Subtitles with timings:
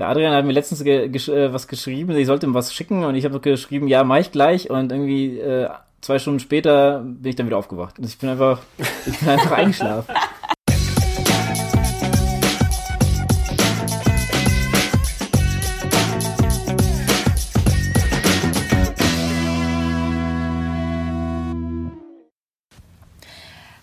[0.00, 3.04] Der Adrian hat mir letztens ge gesch äh, was geschrieben, ich sollte ihm was schicken
[3.04, 5.68] und ich habe geschrieben, ja, mach ich gleich und irgendwie äh,
[6.00, 7.98] zwei Stunden später bin ich dann wieder aufgewacht.
[7.98, 8.62] Und ich bin einfach,
[9.06, 10.14] ich bin einfach eingeschlafen.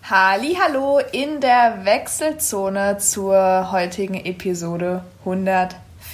[0.02, 5.04] Hallo in der Wechselzone zur heutigen Episode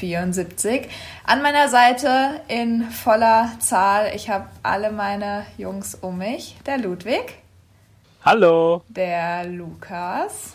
[0.05, 0.89] 174.
[1.25, 6.57] An meiner Seite in voller Zahl, ich habe alle meine Jungs um mich.
[6.67, 7.39] Der Ludwig.
[8.25, 8.83] Hallo.
[8.89, 10.55] Der Lukas.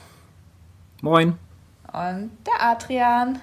[1.02, 1.38] Moin.
[1.94, 3.42] Und der Adrian.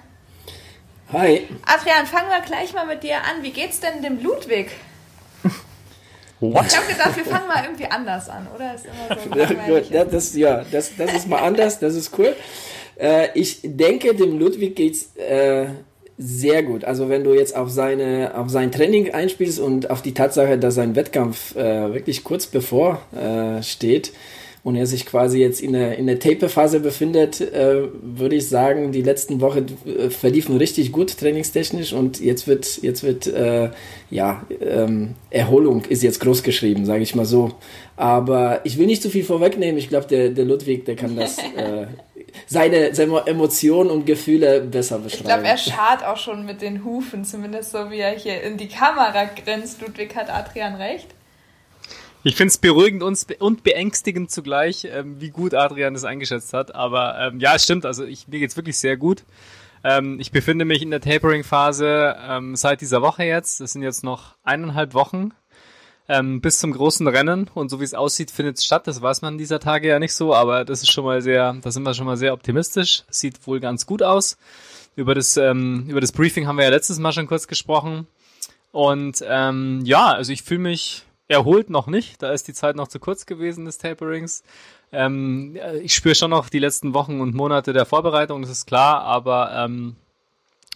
[1.11, 1.47] Hi.
[1.65, 3.41] Adrian, fangen wir gleich mal mit dir an.
[3.41, 4.71] Wie geht's denn dem Ludwig?
[6.39, 6.67] What?
[6.67, 8.75] Ich habe gedacht, wir fangen mal irgendwie anders an, oder?
[8.75, 12.17] Ist immer so ja, gut, das, das, ja, das, das ist mal anders, das ist
[12.17, 12.35] cool.
[12.99, 15.67] Äh, ich denke, dem Ludwig geht's äh,
[16.17, 16.83] sehr gut.
[16.83, 20.75] Also wenn du jetzt auf seine auf sein Training einspielst und auf die Tatsache, dass
[20.75, 24.11] sein Wettkampf äh, wirklich kurz bevor äh, steht,
[24.67, 28.91] und er sich quasi jetzt in der, in der Taper-Phase befindet, äh, würde ich sagen,
[28.91, 33.69] die letzten Wochen äh, verliefen richtig gut trainingstechnisch und jetzt wird, jetzt wird äh,
[34.09, 37.53] ja, ähm, Erholung ist jetzt groß geschrieben, sage ich mal so.
[37.95, 39.77] Aber ich will nicht zu viel vorwegnehmen.
[39.77, 41.85] Ich glaube, der, der Ludwig, der kann das äh,
[42.45, 45.23] seine, seine Emotionen und Gefühle besser beschreiben.
[45.23, 48.57] Ich glaube, er schart auch schon mit den Hufen, zumindest so wie er hier in
[48.57, 49.81] die Kamera grinst.
[49.81, 51.07] Ludwig hat Adrian recht.
[52.23, 56.75] Ich finde es beruhigend und, beängstigend zugleich, ähm, wie gut Adrian das eingeschätzt hat.
[56.75, 57.85] Aber ähm, ja, es stimmt.
[57.85, 59.23] Also ich, mir geht's wirklich sehr gut.
[59.83, 63.61] Ähm, ich befinde mich in der Tapering-Phase ähm, seit dieser Woche jetzt.
[63.61, 65.31] Das sind jetzt noch eineinhalb Wochen
[66.07, 67.49] ähm, bis zum großen Rennen.
[67.53, 68.87] Und so wie es aussieht, findet es statt.
[68.87, 71.71] Das weiß man dieser Tage ja nicht so, aber das ist schon mal sehr, da
[71.71, 73.03] sind wir schon mal sehr optimistisch.
[73.09, 74.37] Sieht wohl ganz gut aus.
[74.95, 78.07] Über das, ähm, über das Briefing haben wir ja letztes Mal schon kurz gesprochen.
[78.71, 82.21] Und ähm, ja, also ich fühle mich erholt noch nicht.
[82.21, 84.43] Da ist die Zeit noch zu kurz gewesen des Taperings.
[84.91, 89.01] Ähm, ich spüre schon noch die letzten Wochen und Monate der Vorbereitung, das ist klar,
[89.01, 89.97] aber ähm,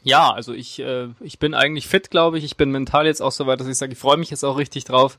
[0.04, 2.44] ja, also ich, äh, ich bin eigentlich fit, glaube ich.
[2.44, 4.58] Ich bin mental jetzt auch so weit, dass ich sage, ich freue mich jetzt auch
[4.58, 5.18] richtig drauf.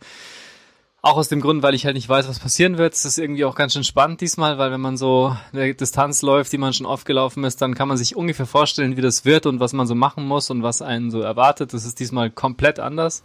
[1.05, 2.95] Auch aus dem Grund, weil ich halt nicht weiß, was passieren wird.
[2.95, 6.53] Es ist irgendwie auch ganz schön spannend diesmal, weil wenn man so eine Distanz läuft,
[6.53, 9.47] die man schon oft gelaufen ist, dann kann man sich ungefähr vorstellen, wie das wird
[9.47, 11.75] und was man so machen muss und was einen so erwartet.
[11.75, 13.25] Das ist diesmal komplett anders.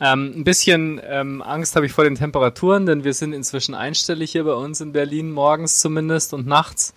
[0.00, 4.32] Ähm, ein bisschen ähm, Angst habe ich vor den Temperaturen, denn wir sind inzwischen einstellig
[4.32, 6.92] hier bei uns in Berlin, morgens zumindest und nachts.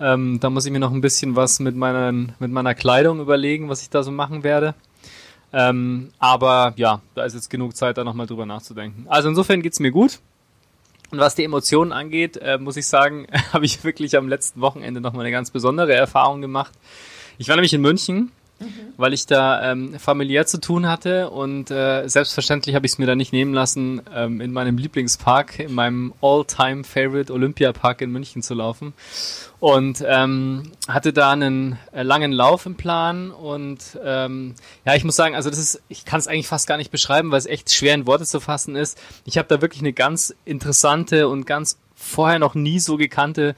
[0.00, 3.68] Ähm, da muss ich mir noch ein bisschen was mit, meinen, mit meiner Kleidung überlegen,
[3.68, 4.74] was ich da so machen werde.
[5.52, 9.06] Ähm, aber ja, da ist jetzt genug Zeit, da nochmal drüber nachzudenken.
[9.08, 10.20] Also insofern geht's mir gut.
[11.10, 15.00] Und was die Emotionen angeht, äh, muss ich sagen, habe ich wirklich am letzten Wochenende
[15.00, 16.72] nochmal eine ganz besondere Erfahrung gemacht.
[17.38, 18.92] Ich war nämlich in München mhm.
[18.96, 23.06] weil ich da ähm, familiär zu tun hatte und äh, selbstverständlich habe ich es mir
[23.06, 28.54] da nicht nehmen lassen, ähm, in meinem Lieblingspark, in meinem All-Time-Favorite Olympiapark in München zu
[28.54, 28.92] laufen
[29.60, 34.54] und ähm, hatte da einen äh, langen Lauf im Plan und ähm,
[34.84, 37.30] ja, ich muss sagen, also das ist, ich kann es eigentlich fast gar nicht beschreiben,
[37.30, 38.98] weil es echt schwer in Worte zu fassen ist.
[39.24, 43.54] Ich habe da wirklich eine ganz interessante und ganz vorher noch nie so gekannte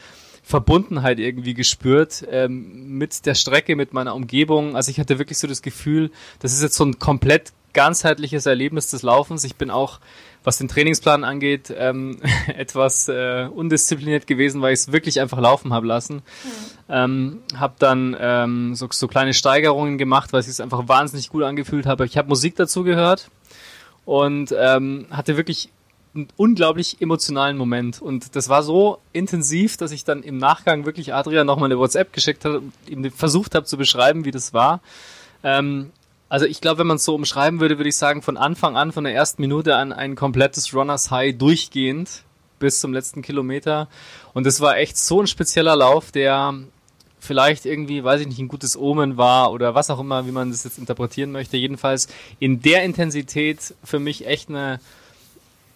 [0.50, 4.76] Verbundenheit irgendwie gespürt ähm, mit der Strecke, mit meiner Umgebung.
[4.76, 8.90] Also ich hatte wirklich so das Gefühl, das ist jetzt so ein komplett ganzheitliches Erlebnis
[8.90, 9.44] des Laufens.
[9.44, 10.00] Ich bin auch,
[10.42, 12.18] was den Trainingsplan angeht, ähm,
[12.48, 16.16] etwas äh, undiszipliniert gewesen, weil ich es wirklich einfach laufen habe lassen.
[16.16, 16.22] Mhm.
[16.88, 21.44] Ähm, habe dann ähm, so, so kleine Steigerungen gemacht, weil ich es einfach wahnsinnig gut
[21.44, 22.06] angefühlt habe.
[22.06, 23.30] Ich habe Musik dazu gehört
[24.04, 25.70] und ähm, hatte wirklich
[26.14, 28.02] einen unglaublich emotionalen Moment.
[28.02, 32.12] Und das war so intensiv, dass ich dann im Nachgang wirklich Adrian nochmal eine WhatsApp
[32.12, 34.80] geschickt habe und ihm versucht habe zu beschreiben, wie das war.
[35.44, 35.92] Ähm,
[36.28, 38.92] also ich glaube, wenn man es so umschreiben würde, würde ich sagen, von Anfang an,
[38.92, 42.22] von der ersten Minute an ein komplettes Runners High durchgehend
[42.58, 43.88] bis zum letzten Kilometer.
[44.32, 46.54] Und das war echt so ein spezieller Lauf, der
[47.18, 50.50] vielleicht irgendwie, weiß ich nicht, ein gutes Omen war oder was auch immer, wie man
[50.50, 51.56] das jetzt interpretieren möchte.
[51.56, 52.08] Jedenfalls
[52.38, 54.80] in der Intensität für mich echt eine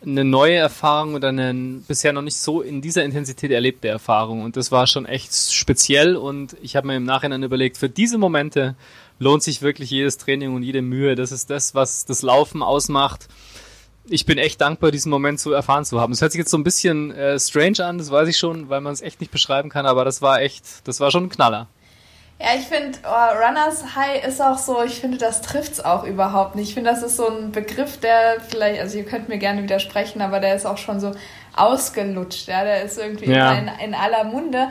[0.04, 4.42] eine neue Erfahrung oder eine bisher noch nicht so in dieser Intensität erlebte Erfahrung.
[4.42, 6.16] Und das war schon echt speziell.
[6.16, 8.76] Und ich habe mir im Nachhinein überlegt, für diese Momente
[9.18, 11.14] lohnt sich wirklich jedes Training und jede Mühe.
[11.14, 13.28] Das ist das, was das Laufen ausmacht.
[14.06, 16.12] Ich bin echt dankbar, diesen Moment zu erfahren zu haben.
[16.12, 18.82] Das hört sich jetzt so ein bisschen äh, strange an, das weiß ich schon, weil
[18.82, 21.68] man es echt nicht beschreiben kann, aber das war echt, das war schon ein Knaller.
[22.44, 26.04] Ja, ich finde, oh, Runners High ist auch so, ich finde, das trifft es auch
[26.04, 26.68] überhaupt nicht.
[26.68, 30.20] Ich finde, das ist so ein Begriff, der vielleicht, also ihr könnt mir gerne widersprechen,
[30.20, 31.12] aber der ist auch schon so
[31.56, 33.54] ausgelutscht, ja, der ist irgendwie ja.
[33.54, 34.68] in, in, aller Munde.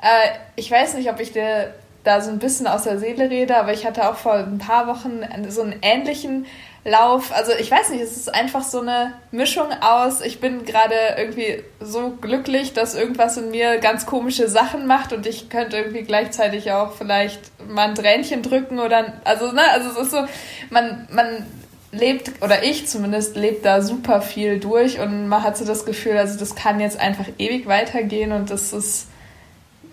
[0.00, 1.74] Äh, ich weiß nicht, ob ich dir
[2.04, 4.86] da so ein bisschen aus der Seele rede, aber ich hatte auch vor ein paar
[4.86, 5.20] Wochen
[5.50, 6.46] so einen ähnlichen
[6.84, 7.32] Lauf.
[7.32, 11.62] Also ich weiß nicht, es ist einfach so eine Mischung aus, ich bin gerade irgendwie
[11.78, 16.72] so glücklich, dass irgendwas in mir ganz komische Sachen macht und ich könnte irgendwie gleichzeitig
[16.72, 20.24] auch vielleicht mal ein Tränchen drücken oder also ne, also es ist so,
[20.70, 21.46] man, man
[21.92, 26.16] lebt, oder ich zumindest, lebt da super viel durch und man hat so das Gefühl,
[26.16, 29.09] also das kann jetzt einfach ewig weitergehen und das ist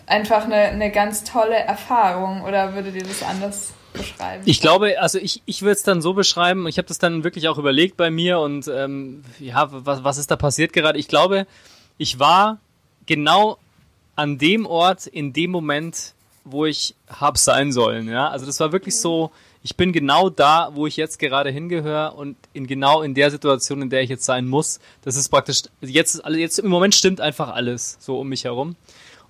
[0.08, 2.42] einfach eine, eine ganz tolle Erfahrung.
[2.42, 4.44] Oder würdet ihr das anders beschreiben?
[4.46, 7.48] Ich glaube, also ich, ich würde es dann so beschreiben, ich habe das dann wirklich
[7.48, 10.98] auch überlegt bei mir und ähm, ja, was, was ist da passiert gerade?
[10.98, 11.46] Ich glaube,
[11.98, 12.60] ich war
[13.06, 13.58] genau
[14.16, 16.14] an dem Ort, in dem Moment,
[16.44, 18.10] wo ich hab sein sollen.
[18.10, 19.32] Ja, also das war wirklich so
[19.68, 23.82] ich bin genau da, wo ich jetzt gerade hingehöre und in genau in der Situation,
[23.82, 24.80] in der ich jetzt sein muss.
[25.02, 28.78] Das ist praktisch, jetzt, jetzt im Moment stimmt einfach alles so um mich herum.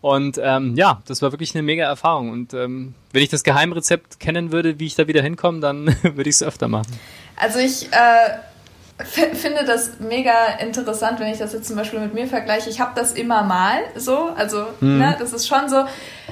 [0.02, 2.30] Und ähm, ja, das war wirklich eine mega Erfahrung.
[2.30, 6.30] Und ähm, wenn ich das Geheimrezept kennen würde, wie ich da wieder hinkomme, dann würde
[6.30, 6.88] ich es öfter machen.
[7.36, 12.28] Also ich äh, finde das mega interessant, wenn ich das jetzt zum Beispiel mit mir
[12.28, 12.70] vergleiche.
[12.70, 15.00] Ich habe das immer mal so, also mhm.
[15.00, 15.78] ne, das ist schon so.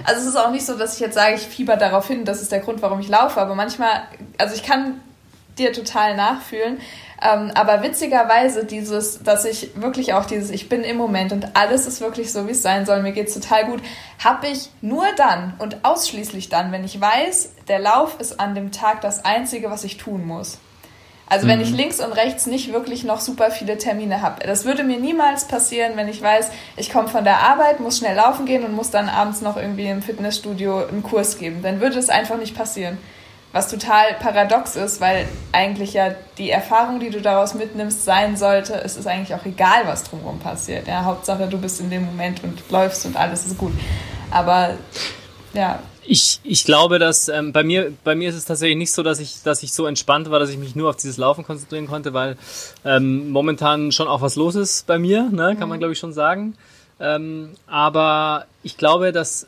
[0.03, 2.41] Also es ist auch nicht so, dass ich jetzt sage, ich fieber darauf hin, das
[2.41, 3.39] ist der Grund, warum ich laufe.
[3.39, 4.03] Aber manchmal,
[4.37, 4.99] also ich kann
[5.57, 6.79] dir total nachfühlen.
[7.21, 11.87] Ähm, aber witzigerweise dieses, dass ich wirklich auch dieses, ich bin im Moment und alles
[11.87, 13.81] ist wirklich so, wie es sein soll, mir geht es total gut,
[14.23, 18.71] habe ich nur dann und ausschließlich dann, wenn ich weiß, der Lauf ist an dem
[18.71, 20.59] Tag das Einzige, was ich tun muss.
[21.27, 21.77] Also wenn ich mhm.
[21.77, 24.45] links und rechts nicht wirklich noch super viele Termine habe.
[24.45, 28.15] Das würde mir niemals passieren, wenn ich weiß, ich komme von der Arbeit, muss schnell
[28.15, 31.63] laufen gehen und muss dann abends noch irgendwie im Fitnessstudio einen Kurs geben.
[31.63, 32.99] Dann würde es einfach nicht passieren.
[33.55, 38.73] Was total paradox ist, weil eigentlich ja die Erfahrung, die du daraus mitnimmst, sein sollte,
[38.83, 40.89] es ist eigentlich auch egal, was drumherum passiert.
[40.89, 43.71] Ja, Hauptsache, du bist in dem Moment und läufst und alles ist gut.
[44.29, 44.71] Aber
[45.53, 49.03] ja, ich, ich glaube, dass ähm, bei mir bei mir ist es tatsächlich nicht so,
[49.03, 51.87] dass ich dass ich so entspannt war, dass ich mich nur auf dieses Laufen konzentrieren
[51.87, 52.35] konnte, weil
[52.83, 55.79] ähm, momentan schon auch was los ist bei mir, ne, kann man mhm.
[55.79, 56.57] glaube ich schon sagen.
[56.99, 59.47] Ähm, aber ich glaube, dass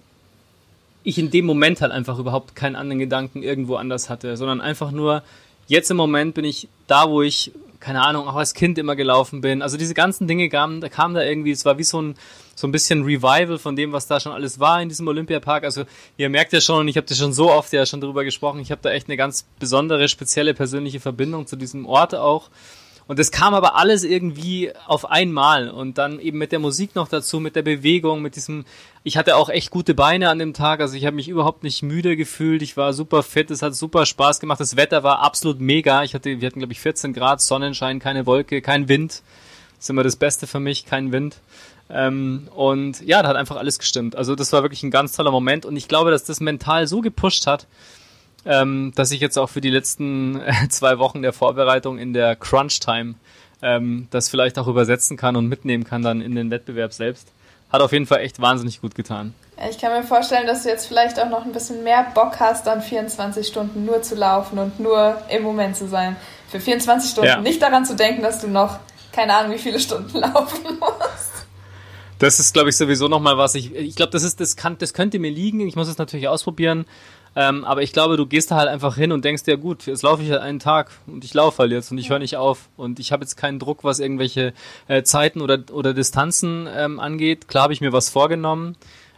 [1.08, 4.92] ich in dem Moment halt einfach überhaupt keinen anderen Gedanken irgendwo anders hatte, sondern einfach
[4.92, 5.24] nur
[5.68, 9.40] jetzt im Moment bin ich da, wo ich keine Ahnung auch als Kind immer gelaufen
[9.40, 9.62] bin.
[9.62, 12.16] Also diese ganzen Dinge kamen, da kam da irgendwie, es war wie so ein
[12.56, 15.64] so ein bisschen Revival von dem, was da schon alles war in diesem Olympiapark.
[15.64, 15.84] Also
[16.18, 18.72] ihr merkt ja schon, ich habe das schon so oft ja schon drüber gesprochen, ich
[18.72, 22.50] habe da echt eine ganz besondere, spezielle persönliche Verbindung zu diesem Ort auch.
[23.08, 27.08] Und es kam aber alles irgendwie auf einmal und dann eben mit der Musik noch
[27.08, 28.66] dazu, mit der Bewegung, mit diesem.
[29.04, 31.84] Ich hatte auch echt gute Beine an dem Tag, also ich habe mich überhaupt nicht
[31.84, 32.62] müde gefühlt.
[32.62, 34.60] Ich war super fit, es hat super Spaß gemacht.
[34.60, 36.04] Das Wetter war absolut mega.
[36.04, 39.24] Ich hatte, wir hatten glaube ich 14 Grad, Sonnenschein, keine Wolke, kein Wind.
[39.78, 41.38] Das ist immer das Beste für mich, kein Wind.
[41.90, 44.18] Ähm, und ja, da hat einfach alles gestimmt.
[44.18, 47.00] Also das war wirklich ein ganz toller Moment und ich glaube, dass das mental so
[47.02, 47.68] gepusht hat,
[48.46, 52.36] ähm, dass ich jetzt auch für die letzten äh, zwei Wochen der Vorbereitung in der
[52.36, 53.16] Crunch Time
[53.62, 57.32] ähm, das vielleicht auch übersetzen kann und mitnehmen kann dann in den Wettbewerb selbst.
[57.72, 59.34] Hat auf jeden Fall echt wahnsinnig gut getan.
[59.70, 62.68] Ich kann mir vorstellen, dass du jetzt vielleicht auch noch ein bisschen mehr Bock hast,
[62.68, 66.16] dann 24 Stunden nur zu laufen und nur im Moment zu sein.
[66.50, 67.42] Für 24 Stunden ja.
[67.42, 68.80] nicht daran zu denken, dass du noch
[69.12, 71.48] keine Ahnung, wie viele Stunden laufen musst.
[72.20, 73.56] Das ist, glaube ich, sowieso nochmal was.
[73.56, 75.68] Ich, ich glaube, das ist, das kann, das könnte mir liegen.
[75.68, 76.86] Ich muss es natürlich ausprobieren.
[77.40, 80.02] Ähm, aber ich glaube, du gehst da halt einfach hin und denkst dir, gut, jetzt
[80.02, 82.68] laufe ich halt einen Tag und ich laufe halt jetzt und ich höre nicht auf.
[82.78, 84.54] Und ich habe jetzt keinen Druck, was irgendwelche
[84.88, 87.48] äh, Zeiten oder, oder Distanzen ähm, angeht.
[87.48, 88.76] Klar habe ich mir was vorgenommen.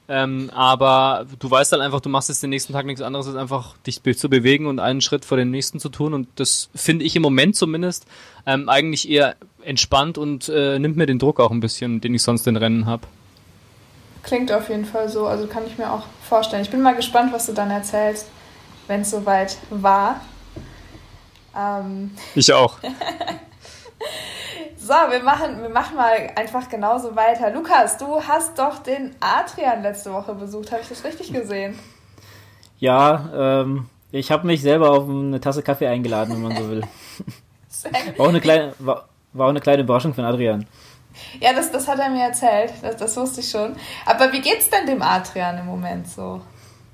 [0.10, 3.38] Ähm, aber du weißt halt einfach, du machst jetzt den nächsten Tag nichts anderes, als
[3.38, 6.14] einfach dich zu bewegen und einen Schritt vor den nächsten zu tun.
[6.14, 8.06] Und das finde ich im Moment zumindest
[8.46, 12.24] ähm, eigentlich eher entspannt und äh, nimmt mir den Druck auch ein bisschen, den ich
[12.24, 13.04] sonst in Rennen habe.
[14.24, 16.62] Klingt auf jeden Fall so, also kann ich mir auch vorstellen.
[16.62, 18.28] Ich bin mal gespannt, was du dann erzählst,
[18.88, 20.22] wenn es soweit war.
[21.58, 22.12] Ähm.
[22.36, 22.78] Ich auch.
[24.78, 27.52] so, wir machen, wir machen mal einfach genauso weiter.
[27.52, 30.72] Lukas, du hast doch den Adrian letzte Woche besucht.
[30.72, 31.78] Habe ich das richtig gesehen?
[32.78, 33.30] Ja,
[33.62, 36.84] ähm, ich habe mich selber auf eine Tasse Kaffee eingeladen, wenn man so will.
[38.18, 40.66] War auch eine kleine, war, war auch eine kleine Überraschung von Adrian.
[41.40, 42.74] Ja, das, das hat er mir erzählt.
[42.82, 43.76] Das, das wusste ich schon.
[44.06, 46.42] Aber wie geht's denn dem Adrian im Moment so?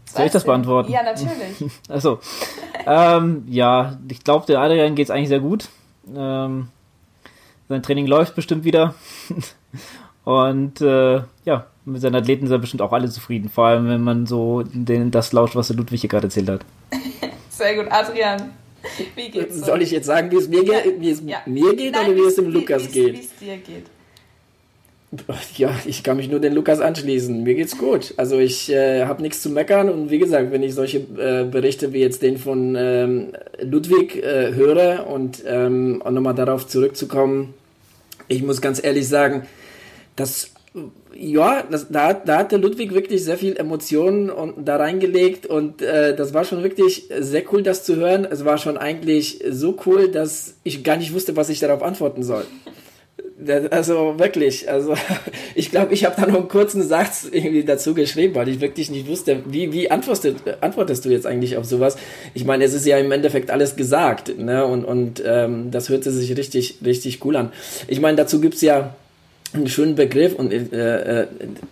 [0.06, 0.92] Soll ich das beantworten?
[0.92, 1.72] Ja, natürlich.
[1.90, 2.20] Achso.
[2.86, 5.68] ähm, ja, ich glaube, der Adrian geht's eigentlich sehr gut.
[6.16, 6.70] Ähm,
[7.68, 8.96] sein Training läuft bestimmt wieder.
[10.24, 13.50] Und äh, ja, mit seinen Athleten sind bestimmt auch alle zufrieden.
[13.50, 16.62] Vor allem, wenn man so den, das lauscht, was der Ludwig hier gerade erzählt hat.
[17.50, 18.52] Sehr gut, Adrian.
[19.16, 19.66] Wie geht's so?
[19.66, 20.78] Soll ich jetzt sagen, wie es mir, ja.
[21.00, 21.40] wie es ja.
[21.46, 23.14] mir geht Nein, oder wie es dem Lukas geht?
[23.14, 23.86] Wie es dir geht.
[25.58, 27.44] Ja, ich kann mich nur den Lukas anschließen.
[27.44, 28.14] Mir geht's gut.
[28.18, 31.94] Also ich äh, habe nichts zu meckern und wie gesagt, wenn ich solche äh, Berichte
[31.94, 37.54] wie jetzt den von ähm, Ludwig äh, höre und ähm, nochmal darauf zurückzukommen,
[38.28, 39.44] ich muss ganz ehrlich sagen,
[40.16, 40.52] dass
[41.14, 46.14] ja, das, da, da hat Ludwig wirklich sehr viel Emotionen und, da reingelegt und äh,
[46.14, 48.28] das war schon wirklich sehr cool, das zu hören.
[48.30, 52.24] Es war schon eigentlich so cool, dass ich gar nicht wusste, was ich darauf antworten
[52.24, 52.46] soll.
[53.70, 54.96] Also wirklich, also
[55.56, 58.90] ich glaube, ich habe da noch einen kurzen Satz irgendwie dazu geschrieben, weil ich wirklich
[58.90, 61.98] nicht wusste, wie, wie antwortest, antwortest du jetzt eigentlich auf sowas?
[62.34, 64.66] Ich meine, es ist ja im Endeffekt alles gesagt, ne?
[64.66, 67.52] Und, und ähm, das hörte sich richtig, richtig cool an.
[67.88, 68.96] Ich meine, dazu gibt's ja
[69.54, 71.28] einen schönen Begriff und äh, äh,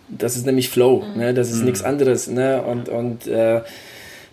[0.08, 1.34] das ist nämlich Flow, ne?
[1.34, 1.64] das ist mhm.
[1.66, 2.62] nichts anderes ne?
[2.62, 3.60] und, und äh,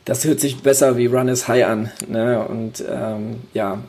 [0.05, 2.45] das hört sich besser wie Run is High an ne?
[2.47, 3.79] und ähm, ja,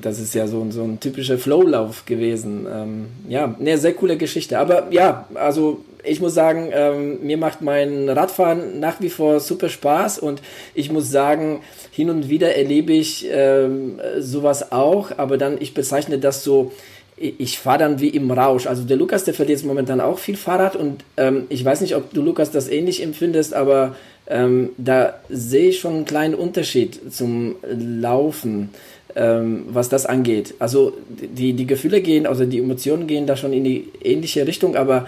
[0.00, 2.66] das ist ja so, so ein typischer Flow-Lauf gewesen.
[2.70, 7.62] Ähm, ja, eine sehr coole Geschichte, aber ja, also ich muss sagen, ähm, mir macht
[7.62, 10.42] mein Radfahren nach wie vor super Spaß und
[10.74, 16.18] ich muss sagen, hin und wieder erlebe ich ähm, sowas auch, aber dann, ich bezeichne
[16.18, 16.72] das so,
[17.16, 18.66] ich fahre dann wie im Rausch.
[18.66, 21.94] Also der Lukas, der fährt jetzt momentan auch viel Fahrrad und ähm, ich weiß nicht,
[21.94, 23.94] ob du Lukas das ähnlich empfindest, aber
[24.26, 28.70] ähm, da sehe ich schon einen kleinen Unterschied zum Laufen,
[29.14, 30.54] ähm, was das angeht.
[30.58, 34.76] Also die, die Gefühle gehen, also die Emotionen gehen da schon in die ähnliche Richtung,
[34.76, 35.06] aber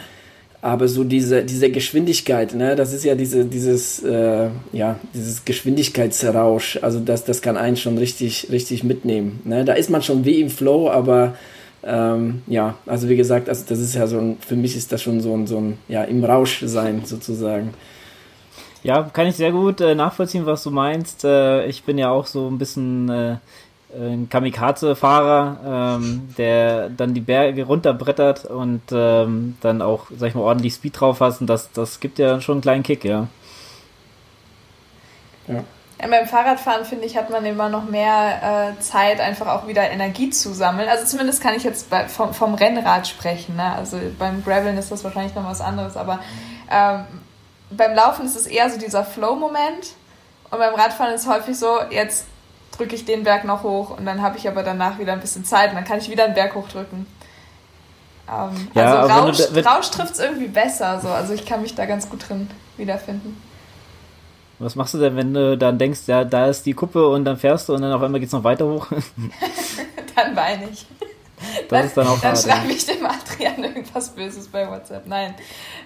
[0.63, 6.79] aber so diese, diese Geschwindigkeit, ne, das ist ja diese, dieses, äh, ja, dieses Geschwindigkeitsrausch,
[6.83, 9.41] also das, das kann einen schon richtig, richtig mitnehmen.
[9.45, 9.65] Ne?
[9.65, 11.37] Da ist man schon wie im Flow, aber
[11.87, 15.03] ähm, ja, also wie gesagt, also das ist ja so ein, für mich ist das
[15.03, 17.75] schon so ein, so ein, ja, im Rausch sein sozusagen.
[18.83, 21.25] Ja, kann ich sehr gut äh, nachvollziehen, was du meinst.
[21.25, 23.37] Äh, ich bin ja auch so ein bisschen äh,
[23.97, 30.43] ein Kamikaze-Fahrer, ähm, der dann die Berge runterbrettert und ähm, dann auch, sag ich mal,
[30.43, 31.41] ordentlich Speed drauf hast.
[31.41, 33.29] Und das, das gibt ja schon einen kleinen Kick, ja.
[35.49, 35.65] Ja.
[35.99, 40.29] Beim Fahrradfahren, finde ich, hat man immer noch mehr äh, Zeit, einfach auch wieder Energie
[40.29, 40.89] zu sammeln.
[40.89, 43.57] Also zumindest kann ich jetzt bei, vom, vom, Rennrad sprechen.
[43.57, 43.75] Ne?
[43.75, 46.21] Also beim Graveln ist das wahrscheinlich noch was anderes, aber
[46.71, 47.07] ähm,
[47.71, 49.95] beim Laufen ist es eher so dieser Flow-Moment.
[50.51, 52.27] Und beim Radfahren ist es häufig so, jetzt
[52.77, 55.45] drücke ich den Berg noch hoch und dann habe ich aber danach wieder ein bisschen
[55.45, 57.07] Zeit und dann kann ich wieder einen Berg hochdrücken.
[58.29, 61.01] Ähm, ja, also Rausch, Rausch trifft es irgendwie besser.
[61.01, 61.09] So.
[61.09, 63.41] Also ich kann mich da ganz gut drin wiederfinden.
[64.59, 67.37] Was machst du denn, wenn du dann denkst, ja, da ist die Kuppe und dann
[67.37, 68.87] fährst du und dann auf einmal geht es noch weiter hoch?
[70.17, 70.87] dann weine ich.
[71.37, 75.07] Das dann, ist dann auch Dann schreibe ich dem Adrian irgendwas Böses bei WhatsApp.
[75.07, 75.35] Nein.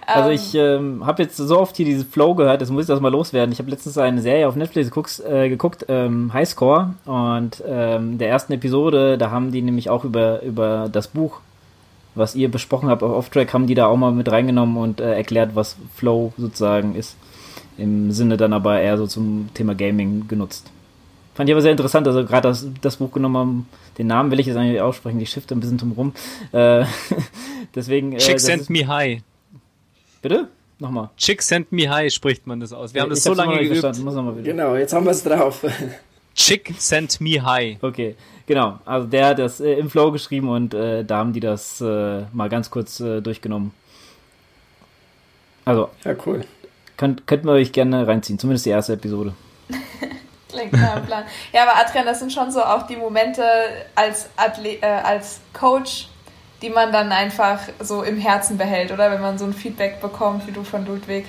[0.07, 2.89] Also ähm, ich ähm, habe jetzt so oft hier dieses Flow gehört, jetzt muss ich
[2.89, 3.53] das mal loswerden.
[3.53, 8.29] Ich habe letztens eine Serie auf Netflix geguckt, äh, geguckt ähm, Highscore und ähm, der
[8.29, 11.41] ersten Episode, da haben die nämlich auch über, über das Buch,
[12.15, 15.17] was ihr besprochen habt auf Off-Track, haben die da auch mal mit reingenommen und äh,
[15.17, 17.17] erklärt, was Flow sozusagen ist
[17.81, 20.71] im Sinne dann aber eher so zum Thema Gaming genutzt.
[21.35, 23.69] Fand ich aber sehr interessant, also gerade das, das Buch genommen haben,
[23.99, 26.13] den Namen will ich jetzt eigentlich aussprechen, die Schifte ein bisschen drum rum.
[26.53, 26.85] Äh,
[27.75, 28.13] deswegen.
[28.13, 29.23] Äh, Chick send me high.
[30.23, 30.49] Bitte?
[30.79, 31.11] Nochmal.
[31.17, 32.95] Chick send me high spricht man das aus.
[32.95, 34.45] Wir haben das so lange geübt.
[34.45, 35.65] Genau, jetzt haben wir es drauf.
[36.35, 37.83] Chick send me high.
[37.83, 38.79] Okay, genau.
[38.85, 42.23] Also der hat das äh, im Flow geschrieben und äh, da haben die das äh,
[42.33, 43.73] mal ganz kurz äh, durchgenommen.
[45.65, 45.91] Also.
[46.05, 46.45] Ja, cool.
[47.01, 49.33] Könnt, könnten wir euch gerne reinziehen, zumindest die erste Episode.
[50.51, 51.25] Klingt nach einem Plan.
[51.51, 53.43] Ja, aber Adrian, das sind schon so auch die Momente
[53.95, 56.09] als, Athlet, äh, als Coach,
[56.61, 59.11] die man dann einfach so im Herzen behält, oder?
[59.11, 61.25] Wenn man so ein Feedback bekommt, wie du von Ludwig.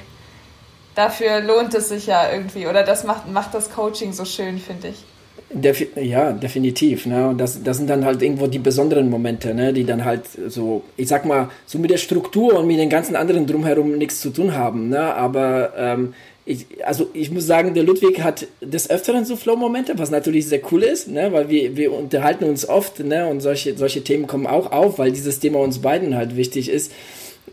[0.93, 4.89] Dafür lohnt es sich ja irgendwie, oder das macht, macht das Coaching so schön, finde
[4.89, 5.05] ich.
[5.53, 7.05] Defi ja, definitiv.
[7.05, 7.29] Ne?
[7.29, 9.73] Und das, das sind dann halt irgendwo die besonderen Momente, ne?
[9.73, 13.15] die dann halt so, ich sag mal, so mit der Struktur und mit den ganzen
[13.15, 14.89] anderen drumherum nichts zu tun haben.
[14.89, 14.99] Ne?
[14.99, 16.13] Aber ähm,
[16.45, 20.61] ich, also ich muss sagen, der Ludwig hat des Öfteren so Flow-Momente, was natürlich sehr
[20.71, 21.31] cool ist, ne?
[21.31, 23.27] weil wir, wir unterhalten uns oft ne?
[23.27, 26.91] und solche, solche Themen kommen auch auf, weil dieses Thema uns beiden halt wichtig ist.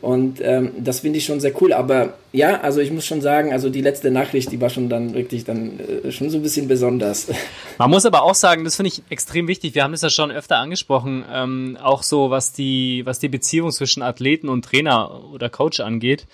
[0.00, 1.72] Und ähm, das finde ich schon sehr cool.
[1.72, 5.14] Aber ja, also ich muss schon sagen, also die letzte Nachricht, die war schon dann
[5.14, 7.28] wirklich dann äh, schon so ein bisschen besonders.
[7.78, 9.74] Man muss aber auch sagen, das finde ich extrem wichtig.
[9.74, 13.70] Wir haben das ja schon öfter angesprochen, ähm, auch so was die was die Beziehung
[13.72, 16.26] zwischen Athleten und Trainer oder Coach angeht.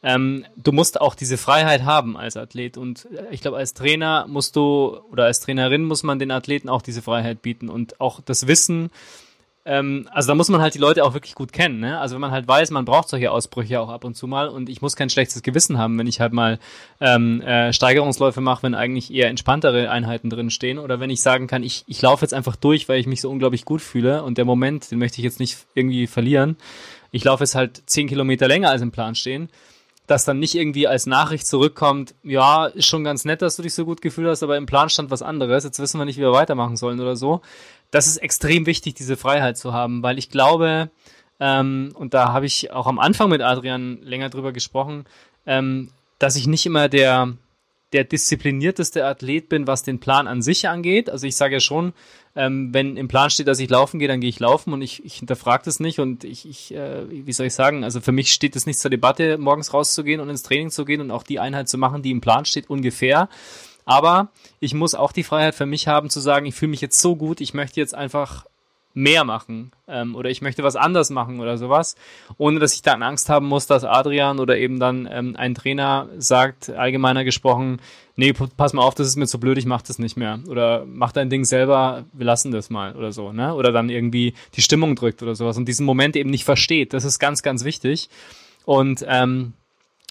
[0.00, 4.26] Ähm, du musst auch diese Freiheit haben als Athlet und äh, ich glaube als Trainer
[4.28, 8.20] musst du oder als Trainerin muss man den Athleten auch diese Freiheit bieten und auch
[8.20, 8.90] das Wissen
[9.68, 11.78] ähm, also da muss man halt die Leute auch wirklich gut kennen.
[11.78, 12.00] Ne?
[12.00, 14.70] Also wenn man halt weiß, man braucht solche Ausbrüche auch ab und zu mal und
[14.70, 16.58] ich muss kein schlechtes Gewissen haben, wenn ich halt mal
[17.02, 21.48] ähm, äh, Steigerungsläufe mache, wenn eigentlich eher entspanntere Einheiten drin stehen oder wenn ich sagen
[21.48, 24.38] kann, ich, ich laufe jetzt einfach durch, weil ich mich so unglaublich gut fühle und
[24.38, 26.56] der Moment, den möchte ich jetzt nicht irgendwie verlieren.
[27.10, 29.50] Ich laufe jetzt halt zehn Kilometer länger als im Plan stehen
[30.08, 33.74] dass dann nicht irgendwie als Nachricht zurückkommt, ja, ist schon ganz nett, dass du dich
[33.74, 36.22] so gut gefühlt hast, aber im Plan stand was anderes, jetzt wissen wir nicht, wie
[36.22, 37.42] wir weitermachen sollen oder so.
[37.90, 40.90] Das ist extrem wichtig, diese Freiheit zu haben, weil ich glaube,
[41.40, 45.04] ähm, und da habe ich auch am Anfang mit Adrian länger drüber gesprochen,
[45.46, 47.34] ähm, dass ich nicht immer der,
[47.92, 51.08] der disziplinierteste Athlet bin, was den Plan an sich angeht.
[51.08, 51.92] Also ich sage ja schon,
[52.36, 55.04] ähm, wenn im Plan steht, dass ich laufen gehe, dann gehe ich laufen und ich,
[55.04, 58.32] ich hinterfrage das nicht und ich, ich äh, wie soll ich sagen, also für mich
[58.32, 61.40] steht es nicht zur Debatte, morgens rauszugehen und ins Training zu gehen und auch die
[61.40, 63.28] Einheit zu machen, die im Plan steht, ungefähr.
[63.88, 64.28] Aber
[64.60, 67.16] ich muss auch die Freiheit für mich haben zu sagen, ich fühle mich jetzt so
[67.16, 68.44] gut, ich möchte jetzt einfach
[68.92, 71.96] mehr machen ähm, oder ich möchte was anders machen oder sowas,
[72.36, 76.08] ohne dass ich dann Angst haben muss, dass Adrian oder eben dann ähm, ein Trainer
[76.18, 77.80] sagt, allgemeiner gesprochen,
[78.14, 80.84] nee, pass mal auf, das ist mir zu blöd, ich mach das nicht mehr oder
[80.84, 83.54] mach dein Ding selber, wir lassen das mal oder so, ne?
[83.54, 86.92] Oder dann irgendwie die Stimmung drückt oder sowas und diesen Moment eben nicht versteht.
[86.92, 88.10] Das ist ganz, ganz wichtig.
[88.66, 89.54] Und ähm,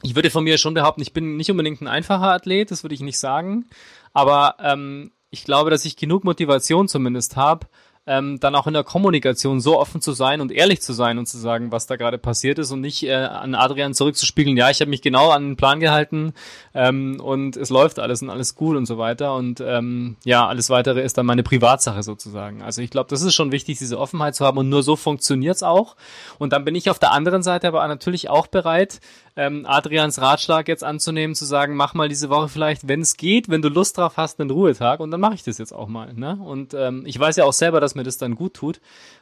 [0.04, 2.96] ich würde von mir schon behaupten, ich bin nicht unbedingt ein einfacher Athlet, das würde
[2.96, 3.66] ich nicht sagen,
[4.14, 7.68] aber ähm, ich glaube, dass ich genug Motivation zumindest habe,
[8.08, 11.28] ähm, dann auch in der Kommunikation so offen zu sein und ehrlich zu sein und
[11.28, 14.80] zu sagen, was da gerade passiert ist und nicht äh, an Adrian zurückzuspiegeln, ja, ich
[14.80, 16.34] habe mich genau an den Plan gehalten
[16.74, 20.70] ähm, und es läuft alles und alles gut und so weiter und ähm, ja, alles
[20.70, 22.62] weitere ist dann meine Privatsache sozusagen.
[22.62, 25.62] Also ich glaube, das ist schon wichtig, diese Offenheit zu haben und nur so funktioniert's
[25.62, 25.96] auch.
[26.40, 29.02] Und dann bin ich auf der anderen Seite aber natürlich auch bereit,
[29.38, 33.50] ähm, Adrians Ratschlag jetzt anzunehmen, zu sagen, mach mal diese Woche vielleicht, wenn es geht,
[33.50, 36.14] wenn du Lust drauf hast, einen Ruhetag und dann mache ich das jetzt auch mal.
[36.14, 36.40] Ne?
[36.44, 38.80] Und ähm, ich weiß ja auch selber, dass mir das dann gut tut.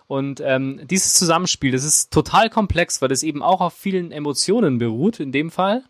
[0.08, 4.78] Und ähm, dieses Zusammenspiel, das ist total komplex, weil das eben auch auf vielen Emotionen
[4.78, 5.84] beruht, in dem Fall.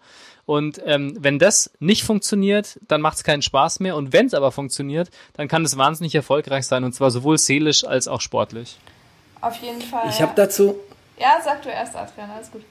[0.45, 3.95] Und ähm, wenn das nicht funktioniert, dann macht es keinen Spaß mehr.
[3.95, 6.83] Und wenn es aber funktioniert, dann kann es wahnsinnig erfolgreich sein.
[6.83, 8.77] Und zwar sowohl seelisch als auch sportlich.
[9.41, 10.07] Auf jeden Fall.
[10.09, 10.75] Ich habe dazu.
[11.19, 12.61] Ja, sag du erst, Adrian, alles gut.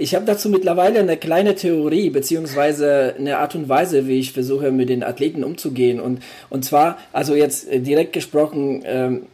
[0.00, 4.70] Ich habe dazu mittlerweile eine kleine Theorie, beziehungsweise eine Art und Weise, wie ich versuche,
[4.70, 6.00] mit den Athleten umzugehen.
[6.00, 9.26] Und, und zwar, also jetzt äh, direkt gesprochen, ähm,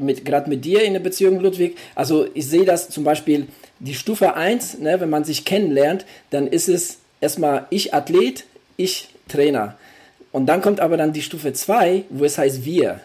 [0.00, 1.76] mit, gerade mit dir in der Beziehung, Ludwig.
[1.94, 3.48] Also ich sehe das zum Beispiel,
[3.80, 8.46] die Stufe 1, ne, wenn man sich kennenlernt, dann ist es erstmal ich Athlet,
[8.78, 9.76] ich Trainer.
[10.32, 13.00] Und dann kommt aber dann die Stufe 2, wo es heißt wir.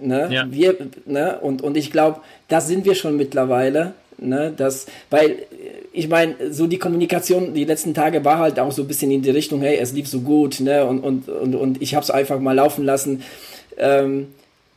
[0.00, 0.28] Ne?
[0.30, 0.46] Ja.
[0.48, 1.40] Wir, ne?
[1.40, 3.94] Und, und ich glaube, da sind wir schon mittlerweile.
[4.18, 4.52] Ne?
[4.56, 5.38] Das, weil
[5.92, 9.22] ich meine, so die Kommunikation die letzten Tage war halt auch so ein bisschen in
[9.22, 12.10] die Richtung, hey, es lief so gut, ne, und, und, und, und ich habe es
[12.10, 13.22] einfach mal laufen lassen.
[13.76, 14.28] Ähm,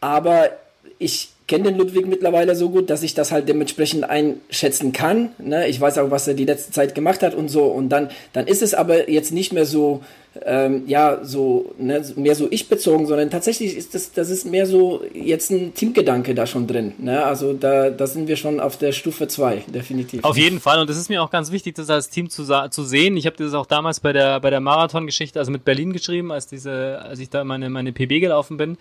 [0.02, 0.50] aber
[0.98, 5.30] ich kenne den Ludwig mittlerweile so gut, dass ich das halt dementsprechend einschätzen kann.
[5.38, 5.68] Ne?
[5.68, 7.66] Ich weiß auch, was er die letzte Zeit gemacht hat und so.
[7.66, 10.02] Und dann, dann ist es aber jetzt nicht mehr so,
[10.46, 14.66] ähm, ja, so, ne, mehr so ich bezogen, sondern tatsächlich ist das, das ist mehr
[14.66, 16.94] so jetzt ein Teamgedanke da schon drin.
[16.98, 17.24] Ne?
[17.24, 20.24] Also da, da sind wir schon auf der Stufe 2, definitiv.
[20.24, 20.80] Auf jeden Fall.
[20.80, 23.16] Und das ist mir auch ganz wichtig, das als Team zu, zu sehen.
[23.16, 26.48] Ich habe das auch damals bei der, bei der Marathon-Geschichte, also mit Berlin geschrieben, als
[26.48, 28.78] diese, als ich da meine, meine PB gelaufen bin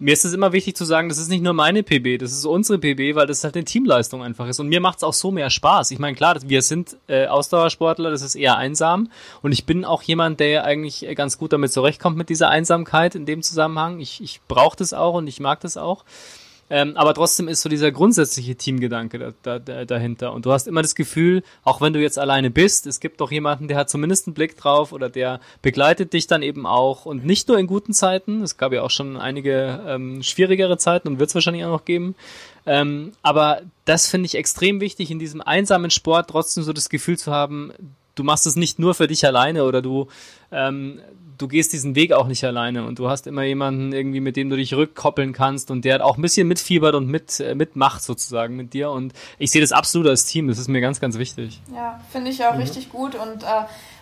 [0.00, 2.46] mir ist es immer wichtig zu sagen, das ist nicht nur meine PB, das ist
[2.46, 4.58] unsere PB, weil das halt eine Teamleistung einfach ist.
[4.58, 5.90] Und mir macht es auch so mehr Spaß.
[5.90, 9.10] Ich meine, klar, wir sind äh, Ausdauersportler, das ist eher einsam.
[9.42, 13.26] Und ich bin auch jemand, der eigentlich ganz gut damit zurechtkommt mit dieser Einsamkeit in
[13.26, 14.00] dem Zusammenhang.
[14.00, 16.04] Ich, ich brauche das auch und ich mag das auch.
[16.72, 20.32] Ähm, aber trotzdem ist so dieser grundsätzliche Teamgedanke da, da, da, dahinter.
[20.32, 23.32] Und du hast immer das Gefühl, auch wenn du jetzt alleine bist, es gibt doch
[23.32, 27.06] jemanden, der hat zumindest einen Blick drauf oder der begleitet dich dann eben auch.
[27.06, 31.08] Und nicht nur in guten Zeiten, es gab ja auch schon einige ähm, schwierigere Zeiten
[31.08, 32.14] und wird es wahrscheinlich auch noch geben.
[32.66, 37.18] Ähm, aber das finde ich extrem wichtig, in diesem einsamen Sport trotzdem so das Gefühl
[37.18, 37.72] zu haben,
[38.14, 40.06] du machst es nicht nur für dich alleine oder du,
[40.52, 41.00] ähm,
[41.40, 44.50] du gehst diesen Weg auch nicht alleine und du hast immer jemanden irgendwie, mit dem
[44.50, 48.56] du dich rückkoppeln kannst und der auch ein bisschen mitfiebert und mit, äh, mitmacht sozusagen
[48.56, 51.60] mit dir und ich sehe das absolut als Team, das ist mir ganz, ganz wichtig.
[51.74, 52.60] Ja, finde ich auch mhm.
[52.60, 53.46] richtig gut und äh,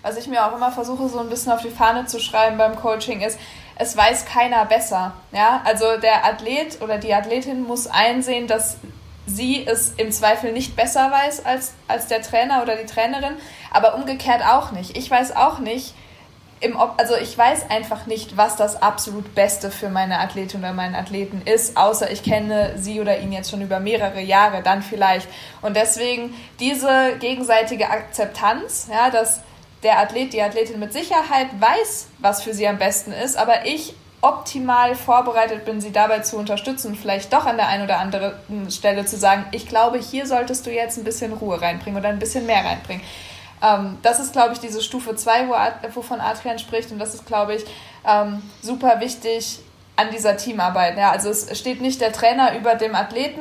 [0.03, 2.77] was ich mir auch immer versuche so ein bisschen auf die Fahne zu schreiben beim
[2.77, 3.38] Coaching ist,
[3.77, 8.79] es weiß keiner besser, ja, also der Athlet oder die Athletin muss einsehen, dass
[9.27, 13.35] sie es im Zweifel nicht besser weiß als, als der Trainer oder die Trainerin,
[13.70, 14.96] aber umgekehrt auch nicht.
[14.96, 15.94] Ich weiß auch nicht,
[16.60, 20.94] im, also ich weiß einfach nicht, was das absolut Beste für meine Athletin oder meinen
[20.94, 25.28] Athleten ist, außer ich kenne sie oder ihn jetzt schon über mehrere Jahre, dann vielleicht.
[25.62, 29.40] Und deswegen diese gegenseitige Akzeptanz, ja, dass
[29.82, 33.94] der Athlet, die Athletin mit Sicherheit weiß, was für sie am besten ist, aber ich
[34.20, 38.32] optimal vorbereitet bin, sie dabei zu unterstützen, vielleicht doch an der einen oder anderen
[38.70, 42.18] Stelle zu sagen, ich glaube, hier solltest du jetzt ein bisschen Ruhe reinbringen oder ein
[42.18, 43.04] bisschen mehr reinbringen.
[43.62, 45.54] Ähm, das ist, glaube ich, diese Stufe 2, wo,
[45.94, 47.64] wovon Adrian spricht und das ist, glaube ich,
[48.06, 49.60] ähm, super wichtig
[49.96, 50.96] an dieser Teamarbeit.
[50.96, 51.10] Ja?
[51.10, 53.40] Also es steht nicht der Trainer über dem Athleten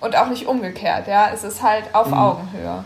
[0.00, 1.08] und auch nicht umgekehrt.
[1.08, 1.30] Ja?
[1.32, 2.14] Es ist halt auf mhm.
[2.14, 2.84] Augenhöhe.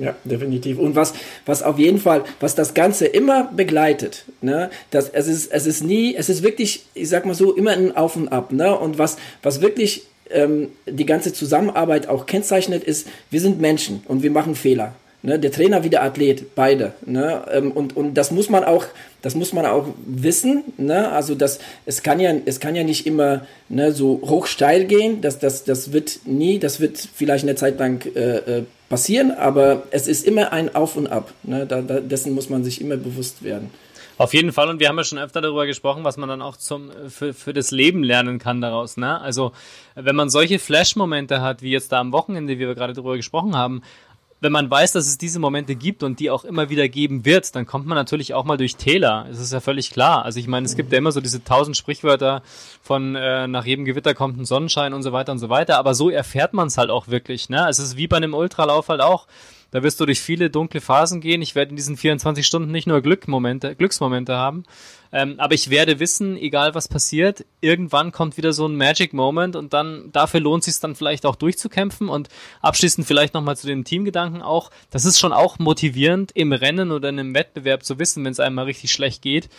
[0.00, 0.78] Ja, definitiv.
[0.78, 1.14] Und was,
[1.46, 5.84] was auf jeden Fall, was das Ganze immer begleitet, ne, das, es ist, es ist
[5.84, 8.98] nie, es ist wirklich, ich sag mal so, immer ein Auf und Ab, ne, und
[8.98, 14.32] was, was wirklich ähm, die ganze Zusammenarbeit auch kennzeichnet, ist, wir sind Menschen und wir
[14.32, 14.92] machen Fehler.
[15.22, 16.92] Ne, der Trainer wie der Athlet, beide.
[17.04, 18.84] Ne, ähm, und, und das muss man auch,
[19.22, 20.62] das muss man auch wissen.
[20.76, 24.84] Ne, also das, es kann ja, es kann ja nicht immer ne, so hoch steil
[24.84, 25.20] gehen.
[25.22, 29.82] Das, das, das wird nie, das wird vielleicht eine Zeit lang äh, äh passieren, aber
[29.90, 31.32] es ist immer ein Auf und Ab.
[31.42, 31.66] Ne?
[31.66, 33.70] Da, da, dessen muss man sich immer bewusst werden.
[34.18, 36.56] Auf jeden Fall, und wir haben ja schon öfter darüber gesprochen, was man dann auch
[36.56, 38.96] zum, für, für das Leben lernen kann daraus.
[38.96, 39.20] Ne?
[39.20, 39.52] Also,
[39.94, 43.54] wenn man solche Flash-Momente hat, wie jetzt da am Wochenende, wie wir gerade darüber gesprochen
[43.56, 43.82] haben,
[44.40, 47.54] wenn man weiß, dass es diese Momente gibt und die auch immer wieder geben wird,
[47.56, 49.26] dann kommt man natürlich auch mal durch Täler.
[49.28, 50.24] Das ist ja völlig klar.
[50.24, 52.42] Also ich meine, es gibt ja immer so diese tausend Sprichwörter
[52.82, 55.78] von äh, nach jedem Gewitter kommt ein Sonnenschein und so weiter und so weiter.
[55.78, 57.48] Aber so erfährt man es halt auch wirklich.
[57.48, 57.66] Ne?
[57.68, 59.26] Es ist wie bei einem Ultralauf halt auch.
[59.76, 61.42] Da wirst du durch viele dunkle Phasen gehen.
[61.42, 64.64] Ich werde in diesen 24 Stunden nicht nur Glückmomente, Glücksmomente haben,
[65.12, 69.54] ähm, aber ich werde wissen, egal was passiert, irgendwann kommt wieder so ein Magic Moment
[69.54, 72.30] und dann dafür lohnt sich dann vielleicht auch durchzukämpfen und
[72.62, 74.70] abschließend vielleicht nochmal zu dem Teamgedanken auch.
[74.90, 78.40] Das ist schon auch motivierend im Rennen oder in einem Wettbewerb zu wissen, wenn es
[78.40, 79.50] einem mal richtig schlecht geht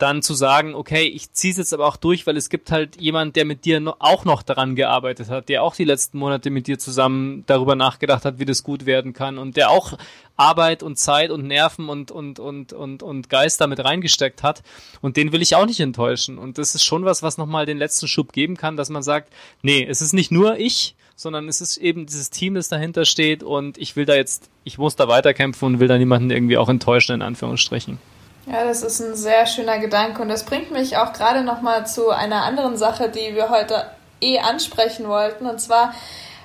[0.00, 3.00] dann zu sagen, okay, ich ziehe es jetzt aber auch durch, weil es gibt halt
[3.00, 6.66] jemand, der mit dir auch noch daran gearbeitet hat, der auch die letzten Monate mit
[6.66, 9.98] dir zusammen darüber nachgedacht hat, wie das gut werden kann und der auch
[10.36, 14.62] Arbeit und Zeit und Nerven und und und und und Geist damit reingesteckt hat
[15.02, 17.78] und den will ich auch nicht enttäuschen und das ist schon was, was nochmal den
[17.78, 19.32] letzten Schub geben kann, dass man sagt,
[19.62, 23.42] nee, es ist nicht nur ich, sondern es ist eben dieses Team, das dahinter steht
[23.42, 26.70] und ich will da jetzt, ich muss da weiterkämpfen und will da niemanden irgendwie auch
[26.70, 27.98] enttäuschen in Anführungsstrichen.
[28.46, 32.10] Ja, das ist ein sehr schöner Gedanke und das bringt mich auch gerade nochmal zu
[32.10, 35.46] einer anderen Sache, die wir heute eh ansprechen wollten.
[35.46, 35.94] Und zwar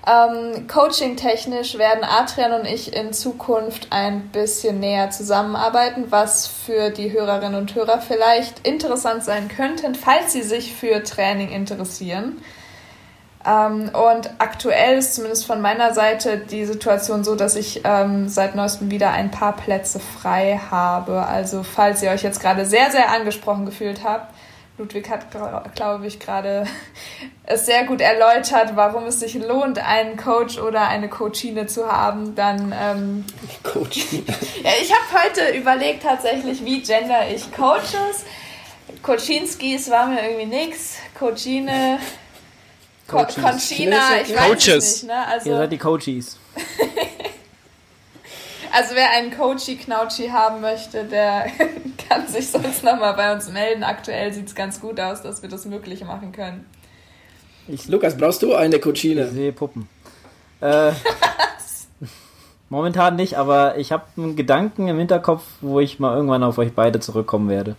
[0.06, 7.12] ähm, coaching-technisch werden Adrian und ich in Zukunft ein bisschen näher zusammenarbeiten, was für die
[7.12, 12.42] Hörerinnen und Hörer vielleicht interessant sein könnte, falls sie sich für Training interessieren.
[13.46, 18.56] Ähm, und aktuell ist zumindest von meiner Seite die Situation so, dass ich ähm, seit
[18.56, 21.26] neuestem wieder ein paar Plätze frei habe.
[21.26, 24.34] Also falls ihr euch jetzt gerade sehr, sehr angesprochen gefühlt habt,
[24.78, 25.28] Ludwig hat,
[25.76, 26.66] glaube ich, gerade
[27.44, 32.36] es sehr gut erläutert, warum es sich lohnt, einen Coach oder eine Coachine zu haben.
[32.36, 33.26] Dann ähm,
[33.64, 34.24] Coachine.
[34.64, 38.26] ja, ich habe heute überlegt tatsächlich, wie gender ich Coaches.
[39.04, 40.96] Coachinskis war mir irgendwie nix.
[41.18, 42.00] Coachine
[43.08, 45.04] Co Conchina, ich weiß Coaches.
[45.04, 45.14] nicht.
[45.14, 45.28] Ne?
[45.28, 46.40] Also, Ihr seid die Coaches.
[48.72, 51.46] also wer einen Coachy-Knauchi haben möchte, der
[52.10, 53.84] kann sich sonst nochmal bei uns melden.
[53.84, 56.66] Aktuell sieht es ganz gut aus, dass wir das möglich machen können.
[57.68, 59.26] Ich, Lukas, brauchst du eine Coachine?
[59.26, 59.88] Ich sehe Puppen.
[60.62, 60.92] Äh,
[62.70, 66.74] momentan nicht, aber ich habe einen Gedanken im Hinterkopf, wo ich mal irgendwann auf euch
[66.74, 67.76] beide zurückkommen werde.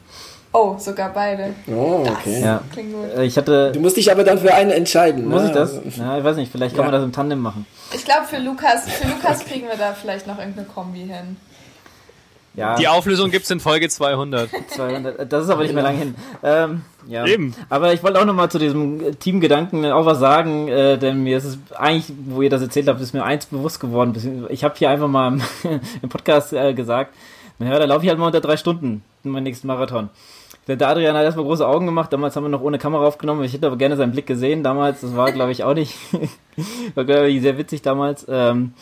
[0.58, 1.54] Oh, sogar beide.
[1.66, 2.40] Oh, okay.
[2.40, 2.62] Ja.
[2.72, 3.14] Klingt gut.
[3.14, 5.28] Äh, ich hatte, du musst dich aber dann für einen entscheiden.
[5.28, 5.48] Muss ne?
[5.48, 5.78] ich das?
[5.98, 6.90] Ja, ich weiß nicht, vielleicht kann ja.
[6.90, 7.66] man das im Tandem machen.
[7.92, 11.36] Ich glaube, für Lukas, für Lukas kriegen wir da vielleicht noch irgendeine Kombi hin.
[12.54, 12.76] Ja.
[12.76, 14.48] Die Auflösung gibt es in Folge 200.
[14.68, 15.30] 200.
[15.30, 16.14] Das ist aber nicht mehr lang hin.
[16.42, 17.26] Ähm, ja.
[17.26, 17.54] Eben.
[17.68, 21.44] Aber ich wollte auch nochmal zu diesem Teamgedanken auch was sagen, äh, denn mir ist
[21.44, 24.46] es eigentlich, wo ihr das erzählt habt, ist mir eins bewusst geworden.
[24.48, 25.42] Ich habe hier einfach mal im,
[26.02, 27.14] im Podcast äh, gesagt,
[27.58, 30.08] naja, da laufe ich halt mal unter drei Stunden in meinem nächsten Marathon.
[30.66, 32.12] Der Adrian hat erstmal große Augen gemacht.
[32.12, 33.44] Damals haben wir noch ohne Kamera aufgenommen.
[33.44, 35.00] Ich hätte aber gerne seinen Blick gesehen damals.
[35.00, 35.94] Das war, glaube ich, auch nicht.
[36.94, 38.26] war, glaube ich, sehr witzig damals.
[38.28, 38.72] Ähm,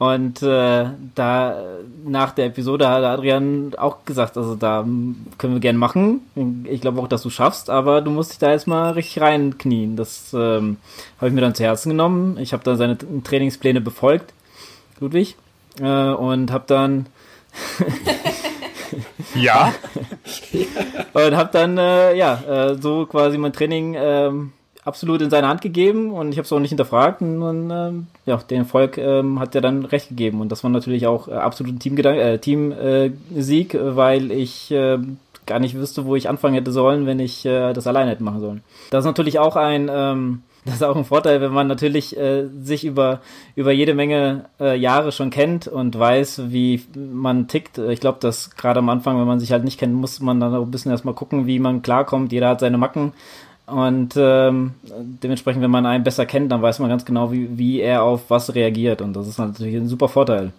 [0.00, 1.62] und äh, da
[2.06, 4.80] nach der Episode hat Adrian auch gesagt, also da
[5.36, 6.22] können wir gern machen.
[6.64, 9.96] Ich glaube auch, dass du schaffst, aber du musst dich da erstmal richtig reinknien.
[9.96, 10.78] Das ähm,
[11.18, 12.38] habe ich mir dann zu Herzen genommen.
[12.38, 14.32] Ich habe dann seine Trainingspläne befolgt,
[15.00, 15.36] Ludwig,
[15.82, 17.04] äh, und habe dann
[19.34, 19.72] ja.
[21.12, 24.52] und habe dann äh, ja äh, so quasi mein Training ähm,
[24.84, 28.06] absolut in seine Hand gegeben und ich habe es auch nicht hinterfragt und, und ähm,
[28.26, 31.32] ja, den Erfolg ähm, hat er dann recht gegeben und das war natürlich auch äh,
[31.32, 34.98] absolut ein Teamgedanke, äh, Teamsieg, äh, weil ich äh,
[35.46, 38.62] gar nicht wüsste, wo ich anfangen hätte sollen, wenn ich das alleine hätte machen sollen.
[38.90, 42.46] Das ist natürlich auch ein ähm, das ist auch ein Vorteil, wenn man natürlich äh,
[42.60, 43.20] sich über,
[43.56, 47.78] über jede Menge äh, Jahre schon kennt und weiß, wie man tickt.
[47.78, 50.54] Ich glaube, dass gerade am Anfang, wenn man sich halt nicht kennt, muss man dann
[50.54, 52.32] auch ein bisschen erstmal gucken, wie man klarkommt.
[52.32, 53.12] Jeder hat seine Macken.
[53.64, 54.74] Und ähm,
[55.22, 58.28] dementsprechend, wenn man einen besser kennt, dann weiß man ganz genau, wie, wie er auf
[58.28, 59.00] was reagiert.
[59.00, 60.52] Und das ist natürlich ein super Vorteil.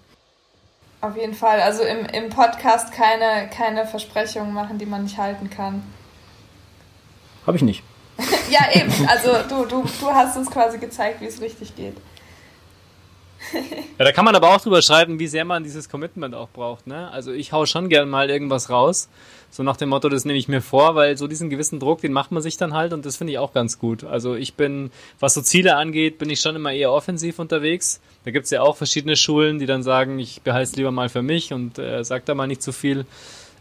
[1.02, 1.60] Auf jeden Fall.
[1.62, 5.84] Also im, im Podcast keine, keine Versprechungen machen, die man nicht halten kann.
[7.46, 7.84] Habe ich nicht.
[8.50, 8.92] ja, eben.
[9.08, 11.96] Also du, du, du hast uns quasi gezeigt, wie es richtig geht.
[13.98, 16.88] ja, da kann man aber auch drüber schreiben, wie sehr man dieses Commitment auch braucht.
[16.88, 17.10] Ne?
[17.12, 19.10] Also ich hau schon gern mal irgendwas raus.
[19.54, 22.14] So nach dem Motto, das nehme ich mir vor, weil so diesen gewissen Druck, den
[22.14, 24.06] macht man sich dann halt und das finde ich auch ganz gut.
[24.06, 28.00] Also ich bin, was so Ziele angeht, bin ich schon immer eher offensiv unterwegs.
[28.24, 31.22] Da gibt's ja auch verschiedene Schulen, die dann sagen, ich behalte es lieber mal für
[31.22, 33.06] mich und äh, sag da mal nicht zu viel.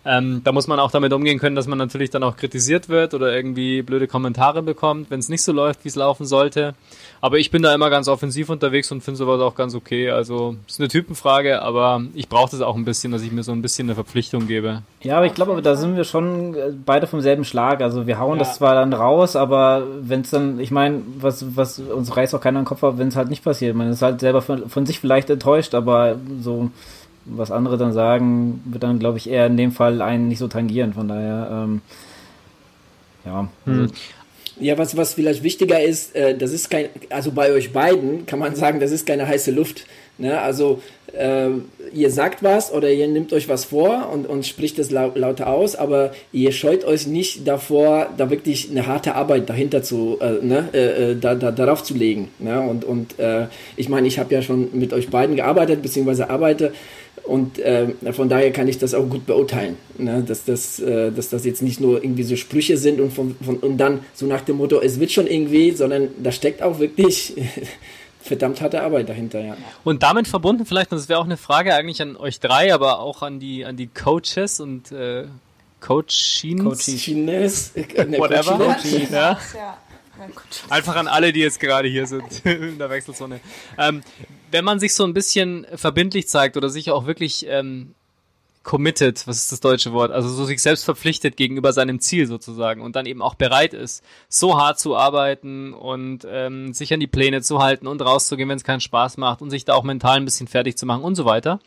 [0.04, 3.12] Ähm, da muss man auch damit umgehen können, dass man natürlich dann auch kritisiert wird
[3.12, 6.74] oder irgendwie blöde Kommentare bekommt, wenn es nicht so läuft, wie es laufen sollte.
[7.20, 10.10] Aber ich bin da immer ganz offensiv unterwegs und finde sowas auch ganz okay.
[10.10, 13.52] Also ist eine Typenfrage, aber ich brauche das auch ein bisschen, dass ich mir so
[13.52, 14.82] ein bisschen eine Verpflichtung gebe.
[15.02, 17.82] Ja, aber ich glaube, da sind wir schon äh, beide vom selben Schlag.
[17.82, 18.44] Also wir hauen ja.
[18.44, 22.40] das zwar dann raus, aber wenn es dann, ich meine, was, was uns reißt auch
[22.40, 23.76] keiner den Kopf ab, wenn es halt nicht passiert.
[23.76, 26.70] Man ist halt selber von, von sich vielleicht enttäuscht, aber so
[27.36, 30.48] was andere dann sagen, wird dann, glaube ich, eher in dem Fall einen nicht so
[30.48, 30.92] tangieren.
[30.92, 31.82] Von daher, ähm,
[33.24, 33.48] ja.
[33.66, 33.90] Also, hm.
[34.60, 38.38] Ja, was, was vielleicht wichtiger ist, äh, das ist kein, also bei euch beiden kann
[38.38, 39.86] man sagen, das ist keine heiße Luft.
[40.18, 40.38] Ne?
[40.38, 40.82] Also
[41.18, 41.48] äh,
[41.94, 45.46] ihr sagt was oder ihr nehmt euch was vor und, und spricht es laut, lauter
[45.46, 50.44] aus, aber ihr scheut euch nicht davor, da wirklich eine harte Arbeit dahinter zu, äh,
[50.44, 50.68] ne?
[50.74, 52.28] Äh, äh, da, da, darauf zu legen.
[52.38, 52.60] Ne?
[52.60, 56.72] Und, und äh, ich meine, ich habe ja schon mit euch beiden gearbeitet, beziehungsweise arbeite
[57.24, 60.22] und äh, von daher kann ich das auch gut beurteilen, ne?
[60.26, 63.56] dass, das, äh, dass das jetzt nicht nur irgendwie so Sprüche sind und, von, von,
[63.58, 67.34] und dann so nach dem Motto, es wird schon irgendwie, sondern da steckt auch wirklich
[68.20, 69.56] verdammt harte Arbeit dahinter, ja.
[69.84, 73.00] Und damit verbunden vielleicht, und das wäre auch eine Frage eigentlich an euch drei, aber
[73.00, 75.24] auch an die, an die Coaches und äh,
[75.80, 76.64] Coachines.
[76.64, 77.72] Coachines.
[77.76, 78.58] Ne, Whatever.
[78.58, 79.10] Coachines.
[79.10, 79.38] Ja.
[80.68, 83.40] Einfach an alle, die jetzt gerade hier sind in der Wechselzone.
[83.78, 84.02] Ähm,
[84.50, 87.94] wenn man sich so ein bisschen verbindlich zeigt oder sich auch wirklich ähm,
[88.62, 92.82] committed, was ist das deutsche Wort, also so sich selbst verpflichtet gegenüber seinem Ziel sozusagen
[92.82, 97.06] und dann eben auch bereit ist, so hart zu arbeiten und ähm, sich an die
[97.06, 100.16] Pläne zu halten und rauszugehen, wenn es keinen Spaß macht und sich da auch mental
[100.16, 101.60] ein bisschen fertig zu machen und so weiter.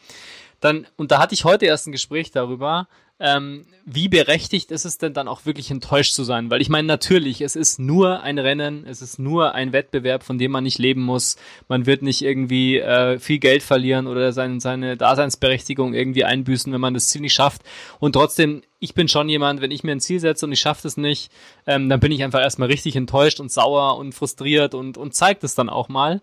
[0.59, 2.87] Dann, und da hatte ich heute erst ein Gespräch darüber,
[3.23, 6.51] ähm, wie berechtigt ist es denn dann auch wirklich enttäuscht zu sein?
[6.51, 10.37] Weil ich meine, natürlich, es ist nur ein Rennen, es ist nur ein Wettbewerb, von
[10.37, 11.37] dem man nicht leben muss.
[11.69, 16.81] Man wird nicht irgendwie äh, viel Geld verlieren oder sein, seine Daseinsberechtigung irgendwie einbüßen, wenn
[16.81, 17.61] man das Ziel nicht schafft.
[17.99, 20.85] Und trotzdem, ich bin schon jemand, wenn ich mir ein Ziel setze und ich schaffe
[20.85, 21.31] es nicht,
[21.65, 25.45] ähm, dann bin ich einfach erstmal richtig enttäuscht und sauer und frustriert und, und zeigt
[25.45, 26.21] es dann auch mal.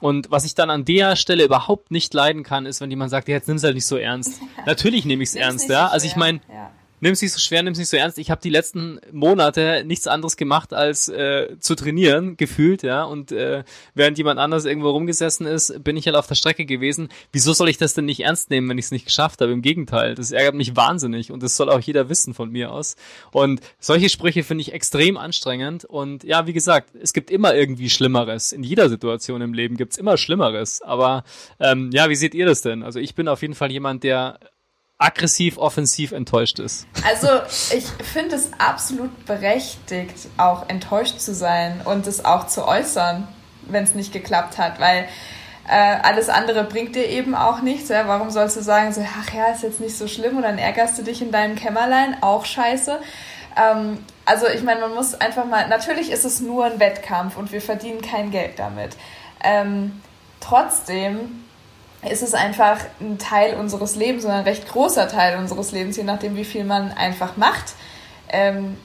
[0.00, 3.28] Und was ich dann an der Stelle überhaupt nicht leiden kann, ist, wenn jemand sagt,
[3.28, 4.40] ja, jetzt nimm's halt nicht so ernst.
[4.66, 5.88] Natürlich nehme ich es ernst, ja.
[5.88, 8.18] So also ich meine, ja nimm es nicht so schwer, nimm es nicht so ernst.
[8.18, 13.04] Ich habe die letzten Monate nichts anderes gemacht, als äh, zu trainieren, gefühlt, ja.
[13.04, 17.08] Und äh, während jemand anders irgendwo rumgesessen ist, bin ich halt auf der Strecke gewesen.
[17.32, 19.52] Wieso soll ich das denn nicht ernst nehmen, wenn ich es nicht geschafft habe?
[19.52, 22.96] Im Gegenteil, das ärgert mich wahnsinnig und das soll auch jeder wissen von mir aus.
[23.32, 25.84] Und solche Sprüche finde ich extrem anstrengend.
[25.84, 28.52] Und ja, wie gesagt, es gibt immer irgendwie Schlimmeres.
[28.52, 30.82] In jeder Situation im Leben gibt's immer Schlimmeres.
[30.82, 31.24] Aber
[31.58, 32.82] ähm, ja, wie seht ihr das denn?
[32.82, 34.38] Also ich bin auf jeden Fall jemand, der
[35.00, 36.86] aggressiv offensiv enttäuscht ist.
[37.08, 37.28] Also
[37.74, 43.26] ich finde es absolut berechtigt, auch enttäuscht zu sein und es auch zu äußern,
[43.62, 45.08] wenn es nicht geklappt hat, weil
[45.66, 47.88] äh, alles andere bringt dir eben auch nichts.
[47.88, 48.06] Ja?
[48.08, 50.98] Warum sollst du sagen, so, ach ja, ist jetzt nicht so schlimm und dann ärgerst
[50.98, 52.98] du dich in deinem Kämmerlein, auch scheiße.
[53.56, 57.52] Ähm, also ich meine, man muss einfach mal, natürlich ist es nur ein Wettkampf und
[57.52, 58.96] wir verdienen kein Geld damit.
[59.42, 60.02] Ähm,
[60.40, 61.44] trotzdem
[62.08, 66.04] ist es einfach ein Teil unseres Lebens und ein recht großer Teil unseres Lebens, je
[66.04, 67.74] nachdem, wie viel man einfach macht.
[68.30, 68.76] Ähm,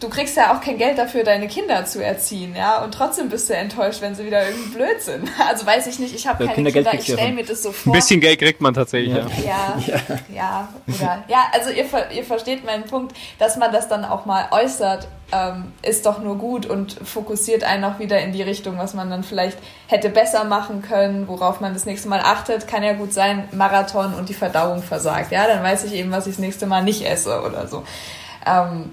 [0.00, 3.48] du kriegst ja auch kein Geld dafür, deine Kinder zu erziehen, ja, und trotzdem bist
[3.50, 5.28] du enttäuscht, wenn sie wieder irgendwie blöd sind.
[5.48, 7.92] Also weiß ich nicht, ich habe keine Kindergeld Kinder, ich stelle mir das so vor.
[7.92, 9.26] Ein bisschen Geld kriegt man tatsächlich, ja.
[9.44, 14.04] Ja, ja, ja, oder, ja also ihr, ihr versteht meinen Punkt, dass man das dann
[14.04, 18.42] auch mal äußert, ähm, ist doch nur gut und fokussiert einen auch wieder in die
[18.42, 22.66] Richtung, was man dann vielleicht hätte besser machen können, worauf man das nächste Mal achtet.
[22.68, 26.26] Kann ja gut sein, Marathon und die Verdauung versagt, ja, dann weiß ich eben, was
[26.26, 27.84] ich das nächste Mal nicht esse oder so.
[28.46, 28.90] Ähm,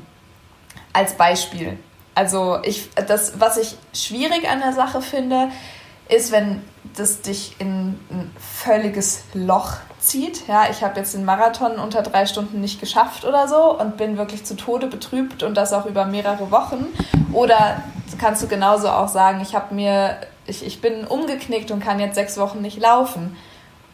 [0.96, 1.78] als Beispiel.
[2.16, 5.50] Also ich, das, was ich schwierig an der Sache finde,
[6.08, 6.62] ist, wenn
[6.96, 10.48] das dich in ein völliges Loch zieht.
[10.48, 14.18] Ja, ich habe jetzt den Marathon unter drei Stunden nicht geschafft oder so und bin
[14.18, 16.86] wirklich zu Tode betrübt und das auch über mehrere Wochen.
[17.34, 17.84] Oder
[18.20, 22.16] kannst du genauso auch sagen, ich habe mir, ich, ich bin umgeknickt und kann jetzt
[22.16, 23.36] sechs Wochen nicht laufen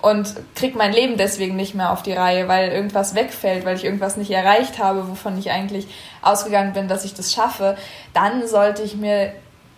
[0.01, 3.85] und krieg mein Leben deswegen nicht mehr auf die Reihe, weil irgendwas wegfällt, weil ich
[3.85, 5.87] irgendwas nicht erreicht habe, wovon ich eigentlich
[6.21, 7.77] ausgegangen bin, dass ich das schaffe,
[8.13, 9.33] dann sollte ich mir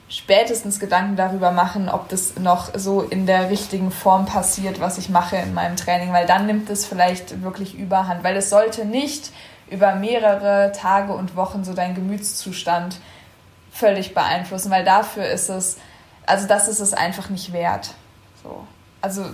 [0.10, 5.10] spätestens Gedanken darüber machen, ob das noch so in der richtigen Form passiert, was ich
[5.10, 9.32] mache in meinem Training, weil dann nimmt es vielleicht wirklich überhand, weil es sollte nicht
[9.70, 13.00] über mehrere Tage und Wochen so deinen Gemütszustand
[13.72, 15.78] völlig beeinflussen, weil dafür ist es,
[16.28, 17.92] also das ist es einfach nicht wert.
[18.44, 18.68] So.
[19.02, 19.26] Also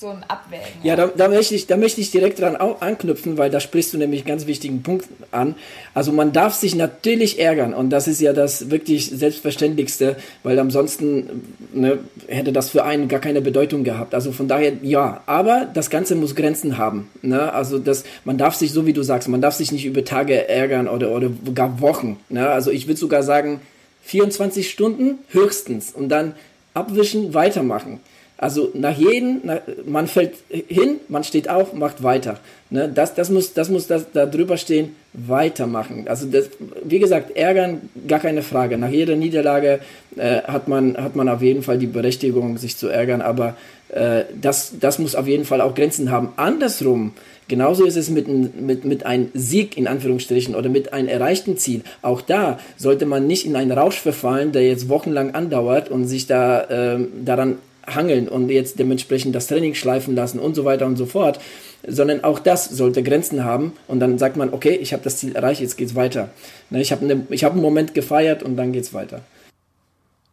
[0.00, 0.64] so ein Abwägen.
[0.84, 3.98] Ja, da, da, möchte ich, da möchte ich direkt dran anknüpfen, weil da sprichst du
[3.98, 5.56] nämlich einen ganz wichtigen Punkt an.
[5.92, 11.42] Also man darf sich natürlich ärgern und das ist ja das wirklich Selbstverständlichste, weil ansonsten
[11.72, 14.14] ne, hätte das für einen gar keine Bedeutung gehabt.
[14.14, 17.10] Also von daher ja, aber das Ganze muss Grenzen haben.
[17.22, 17.52] Ne?
[17.52, 20.48] Also das, man darf sich, so wie du sagst, man darf sich nicht über Tage
[20.48, 22.18] ärgern oder, oder gar Wochen.
[22.28, 22.48] Ne?
[22.48, 23.60] Also ich würde sogar sagen
[24.04, 26.34] 24 Stunden höchstens und dann
[26.72, 27.98] abwischen, weitermachen.
[28.40, 32.38] Also nach jedem, nach, man fällt hin, man steht auf, macht weiter.
[32.70, 32.88] Ne?
[32.92, 36.06] Das, das muss, das muss das, da drüber stehen, weitermachen.
[36.06, 36.48] Also das,
[36.84, 38.78] wie gesagt, ärgern, gar keine Frage.
[38.78, 39.80] Nach jeder Niederlage
[40.16, 43.56] äh, hat, man, hat man auf jeden Fall die Berechtigung, sich zu ärgern, aber
[43.88, 46.28] äh, das, das muss auf jeden Fall auch Grenzen haben.
[46.36, 47.14] Andersrum,
[47.48, 51.80] Genauso ist es mit, mit, mit einem Sieg in Anführungsstrichen oder mit einem erreichten Ziel.
[52.02, 56.26] Auch da sollte man nicht in einen Rausch verfallen, der jetzt wochenlang andauert und sich
[56.26, 57.56] da äh, daran
[57.94, 61.40] hangeln und jetzt dementsprechend das Training schleifen lassen und so weiter und so fort,
[61.86, 65.36] sondern auch das sollte Grenzen haben und dann sagt man, okay, ich habe das Ziel
[65.36, 66.30] erreicht, jetzt geht's weiter.
[66.70, 69.22] Ne, ich habe ne, hab einen Moment gefeiert und dann geht's weiter.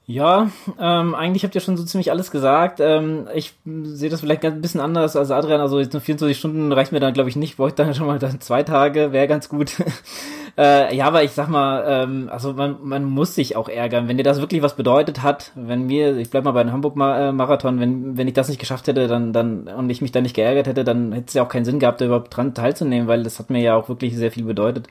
[0.07, 2.79] Ja, ähm, eigentlich habt ihr schon so ziemlich alles gesagt.
[2.79, 5.61] Ähm, ich sehe das vielleicht ein bisschen anders als Adrian.
[5.61, 7.57] Also jetzt nur 24 Stunden reicht mir dann, glaube ich, nicht.
[7.57, 9.71] Bräuchte dann schon mal dann zwei Tage, wäre ganz gut.
[10.57, 14.07] äh, ja, aber ich sag mal, ähm, also man, man muss sich auch ärgern.
[14.07, 17.79] Wenn dir das wirklich was bedeutet hat, wenn mir, ich bleib mal bei dem Hamburg-Marathon,
[17.79, 20.67] wenn, wenn ich das nicht geschafft hätte, dann, dann und ich mich da nicht geärgert
[20.67, 23.39] hätte, dann hätte es ja auch keinen Sinn gehabt, da überhaupt dran teilzunehmen, weil das
[23.39, 24.87] hat mir ja auch wirklich sehr viel bedeutet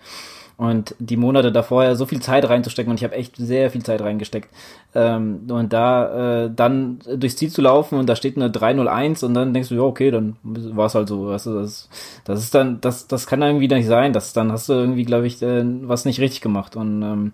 [0.56, 3.82] und die Monate davor ja so viel Zeit reinzustecken und ich habe echt sehr viel
[3.82, 4.48] Zeit reingesteckt.
[4.94, 9.34] Ähm, und da äh, dann durchs Ziel zu laufen und da steht eine 301 und
[9.34, 11.26] dann denkst du, ja, okay, dann war es halt so.
[11.26, 11.88] Weißt du, das,
[12.24, 14.12] das ist dann, das, das kann irgendwie nicht sein.
[14.12, 16.76] Das, dann hast du irgendwie, glaube ich, äh, was nicht richtig gemacht.
[16.76, 17.32] Und ähm,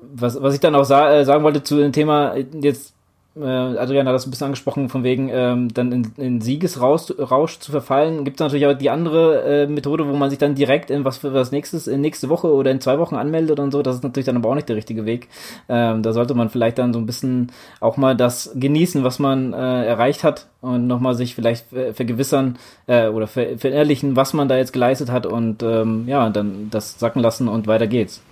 [0.00, 2.94] was, was ich dann auch sa äh, sagen wollte zu dem Thema, jetzt
[3.34, 7.58] äh, Adrian hat das ein bisschen angesprochen, von wegen ähm, dann in, in Siegesrausch Rausch
[7.58, 8.24] zu verfallen.
[8.24, 11.18] Gibt es natürlich auch die andere äh, Methode, wo man sich dann direkt in was
[11.18, 13.82] für was nächstes, in nächste Woche oder in zwei Wochen anmeldet und so.
[13.82, 15.28] Das ist natürlich dann aber auch nicht der richtige Weg.
[15.68, 19.54] Ähm, da sollte man vielleicht dann so ein bisschen auch mal das genießen, was man
[19.54, 24.56] äh, erreicht hat und nochmal sich vielleicht vergewissern äh, oder ver verinnerlichen, was man da
[24.56, 28.22] jetzt geleistet hat und ähm, ja, dann das sacken lassen und weiter geht's.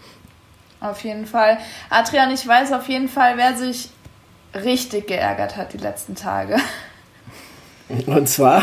[0.80, 1.58] Auf jeden Fall.
[1.90, 3.90] Adrian, ich weiß auf jeden Fall, wer sich
[4.54, 6.56] richtig geärgert hat die letzten Tage.
[8.06, 8.62] Und zwar?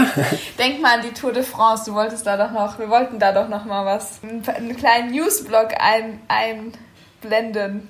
[0.58, 1.86] Denk mal an die Tour de France.
[1.86, 5.70] Du wolltest da doch noch, wir wollten da doch noch mal was, einen kleinen Newsblog
[5.80, 7.90] ein, einblenden.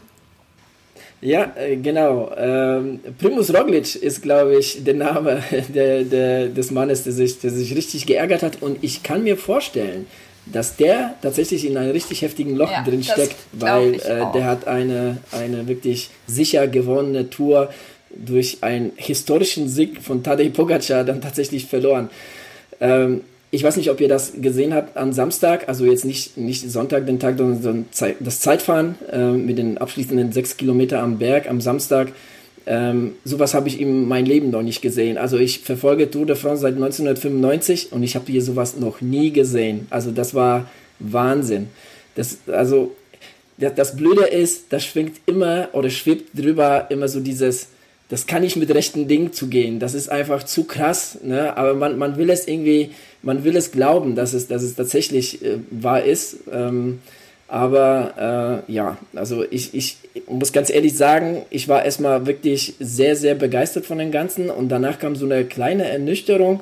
[1.22, 2.32] Ja, äh, genau.
[2.38, 5.42] Ähm, Primus Roglic ist, glaube ich, der Name
[5.74, 8.62] der, der, des Mannes, der sich, der sich richtig geärgert hat.
[8.62, 10.08] Und ich kann mir vorstellen,
[10.52, 14.68] dass der tatsächlich in einem richtig heftigen Loch ja, drin steckt, weil äh, der hat
[14.68, 17.70] eine, eine wirklich sicher gewonnene Tour
[18.16, 22.10] durch einen historischen Sieg von Tadej Pogacar dann tatsächlich verloren.
[22.80, 26.70] Ähm, ich weiß nicht, ob ihr das gesehen habt am Samstag, also jetzt nicht, nicht
[26.70, 27.86] Sonntag, den Tag, sondern
[28.20, 32.12] das Zeitfahren äh, mit den abschließenden sechs Kilometer am Berg am Samstag.
[32.68, 35.18] Ähm, sowas habe ich in meinem Leben noch nicht gesehen.
[35.18, 39.32] Also ich verfolge Tour de France seit 1995 und ich habe hier sowas noch nie
[39.32, 39.88] gesehen.
[39.90, 41.70] Also das war Wahnsinn.
[42.16, 42.96] Das, also
[43.58, 47.70] das, das Blöde ist, das schwingt immer oder schwebt drüber immer so dieses,
[48.10, 49.80] das kann nicht mit rechten Dingen zugehen.
[49.80, 51.20] Das ist einfach zu krass.
[51.24, 51.56] Ne?
[51.56, 55.44] Aber man, man will es irgendwie, man will es glauben, dass es, dass es tatsächlich
[55.44, 56.40] äh, wahr ist.
[56.52, 57.00] Ähm,
[57.48, 63.16] aber äh, ja, also ich, ich muss ganz ehrlich sagen, ich war erstmal wirklich sehr,
[63.16, 66.62] sehr begeistert von dem Ganzen und danach kam so eine kleine Ernüchterung,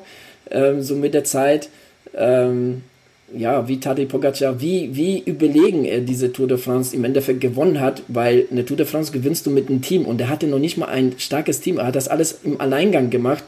[0.51, 1.69] ähm, so mit der Zeit.
[2.15, 2.83] Ähm,
[3.33, 7.79] ja, wie Tadej Pogacar, wie, wie überlegen er diese Tour de France im Endeffekt gewonnen
[7.79, 10.59] hat, weil eine Tour de France gewinnst du mit einem Team und er hatte noch
[10.59, 13.43] nicht mal ein starkes Team, er hat das alles im Alleingang gemacht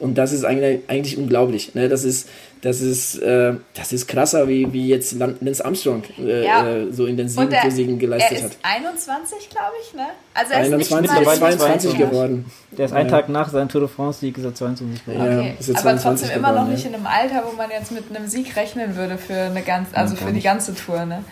[0.00, 1.74] und das ist eigentlich, eigentlich unglaublich.
[1.74, 1.88] Ne?
[1.88, 2.28] Das ist,
[2.62, 6.64] das ist, äh, das ist krasser, wie, wie jetzt Lance Armstrong äh, ja.
[6.64, 8.80] äh, so in den sieben der, Siegen geleistet er ist hat.
[8.80, 10.06] 21, glaube ich, ne?
[10.32, 12.46] Also er 21, ist nicht 22 geworden.
[12.70, 15.38] Der ist ein Tag nach seinem Tour de France-Sieg ist er 22 geworden.
[15.40, 15.56] Okay.
[15.58, 18.28] Ja, aber trotzdem geworden, immer noch nicht in einem Alter, wo man jetzt mit einem
[18.28, 21.24] Sieg rechnen würde für eine ganz, also für die ganze Tour, ne?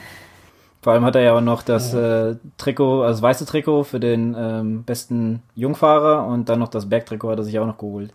[0.82, 2.30] Vor allem hat er ja auch noch das ja.
[2.30, 6.88] äh, Trikot, also das weiße Trikot für den ähm, besten Jungfahrer und dann noch das
[6.88, 8.12] Bergtrikot hat er sich auch noch geholt.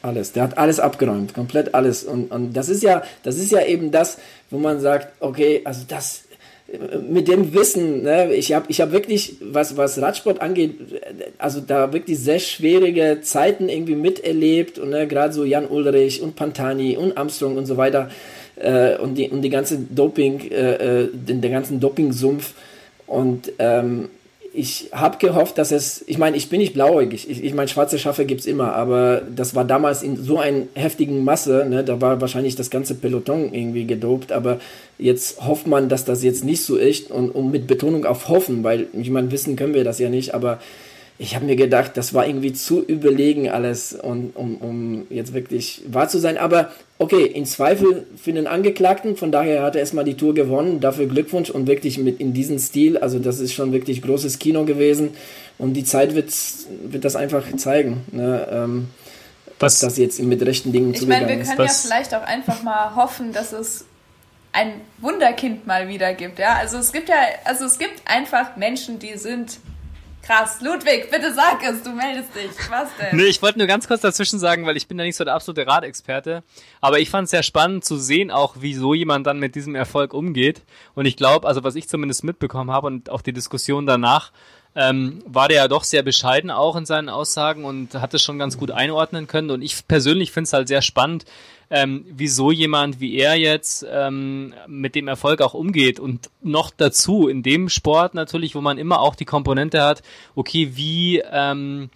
[0.00, 2.04] Alles, der hat alles abgeräumt, komplett alles.
[2.04, 4.18] Und, und das ist ja, das ist ja eben das,
[4.50, 6.22] wo man sagt, okay, also das
[7.08, 10.74] mit dem Wissen, ne, ich habe ich hab wirklich, was, was Radsport angeht,
[11.38, 16.36] also da wirklich sehr schwierige Zeiten irgendwie miterlebt und ne, gerade so Jan Ulrich und
[16.36, 18.10] Pantani und Armstrong und so weiter
[18.56, 22.52] äh, und, die, und die ganze Doping, äh, äh den, den ganzen Doping-Sumpf
[23.06, 24.10] und ähm,
[24.52, 27.98] ich habe gehofft, dass es, ich meine, ich bin nicht blauäugig, ich, ich meine, schwarze
[27.98, 32.00] Schafe gibt es immer, aber das war damals in so einer heftigen Masse, ne, da
[32.00, 34.60] war wahrscheinlich das ganze Peloton irgendwie gedopt, aber
[34.98, 38.64] jetzt hofft man, dass das jetzt nicht so ist und, und mit Betonung auf hoffen,
[38.64, 40.58] weil, ich meine, wissen können wir das ja nicht, aber
[41.20, 45.82] ich habe mir gedacht, das war irgendwie zu überlegen alles, und, um, um jetzt wirklich
[45.88, 46.38] wahr zu sein.
[46.38, 50.78] Aber okay, in Zweifel für den Angeklagten, von daher hat er erstmal die Tour gewonnen,
[50.80, 54.64] dafür Glückwunsch und wirklich mit in diesem Stil, also das ist schon wirklich großes Kino
[54.64, 55.10] gewesen
[55.58, 56.32] und die Zeit wird,
[56.84, 58.04] wird das einfach zeigen.
[58.12, 58.88] Ne, ähm,
[59.60, 61.30] was das jetzt mit rechten Dingen ich zugegangen ist.
[61.30, 63.86] Ich meine, wir können ja vielleicht auch einfach mal hoffen, dass es
[64.52, 66.54] ein Wunderkind mal wieder gibt, ja.
[66.54, 69.58] Also es gibt ja, also es gibt einfach Menschen, die sind
[70.28, 70.60] Krass.
[70.60, 72.50] Ludwig, bitte sag es, du meldest dich.
[72.68, 73.16] Was denn?
[73.16, 75.32] Nee, ich wollte nur ganz kurz dazwischen sagen, weil ich bin da nicht so der
[75.32, 76.42] absolute Radexperte.
[76.82, 79.74] Aber ich fand es sehr spannend zu sehen, auch wie so jemand dann mit diesem
[79.74, 80.64] Erfolg umgeht.
[80.94, 84.30] Und ich glaube, also was ich zumindest mitbekommen habe und auch die Diskussion danach,
[84.74, 88.38] ähm, war der ja doch sehr bescheiden auch in seinen Aussagen und hat es schon
[88.38, 89.50] ganz gut einordnen können.
[89.50, 91.24] Und ich persönlich finde es halt sehr spannend,
[91.70, 96.00] ähm, wieso jemand wie er jetzt ähm, mit dem Erfolg auch umgeht.
[96.00, 100.02] Und noch dazu in dem Sport natürlich, wo man immer auch die Komponente hat,
[100.34, 101.90] okay, wie ähm,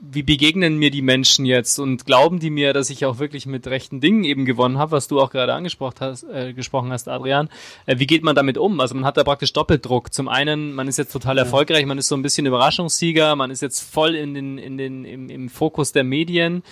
[0.00, 3.66] wie begegnen mir die Menschen jetzt und glauben die mir, dass ich auch wirklich mit
[3.66, 7.48] rechten Dingen eben gewonnen habe, was du auch gerade angesprochen hast, äh, gesprochen hast, Adrian.
[7.86, 8.80] Äh, wie geht man damit um?
[8.80, 10.12] Also man hat da praktisch Doppeldruck.
[10.12, 13.62] Zum einen, man ist jetzt total erfolgreich, man ist so ein bisschen Überraschungssieger, man ist
[13.62, 16.62] jetzt voll in den, in den, im, im Fokus der Medien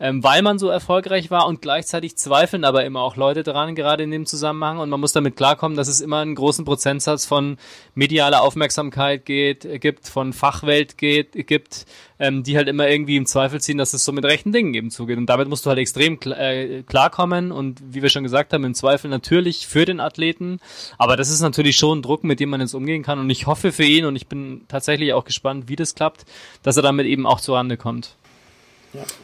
[0.00, 4.04] ähm, weil man so erfolgreich war und gleichzeitig zweifeln aber immer auch Leute dran, gerade
[4.04, 4.78] in dem Zusammenhang.
[4.78, 7.56] Und man muss damit klarkommen, dass es immer einen großen Prozentsatz von
[7.94, 11.86] medialer Aufmerksamkeit geht, äh, gibt, von Fachwelt geht, gibt,
[12.18, 14.90] ähm, die halt immer irgendwie im Zweifel ziehen, dass es so mit rechten Dingen eben
[14.90, 15.18] zugeht.
[15.18, 18.64] Und damit musst du halt extrem kl äh, klarkommen und wie wir schon gesagt haben,
[18.64, 20.60] im Zweifel natürlich für den Athleten.
[20.96, 23.18] Aber das ist natürlich schon ein Druck, mit dem man jetzt umgehen kann.
[23.18, 26.24] Und ich hoffe für ihn und ich bin tatsächlich auch gespannt, wie das klappt,
[26.62, 28.16] dass er damit eben auch zurande kommt.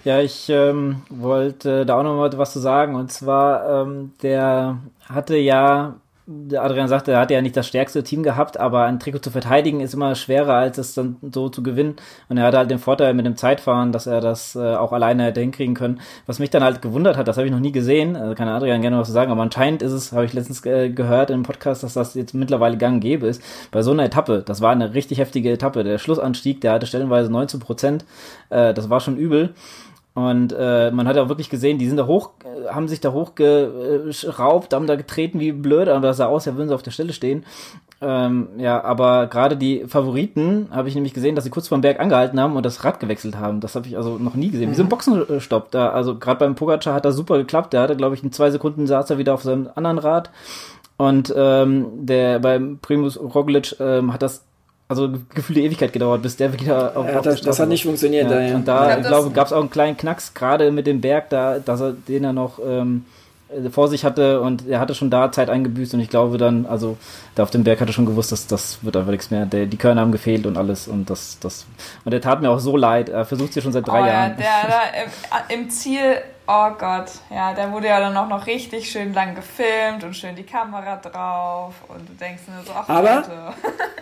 [0.05, 2.95] Ja, ich ähm, wollte da auch noch mal was zu sagen.
[2.95, 5.95] Und zwar, ähm, der hatte ja
[6.27, 9.81] Adrian sagte, er hat ja nicht das stärkste Team gehabt, aber ein Trikot zu verteidigen
[9.81, 11.97] ist immer schwerer, als es dann so zu gewinnen.
[12.31, 15.25] Und er hatte halt den Vorteil mit dem Zeitfahren, dass er das äh, auch alleine
[15.25, 16.01] hätte hinkriegen können.
[16.25, 18.81] Was mich dann halt gewundert hat, das habe ich noch nie gesehen, also kann Adrian
[18.81, 21.83] gerne was zu sagen, aber anscheinend ist es, habe ich letztens äh, gehört im Podcast,
[21.83, 23.43] dass das jetzt mittlerweile gang gäbe ist.
[23.71, 25.85] Bei so einer Etappe, das war eine richtig heftige Etappe.
[25.85, 28.07] Der Schlussanstieg, der hatte stellenweise 19 Prozent,
[28.49, 29.53] äh, das war schon übel.
[30.15, 32.31] Und äh, man hat auch wirklich gesehen, die sind da hoch,
[32.71, 36.69] haben sich da hochgeraubt, haben da getreten wie blöd, aber das sah aus, als würden
[36.69, 37.45] sie auf der Stelle stehen.
[38.01, 41.83] Ähm, ja, aber gerade die Favoriten habe ich nämlich gesehen, dass sie kurz vor dem
[41.83, 43.61] Berg angehalten haben und das Rad gewechselt haben.
[43.61, 44.69] Das habe ich also noch nie gesehen.
[44.69, 44.73] Mhm.
[44.73, 44.89] Wie so ein.
[44.89, 45.89] Boxenstopp da.
[45.89, 47.73] Also gerade beim Pogacar hat das super geklappt.
[47.73, 50.31] Der hatte, glaube ich, in zwei Sekunden saß er wieder auf seinem anderen Rad.
[50.97, 54.45] Und ähm, der beim Primus Roglic ähm, hat das
[54.89, 58.31] also gefühlte Ewigkeit gedauert, bis der wieder auf, ja, auf das, das hat nicht funktioniert.
[58.31, 61.01] Ja, da, Und da, ich glaube, gab es auch einen kleinen Knacks, gerade mit dem
[61.01, 63.07] Berg, da, dass er, den er noch ähm,
[63.71, 66.97] vor sich hatte und er hatte schon da Zeit eingebüßt und ich glaube dann, also
[67.35, 69.47] da auf dem Berg hatte schon gewusst, dass das wird einfach nichts mehr.
[69.47, 71.67] Der, die Körner haben gefehlt und alles und das, das
[72.05, 73.09] und er tat mir auch so leid.
[73.09, 74.31] Er versucht es ja schon seit drei oh, Jahren.
[74.33, 75.05] Ja, der,
[75.49, 76.17] der im, im Ziel
[76.47, 80.37] Oh Gott, ja, da wurde ja dann auch noch richtig schön lang gefilmt und schön
[80.37, 83.31] die Kamera drauf und du denkst nur so, ach Aber Leute.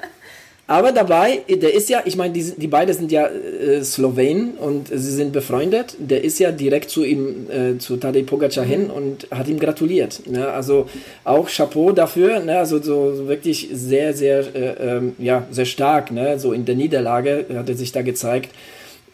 [0.69, 4.89] Aber dabei, der ist ja, ich meine, die, die beiden sind ja äh, Slowenen und
[4.89, 5.97] sie sind befreundet.
[5.99, 10.23] Der ist ja direkt zu ihm, äh, zu Tadej Pogacar hin und hat ihm gratuliert.
[10.27, 10.49] Ne?
[10.49, 10.89] Also
[11.25, 12.59] auch Chapeau dafür, ne?
[12.59, 16.13] also so, so wirklich sehr, sehr, äh, ähm, ja, sehr stark.
[16.13, 16.39] Ne?
[16.39, 18.51] So in der Niederlage hat er sich da gezeigt.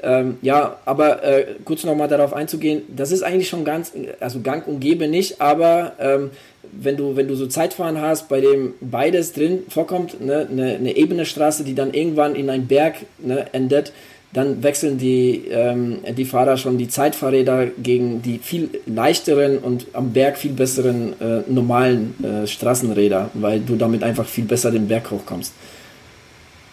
[0.01, 4.66] Ähm, ja, aber äh, kurz nochmal darauf einzugehen, das ist eigentlich schon ganz, also gang
[4.68, 6.30] und gäbe nicht, aber ähm,
[6.73, 10.97] wenn du, wenn du so Zeitfahren hast, bei dem beides drin vorkommt, ne, eine, eine
[10.97, 13.93] ebene Straße, die dann irgendwann in einen Berg ne, endet,
[14.33, 20.12] dann wechseln die, ähm, die Fahrer schon die Zeitfahrräder gegen die viel leichteren und am
[20.12, 25.11] Berg viel besseren äh, normalen äh, Straßenräder, weil du damit einfach viel besser den Berg
[25.11, 25.55] hochkommst.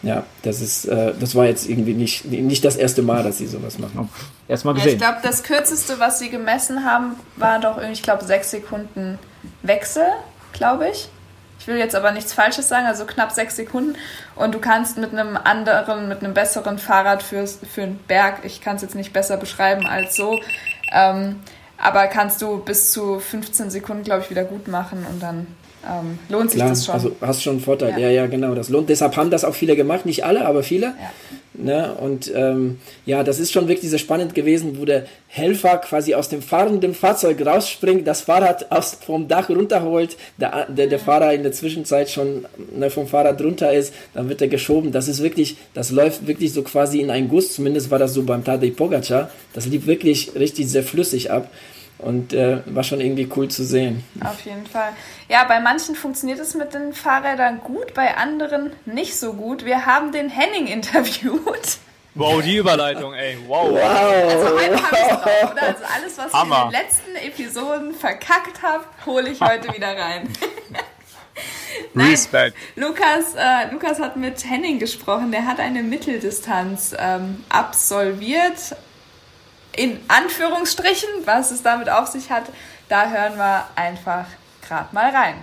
[0.04, 3.48] Ja, das ist, äh, das war jetzt irgendwie nicht, nicht das erste Mal, dass sie
[3.48, 4.10] sowas machen.
[4.48, 4.90] Erstmal gesehen.
[4.90, 9.18] Ja, ich glaube, das kürzeste, was sie gemessen haben, war doch, ich glaube, sechs Sekunden
[9.64, 10.06] Wechsel,
[10.54, 11.10] glaube ich.
[11.60, 13.96] Ich will jetzt aber nichts Falsches sagen, also knapp sechs Sekunden.
[14.36, 18.62] Und du kannst mit einem anderen, mit einem besseren Fahrrad fürs, für einen Berg, ich
[18.62, 20.40] kann es jetzt nicht besser beschreiben als so,
[20.94, 21.40] ähm,
[21.78, 25.48] aber kannst du bis zu 15 Sekunden, glaube ich, wieder gut machen und dann
[25.88, 26.94] ähm, lohnt sich Klar, das schon.
[26.94, 27.92] Also hast schon einen Vorteil.
[27.92, 27.98] Ja.
[27.98, 28.10] ja.
[28.10, 28.56] ja, genau.
[28.56, 28.90] Das lohnt.
[28.90, 30.88] Deshalb haben das auch viele gemacht, nicht alle, aber viele.
[30.88, 31.12] Ja.
[31.58, 31.96] Ne?
[31.96, 36.30] Und ähm, ja, das ist schon wirklich sehr spannend gewesen, wo der Helfer quasi aus
[36.30, 41.44] dem fahrenden Fahrzeug rausspringt, das Fahrrad aus, vom Dach runterholt, der, der, der Fahrer in
[41.44, 44.92] der Zwischenzeit schon ne, vom Fahrrad runter ist, dann wird er geschoben.
[44.92, 48.24] Das ist wirklich, das läuft wirklich so quasi in einen Guss, zumindest war das so
[48.24, 49.30] beim Tadej Pogacar.
[49.54, 51.50] Das lief wirklich richtig sehr flüssig ab.
[51.98, 54.04] Und äh, war schon irgendwie cool zu sehen.
[54.24, 54.92] Auf jeden Fall.
[55.30, 59.66] Ja, bei manchen funktioniert es mit den Fahrrädern gut, bei anderen nicht so gut.
[59.66, 61.80] Wir haben den Henning interviewt.
[62.16, 63.38] Wow, die Überleitung, ey.
[63.46, 63.72] Wow.
[63.72, 63.80] wow.
[63.82, 65.64] Also heute habe ich drauf, oder?
[65.64, 66.56] Also alles, was Hammer.
[66.56, 70.30] ich in den letzten Episoden verkackt habe, hole ich heute wieder rein.
[71.94, 72.56] Nein, Respect.
[72.78, 75.32] Lukas, äh, Lukas hat mit Henning gesprochen.
[75.32, 78.76] Der hat eine Mitteldistanz ähm, absolviert
[79.76, 82.46] in Anführungsstrichen, was es damit auf sich hat,
[82.90, 84.26] da hören wir einfach
[84.66, 85.36] gerade mal rein.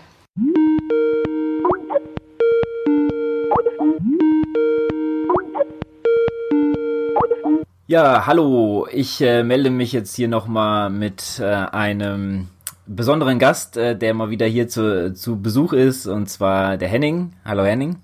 [7.87, 12.49] Ja, hallo, ich äh, melde mich jetzt hier nochmal mit äh, einem
[12.87, 17.35] besonderen Gast, äh, der mal wieder hier zu, zu Besuch ist, und zwar der Henning.
[17.45, 17.97] Hallo Henning.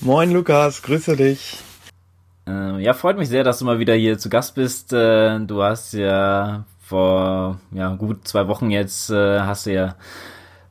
[0.00, 1.62] Moin Lukas, grüße dich.
[2.46, 4.92] Äh, ja, freut mich sehr, dass du mal wieder hier zu Gast bist.
[4.92, 9.94] Äh, du hast ja vor ja, gut zwei Wochen jetzt äh, hast du ja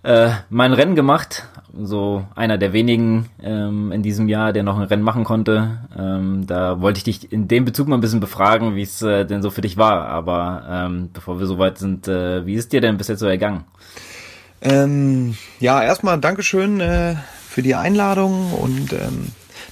[0.03, 1.47] äh, mein Rennen gemacht.
[1.73, 5.79] So einer der wenigen ähm, in diesem Jahr, der noch ein Rennen machen konnte.
[5.97, 9.25] Ähm, da wollte ich dich in dem Bezug mal ein bisschen befragen, wie es äh,
[9.25, 10.07] denn so für dich war.
[10.07, 13.63] Aber ähm, bevor wir soweit sind, äh, wie ist dir denn bis jetzt so ergangen?
[14.61, 17.15] Ähm, ja, erstmal Dankeschön äh,
[17.47, 19.27] für die Einladung und ähm,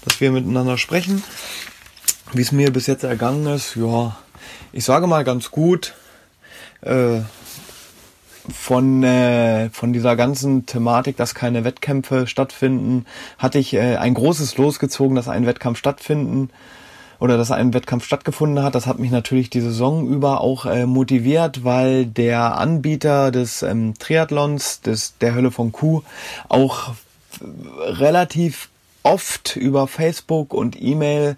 [0.05, 1.21] dass wir miteinander sprechen.
[2.33, 4.15] Wie es mir bis jetzt ergangen ist, ja,
[4.71, 5.95] ich sage mal ganz gut.
[6.81, 7.21] Äh,
[8.53, 13.05] von, äh, von dieser ganzen Thematik, dass keine Wettkämpfe stattfinden,
[13.37, 16.49] hatte ich äh, ein großes losgezogen, dass ein Wettkampf stattfinden
[17.19, 18.75] oder dass ein Wettkampf stattgefunden hat.
[18.75, 23.93] Das hat mich natürlich die Saison über auch äh, motiviert, weil der Anbieter des ähm,
[23.99, 26.01] Triathlons, des, der Hölle von Kuh,
[26.47, 26.93] auch
[27.79, 28.69] relativ
[29.03, 31.37] oft über Facebook und E-Mail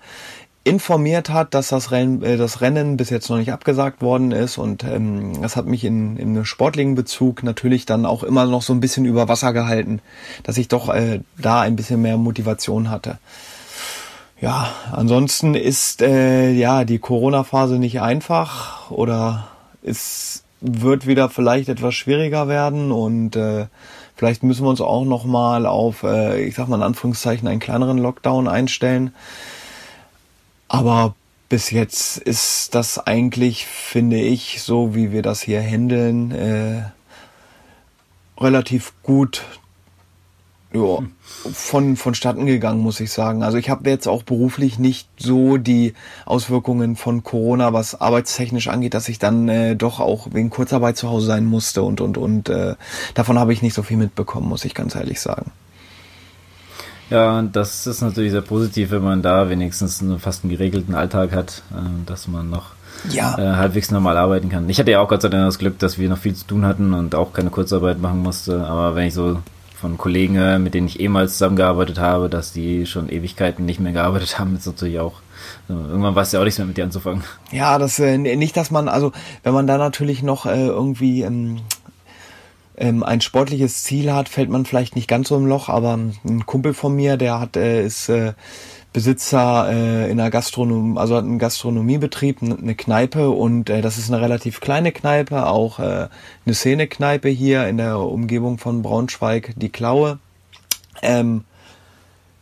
[0.64, 4.58] informiert hat, dass das Rennen, äh, das Rennen bis jetzt noch nicht abgesagt worden ist.
[4.58, 8.62] Und ähm, das hat mich in, in einem sportlichen Bezug natürlich dann auch immer noch
[8.62, 10.02] so ein bisschen über Wasser gehalten,
[10.44, 13.18] dass ich doch äh, da ein bisschen mehr Motivation hatte.
[14.40, 19.48] Ja, ansonsten ist äh, ja die Corona-Phase nicht einfach oder
[19.84, 22.92] es wird wieder vielleicht etwas schwieriger werden.
[22.92, 23.66] Und äh,
[24.16, 27.60] vielleicht müssen wir uns auch noch mal auf, äh, ich sag mal in Anführungszeichen, einen
[27.60, 29.12] kleineren Lockdown einstellen
[30.72, 31.16] aber
[31.50, 36.84] bis jetzt ist das eigentlich, finde ich, so wie wir das hier handeln, äh,
[38.38, 39.44] relativ gut
[40.74, 41.00] ja,
[41.52, 43.44] von vonstatten gegangen, muss ich sagen.
[43.44, 45.94] Also ich habe jetzt auch beruflich nicht so die
[46.26, 51.10] Auswirkungen von Corona, was arbeitstechnisch angeht, dass ich dann äh, doch auch wegen Kurzarbeit zu
[51.10, 52.76] Hause sein musste und und und äh,
[53.14, 55.52] davon habe ich nicht so viel mitbekommen, muss ich ganz ehrlich sagen.
[57.12, 61.34] Ja, das ist natürlich sehr positiv, wenn man da wenigstens einen, fast einen geregelten Alltag
[61.34, 62.72] hat, äh, dass man noch
[63.10, 63.38] ja.
[63.38, 64.70] äh, halbwegs normal arbeiten kann.
[64.70, 66.66] Ich hatte ja auch Gott sei Dank das Glück, dass wir noch viel zu tun
[66.66, 68.66] hatten und auch keine Kurzarbeit machen musste.
[68.66, 69.40] Aber wenn ich so
[69.76, 73.92] von Kollegen höre, mit denen ich ehemals zusammengearbeitet habe, dass die schon Ewigkeiten nicht mehr
[73.92, 75.16] gearbeitet haben, ist natürlich auch
[75.68, 77.24] irgendwann weiß ja auch nichts mehr mit dir anzufangen.
[77.52, 79.12] Ja, das äh, nicht, dass man, also
[79.44, 81.62] wenn man da natürlich noch äh, irgendwie ähm,
[82.82, 86.46] ähm, ein sportliches Ziel hat, fällt man vielleicht nicht ganz so im Loch, aber ein
[86.48, 88.34] Kumpel von mir, der hat, äh, ist äh,
[88.92, 94.12] Besitzer äh, in einer Gastronomie, also hat einen Gastronomiebetrieb, eine Kneipe und äh, das ist
[94.12, 96.08] eine relativ kleine Kneipe, auch äh,
[96.46, 100.18] eine Szene-Kneipe hier in der Umgebung von Braunschweig, die Klaue.
[101.04, 101.46] Ähm,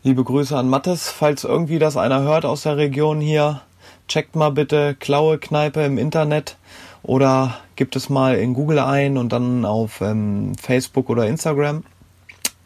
[0.04, 3.62] liebe Grüße an Mattes, falls irgendwie das einer hört aus der Region hier,
[4.08, 6.56] checkt mal bitte Klaue Kneipe im Internet
[7.04, 11.84] oder gibt es mal in Google ein und dann auf ähm, Facebook oder Instagram.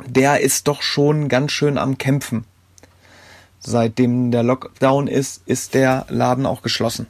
[0.05, 2.45] Der ist doch schon ganz schön am Kämpfen.
[3.59, 7.07] Seitdem der Lockdown ist, ist der Laden auch geschlossen.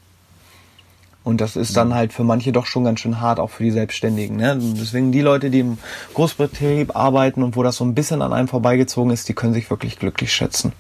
[1.24, 3.72] Und das ist dann halt für manche doch schon ganz schön hart, auch für die
[3.72, 4.36] Selbstständigen.
[4.36, 4.60] Ne?
[4.60, 5.78] Deswegen die Leute, die im
[6.14, 9.70] Großbetrieb arbeiten und wo das so ein bisschen an einem vorbeigezogen ist, die können sich
[9.70, 10.74] wirklich glücklich schätzen.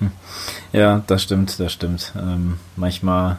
[0.00, 0.10] Hm.
[0.72, 2.12] Ja, das stimmt, das stimmt.
[2.16, 3.38] Ähm, manchmal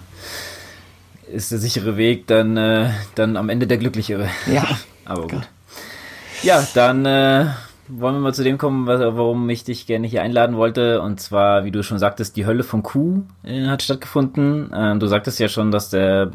[1.32, 4.30] ist der sichere Weg dann, äh, dann am Ende der glücklichere.
[4.52, 4.66] Ja.
[5.06, 5.48] Aber gut.
[6.44, 7.48] Ja, dann äh,
[7.88, 11.02] wollen wir mal zu dem kommen, warum ich dich gerne hier einladen wollte.
[11.02, 14.72] Und zwar, wie du schon sagtest, die Hölle von Kuh äh, hat stattgefunden.
[14.72, 16.32] Äh, du sagtest ja schon, dass der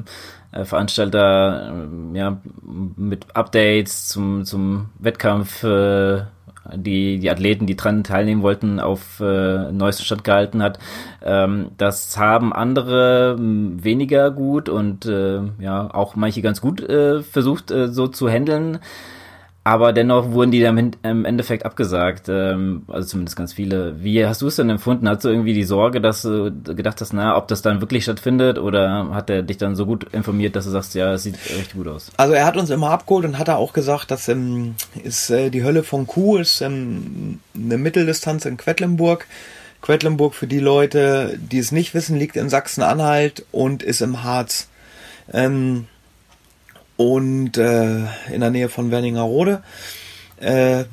[0.52, 1.72] äh, Veranstalter
[2.14, 6.22] äh, ja mit Updates zum, zum Wettkampf äh,
[6.74, 10.78] die, die Athleten, die dran teilnehmen wollten, auf äh, neuesten Stand gehalten hat.
[11.22, 17.22] Ähm, das haben andere hm, weniger gut und äh, ja, auch manche ganz gut äh,
[17.22, 18.78] versucht äh, so zu handeln.
[19.64, 24.02] Aber dennoch wurden die dann im Endeffekt abgesagt, ähm, also zumindest ganz viele.
[24.02, 25.08] Wie hast du es denn empfunden?
[25.08, 28.58] Hast du irgendwie die Sorge, dass du gedacht hast, na, ob das dann wirklich stattfindet
[28.58, 31.74] oder hat er dich dann so gut informiert, dass du sagst, ja, es sieht echt
[31.74, 32.10] gut aus?
[32.16, 35.50] Also er hat uns immer abgeholt und hat er auch gesagt, dass ähm, ist äh,
[35.50, 39.26] die Hölle von Kuh ist ähm, eine Mitteldistanz in Quedlinburg.
[39.80, 44.68] Quedlinburg für die Leute, die es nicht wissen, liegt in Sachsen-Anhalt und ist im Harz.
[45.32, 45.86] Ähm,
[46.96, 49.62] und äh, in der Nähe von Werningerode.
[50.38, 50.84] Äh,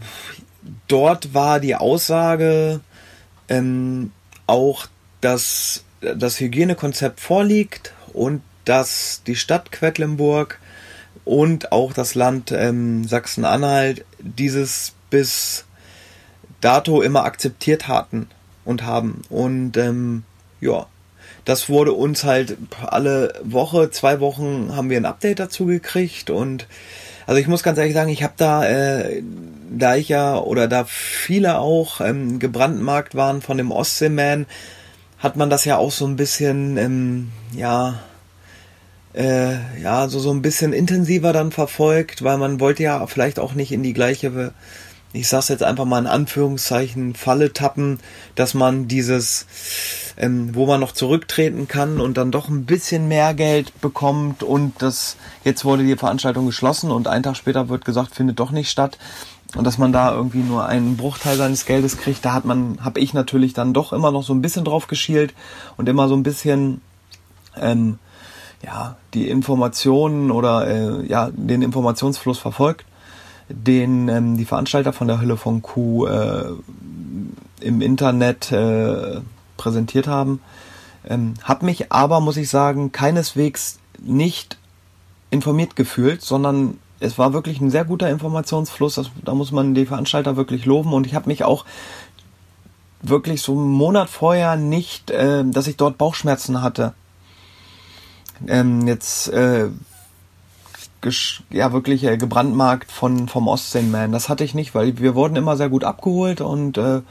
[0.88, 2.82] dort war die Aussage
[3.48, 4.12] ähm,
[4.48, 4.88] auch,
[5.22, 10.60] dass das Hygienekonzept vorliegt und dass die Stadt Quedlinburg
[11.26, 15.66] und auch das Land ähm, Sachsen-Anhalt dieses bis
[16.62, 18.28] dato immer akzeptiert hatten
[18.66, 19.22] und haben.
[19.30, 20.24] Und ähm,
[20.62, 20.88] ja,
[21.50, 26.68] das wurde uns halt alle Woche, zwei Wochen haben wir ein Update dazu gekriegt und
[27.26, 29.24] also ich muss ganz ehrlich sagen, ich habe da, äh,
[29.70, 34.46] da ich ja oder da viele auch ähm, gebrandmarkt waren von dem Ostseeman,
[35.18, 38.00] hat man das ja auch so ein bisschen, ähm, ja,
[39.14, 43.54] äh, ja, so, so ein bisschen intensiver dann verfolgt, weil man wollte ja vielleicht auch
[43.54, 44.54] nicht in die gleiche,
[45.12, 48.00] ich sag's jetzt einfach mal in Anführungszeichen, Falle tappen,
[48.36, 49.48] dass man dieses
[50.20, 54.82] ähm, wo man noch zurücktreten kann und dann doch ein bisschen mehr Geld bekommt und
[54.82, 58.70] das jetzt wurde die Veranstaltung geschlossen und einen Tag später wird gesagt, findet doch nicht
[58.70, 58.98] statt.
[59.56, 63.00] Und dass man da irgendwie nur einen Bruchteil seines Geldes kriegt, da hat man, habe
[63.00, 65.34] ich natürlich dann doch immer noch so ein bisschen drauf geschielt
[65.76, 66.82] und immer so ein bisschen
[67.56, 67.98] ähm,
[68.64, 72.86] ja die Informationen oder äh, ja den Informationsfluss verfolgt,
[73.50, 76.46] den ähm, die Veranstalter von der Hölle von Q äh,
[77.62, 79.22] im Internet äh,
[79.58, 80.42] präsentiert haben.
[81.08, 84.58] Ähm, hab mich aber, muss ich sagen, keineswegs nicht
[85.32, 88.96] informiert gefühlt, sondern es war wirklich ein sehr guter Informationsfluss.
[88.96, 90.94] Das, da muss man die Veranstalter wirklich loben.
[90.94, 91.66] Und ich habe mich auch
[93.02, 96.94] wirklich so einen Monat vorher nicht, äh, dass ich dort Bauchschmerzen hatte.
[98.48, 99.70] Ähm, jetzt äh,
[101.50, 104.12] ja wirklich äh, gebrandmarkt von vom Ostseeman.
[104.12, 107.02] Das hatte ich nicht, weil wir wurden immer sehr gut abgeholt und äh,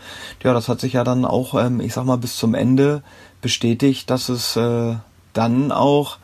[0.43, 3.03] ja, das hat sich ja dann auch, ähm, ich sag mal, bis zum Ende
[3.41, 4.97] bestätigt, dass es äh,
[5.33, 6.19] dann auch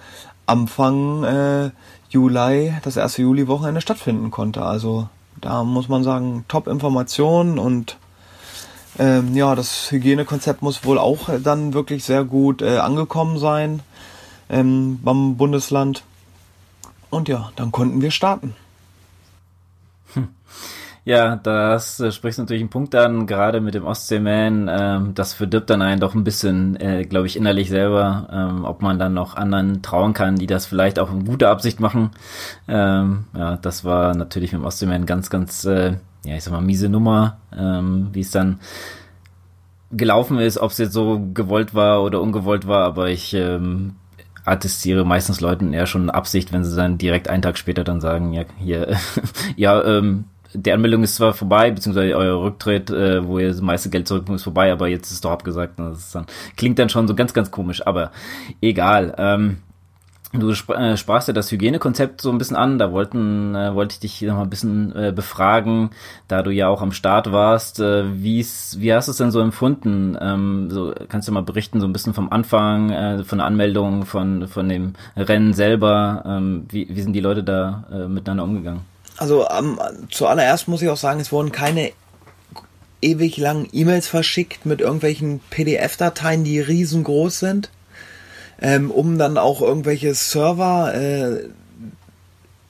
[0.46, 1.70] Anfang äh,
[2.10, 4.62] Juli, das erste Juli-Wochenende stattfinden konnte.
[4.62, 5.08] Also
[5.40, 7.96] da muss man sagen, Top-Informationen und
[8.98, 13.80] ähm, ja, das Hygienekonzept muss wohl auch dann wirklich sehr gut äh, angekommen sein
[14.48, 16.04] ähm, beim Bundesland.
[17.14, 18.56] Und ja, dann konnten wir starten.
[20.14, 20.30] Hm.
[21.04, 24.68] Ja, das äh, spricht natürlich einen Punkt an, gerade mit dem Ostseeman.
[24.68, 28.82] Ähm, das verdirbt dann einen doch ein bisschen, äh, glaube ich, innerlich selber, ähm, ob
[28.82, 32.10] man dann noch anderen trauen kann, die das vielleicht auch in guter Absicht machen.
[32.66, 35.92] Ähm, ja, das war natürlich mit dem Ostseeman ganz, ganz, äh,
[36.24, 38.58] ja, ich sag mal, miese Nummer, ähm, wie es dann
[39.92, 43.94] gelaufen ist, ob es jetzt so gewollt war oder ungewollt war, aber ich ähm,
[44.44, 48.32] attestiere meistens Leuten eher schon Absicht, wenn sie dann direkt einen Tag später dann sagen,
[48.32, 48.96] ja, hier,
[49.56, 50.24] ja, ähm,
[50.54, 54.36] die Anmeldung ist zwar vorbei, beziehungsweise euer Rücktritt, äh, wo ihr das meiste Geld zurückbekommt,
[54.36, 55.78] ist vorbei, aber jetzt ist doch abgesagt.
[55.78, 56.26] Das ist dann,
[56.56, 58.12] klingt dann schon so ganz, ganz komisch, aber
[58.60, 59.14] egal.
[59.18, 59.58] Ähm,
[60.36, 64.00] Du äh, sprachst ja das Hygienekonzept so ein bisschen an, da wollten, äh, wollte ich
[64.00, 65.90] dich noch mal ein bisschen äh, befragen,
[66.26, 67.78] da du ja auch am Start warst.
[67.78, 70.18] Äh, wie's, wie hast du es denn so empfunden?
[70.20, 74.06] Ähm, so, kannst du mal berichten, so ein bisschen vom Anfang, äh, von der Anmeldung,
[74.06, 76.24] von, von dem Rennen selber?
[76.26, 78.80] Ähm, wie, wie sind die Leute da äh, miteinander umgegangen?
[79.16, 79.78] Also ähm,
[80.10, 81.92] zuallererst muss ich auch sagen, es wurden keine
[83.00, 87.70] ewig langen E-Mails verschickt mit irgendwelchen PDF-Dateien, die riesengroß sind
[88.60, 91.48] ähm, um dann auch irgendwelche Server äh,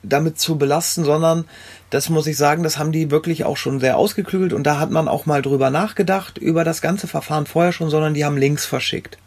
[0.03, 1.45] damit zu belasten, sondern
[1.91, 4.91] das muss ich sagen, das haben die wirklich auch schon sehr ausgeklügelt und da hat
[4.91, 8.66] man auch mal drüber nachgedacht, über das ganze Verfahren vorher schon, sondern die haben Links
[8.66, 9.18] verschickt.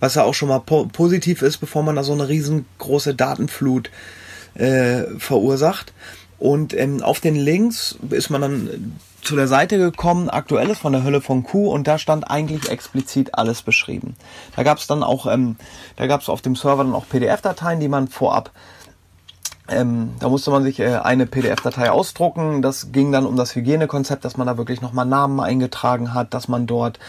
[0.00, 3.90] Was ja auch schon mal po positiv ist, bevor man da so eine riesengroße Datenflut
[4.54, 5.92] äh, verursacht.
[6.38, 11.04] Und ähm, auf den Links ist man dann zu der Seite gekommen, aktuelles von der
[11.04, 14.14] Hölle von Q und da stand eigentlich explizit alles beschrieben.
[14.54, 15.56] Da gab es dann auch, ähm,
[15.96, 18.50] da gab es auf dem Server dann auch PDF-Dateien, die man vorab
[19.68, 22.62] Ähm, da musste man sich äh, eine PDF-Datei ausdrucken.
[22.62, 26.46] Das ging dann um das Hygienekonzept, dass man da wirklich nochmal Namen eingetragen hat, dass
[26.46, 27.00] man dort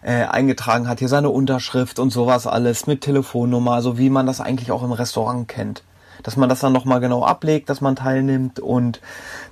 [0.00, 4.40] äh, eingetragen hat, hier seine Unterschrift und sowas alles mit Telefonnummer, also wie man das
[4.40, 5.82] eigentlich auch im Restaurant kennt.
[6.22, 9.00] Dass man das dann nochmal genau ablegt, dass man teilnimmt und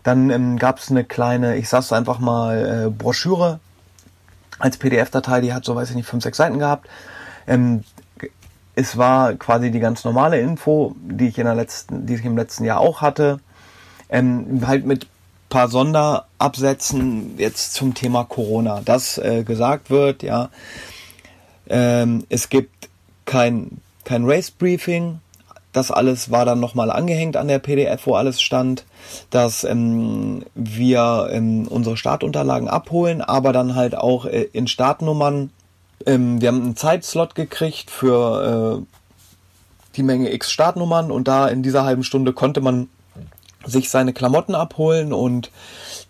[0.02, 3.60] dann ähm, gab es eine kleine, ich sag's einfach mal, äh, Broschüre
[4.58, 6.88] als PDF-Datei, die hat so, weiß ich nicht, fünf, sechs Seiten gehabt.
[7.46, 7.84] Ähm,
[8.74, 12.36] es war quasi die ganz normale Info, die ich in der letzten, die ich im
[12.36, 13.40] letzten Jahr auch hatte.
[14.08, 15.06] Ähm, halt mit
[15.48, 20.50] paar Sonderabsätzen jetzt zum Thema Corona, dass äh, gesagt wird, ja,
[21.68, 22.88] ähm, es gibt
[23.24, 25.20] kein, kein Race Briefing,
[25.76, 28.84] das alles war dann nochmal angehängt an der PDF, wo alles stand,
[29.30, 35.50] dass ähm, wir ähm, unsere Startunterlagen abholen, aber dann halt auch äh, in Startnummern.
[36.06, 41.62] Ähm, wir haben einen Zeitslot gekriegt für äh, die Menge X Startnummern und da in
[41.62, 42.88] dieser halben Stunde konnte man
[43.66, 45.50] sich seine Klamotten abholen und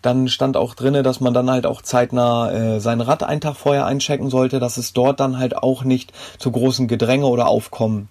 [0.01, 3.55] dann stand auch drinne, dass man dann halt auch zeitnah äh, sein Rad einen Tag
[3.55, 8.07] vorher einchecken sollte, dass es dort dann halt auch nicht zu großen Gedränge oder Aufkommen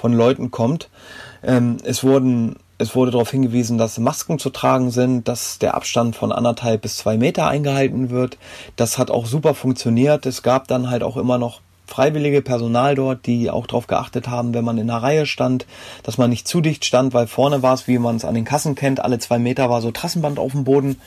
[0.00, 0.88] von Leuten kommt.
[1.42, 6.16] Ähm, es wurden es wurde darauf hingewiesen, dass Masken zu tragen sind, dass der Abstand
[6.16, 8.38] von anderthalb bis zwei Meter eingehalten wird.
[8.76, 10.24] Das hat auch super funktioniert.
[10.24, 14.54] Es gab dann halt auch immer noch freiwillige Personal dort, die auch darauf geachtet haben,
[14.54, 15.66] wenn man in einer Reihe stand,
[16.04, 18.46] dass man nicht zu dicht stand, weil vorne war es, wie man es an den
[18.46, 20.98] Kassen kennt, alle zwei Meter war so Trassenband auf dem Boden,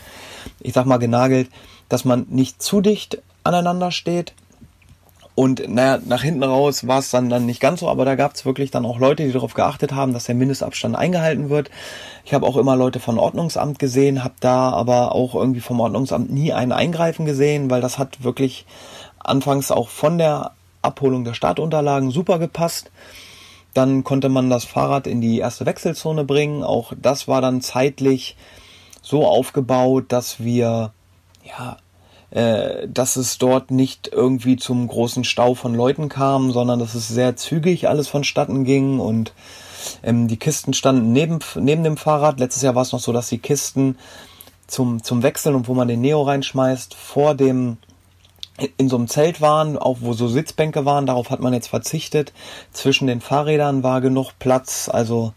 [0.60, 1.48] ich sag mal genagelt,
[1.88, 4.34] dass man nicht zu dicht aneinander steht.
[5.34, 8.34] Und naja, nach hinten raus war es dann, dann nicht ganz so, aber da gab
[8.34, 11.70] es wirklich dann auch Leute, die darauf geachtet haben, dass der Mindestabstand eingehalten wird.
[12.24, 16.30] Ich habe auch immer Leute von Ordnungsamt gesehen, habe da aber auch irgendwie vom Ordnungsamt
[16.30, 18.64] nie ein Eingreifen gesehen, weil das hat wirklich
[19.18, 22.92] anfangs auch von der Abholung der Startunterlagen super gepasst.
[23.72, 26.62] Dann konnte man das Fahrrad in die erste Wechselzone bringen.
[26.62, 28.36] Auch das war dann zeitlich
[29.02, 30.92] so aufgebaut, dass wir,
[31.44, 31.76] ja,
[32.34, 37.08] äh, dass es dort nicht irgendwie zum großen Stau von Leuten kam, sondern dass es
[37.08, 39.32] sehr zügig alles vonstatten ging und
[40.02, 42.40] ähm, die Kisten standen neben, neben dem Fahrrad.
[42.40, 43.96] Letztes Jahr war es noch so, dass die Kisten
[44.66, 47.76] zum, zum Wechseln und wo man den Neo reinschmeißt, vor dem
[48.76, 52.32] in so einem Zelt waren, auch wo so Sitzbänke waren, darauf hat man jetzt verzichtet.
[52.72, 55.32] Zwischen den Fahrrädern war genug Platz, also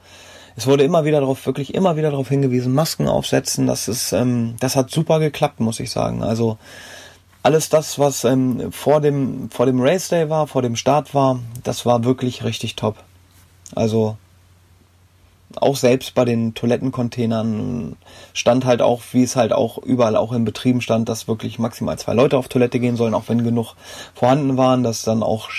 [0.57, 4.55] es wurde immer wieder darauf, wirklich immer wieder darauf hingewiesen, Masken aufsetzen, das ist, ähm,
[4.59, 6.23] das hat super geklappt, muss ich sagen.
[6.23, 6.57] Also
[7.43, 11.39] alles das, was ähm, vor dem vor dem Race Day war, vor dem Start war,
[11.63, 12.95] das war wirklich richtig top.
[13.75, 14.17] Also
[15.55, 17.95] auch selbst bei den Toilettencontainern
[18.33, 21.99] stand halt auch, wie es halt auch überall auch in Betrieben stand, dass wirklich maximal
[21.99, 23.75] zwei Leute auf Toilette gehen sollen, auch wenn genug
[24.15, 25.49] vorhanden waren, dass dann auch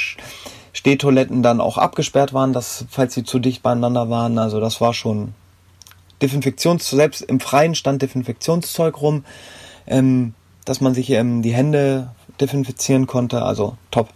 [0.73, 4.95] Stehtoiletten dann auch abgesperrt waren, dass falls sie zu dicht beieinander waren, also das war
[4.95, 5.35] schon
[6.21, 9.25] Desinfektions, selbst im Freien stand Desinfektionszeug rum,
[9.87, 12.11] ähm, dass man sich ähm, die Hände
[12.41, 14.09] desinfizieren konnte, also top.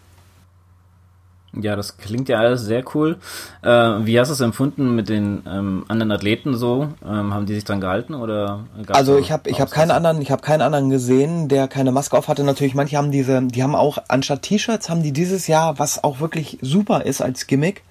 [1.60, 3.18] Ja, das klingt ja alles sehr cool.
[3.62, 6.88] Äh, wie hast du es empfunden mit den ähm, anderen Athleten so?
[7.04, 8.60] Ähm, haben die sich dran gehalten oder?
[8.88, 12.16] Also ich habe ich habe keinen anderen ich habe keinen anderen gesehen, der keine Maske
[12.16, 12.42] auf hatte.
[12.42, 16.20] Natürlich manche haben diese, die haben auch anstatt T-Shirts haben die dieses Jahr, was auch
[16.20, 17.82] wirklich super ist als Gimmick,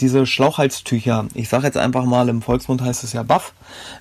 [0.00, 3.52] diese Schlauchhalstücher, ich sage jetzt einfach mal, im Volksmund heißt es ja Buff,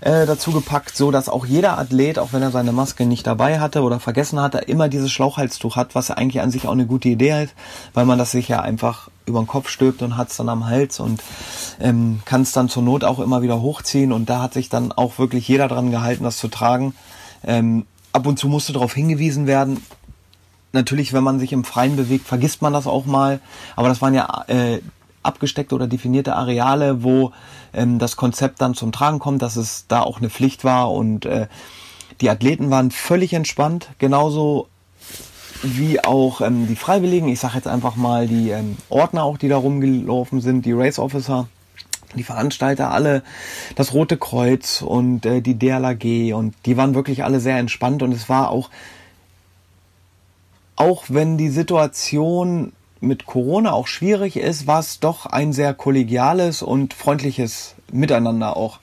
[0.01, 3.59] äh, dazu gepackt, so dass auch jeder Athlet, auch wenn er seine Maske nicht dabei
[3.59, 7.09] hatte oder vergessen hatte, immer dieses Schlauchhalstuch hat, was eigentlich an sich auch eine gute
[7.09, 7.53] Idee ist,
[7.93, 10.65] weil man das sich ja einfach über den Kopf stülpt und hat es dann am
[10.65, 11.21] Hals und
[11.79, 14.91] ähm, kann es dann zur Not auch immer wieder hochziehen und da hat sich dann
[14.91, 16.95] auch wirklich jeder dran gehalten, das zu tragen.
[17.43, 19.81] Ähm, ab und zu musste darauf hingewiesen werden,
[20.73, 23.39] natürlich, wenn man sich im Freien bewegt, vergisst man das auch mal.
[23.75, 24.79] Aber das waren ja äh,
[25.23, 27.31] abgesteckte oder definierte Areale, wo
[27.73, 31.25] ähm, das Konzept dann zum Tragen kommt, dass es da auch eine Pflicht war und
[31.25, 31.47] äh,
[32.21, 34.67] die Athleten waren völlig entspannt, genauso
[35.63, 39.47] wie auch ähm, die Freiwilligen, ich sage jetzt einfach mal die ähm, Ordner auch, die
[39.47, 41.47] da rumgelaufen sind, die Race Officer,
[42.15, 43.23] die Veranstalter, alle
[43.75, 48.11] das Rote Kreuz und äh, die DLAG und die waren wirklich alle sehr entspannt und
[48.11, 48.69] es war auch,
[50.75, 56.61] auch wenn die Situation mit Corona auch schwierig ist, war es doch ein sehr kollegiales
[56.61, 58.79] und freundliches Miteinander auch.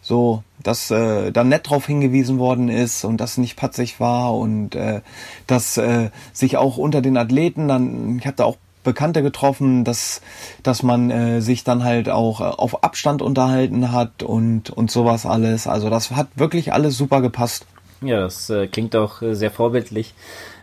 [0.00, 4.74] So, dass äh, da nett drauf hingewiesen worden ist und das nicht patzig war und
[4.74, 5.00] äh,
[5.46, 10.20] dass äh, sich auch unter den Athleten dann, ich habe da auch Bekannte getroffen, dass
[10.64, 15.24] dass man äh, sich dann halt auch äh, auf Abstand unterhalten hat und und sowas
[15.24, 15.68] alles.
[15.68, 17.66] Also das hat wirklich alles super gepasst.
[18.00, 20.14] Ja, das äh, klingt auch äh, sehr vorbildlich.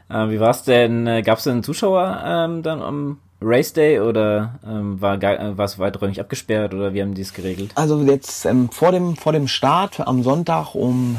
[0.10, 1.08] Äh, wie war es denn?
[1.08, 5.66] Äh, Gab es denn Zuschauer ähm, dann am Race Day oder ähm, war, äh, war
[5.66, 7.72] es weiträumig abgesperrt oder wie haben die es geregelt?
[7.76, 11.18] Also jetzt ähm, vor, dem, vor dem Start am Sonntag um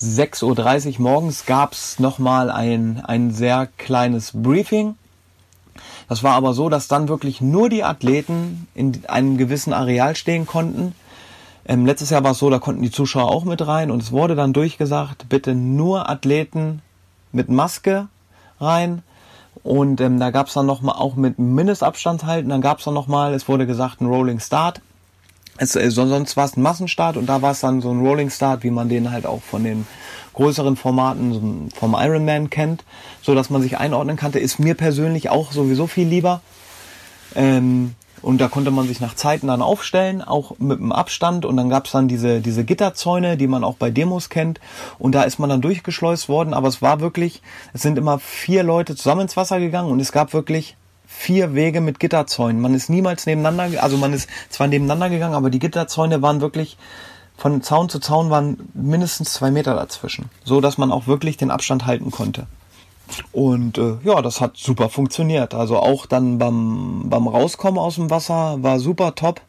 [0.00, 4.96] 6.30 Uhr morgens gab es nochmal ein, ein sehr kleines Briefing.
[6.08, 10.44] Das war aber so, dass dann wirklich nur die Athleten in einem gewissen Areal stehen
[10.44, 10.94] konnten.
[11.66, 14.12] Ähm, letztes Jahr war es so, da konnten die Zuschauer auch mit rein und es
[14.12, 16.82] wurde dann durchgesagt, bitte nur Athleten
[17.32, 18.08] mit Maske
[18.60, 19.02] rein.
[19.62, 22.48] Und ähm, da gab es dann nochmal auch mit Mindestabstand halten.
[22.48, 24.80] Dann gab es dann nochmal, es wurde gesagt, ein Rolling Start.
[25.58, 28.30] Es, äh, sonst war es ein Massenstart und da war es dann so ein Rolling
[28.30, 29.86] Start, wie man den halt auch von den
[30.32, 32.84] größeren Formaten vom Ironman kennt,
[33.20, 34.38] so dass man sich einordnen kannte.
[34.38, 36.40] Ist mir persönlich auch sowieso viel lieber.
[37.34, 41.44] Ähm, und da konnte man sich nach Zeiten dann aufstellen, auch mit dem Abstand.
[41.44, 44.60] Und dann gab's dann diese, diese Gitterzäune, die man auch bei Demos kennt.
[44.98, 46.54] Und da ist man dann durchgeschleust worden.
[46.54, 47.42] Aber es war wirklich,
[47.72, 51.80] es sind immer vier Leute zusammen ins Wasser gegangen und es gab wirklich vier Wege
[51.80, 52.60] mit Gitterzäunen.
[52.60, 56.76] Man ist niemals nebeneinander, also man ist zwar nebeneinander gegangen, aber die Gitterzäune waren wirklich
[57.36, 61.50] von Zaun zu Zaun waren mindestens zwei Meter dazwischen, so dass man auch wirklich den
[61.50, 62.46] Abstand halten konnte.
[63.32, 65.54] Und äh, ja, das hat super funktioniert.
[65.54, 69.40] Also auch dann beim, beim Rauskommen aus dem Wasser war super top.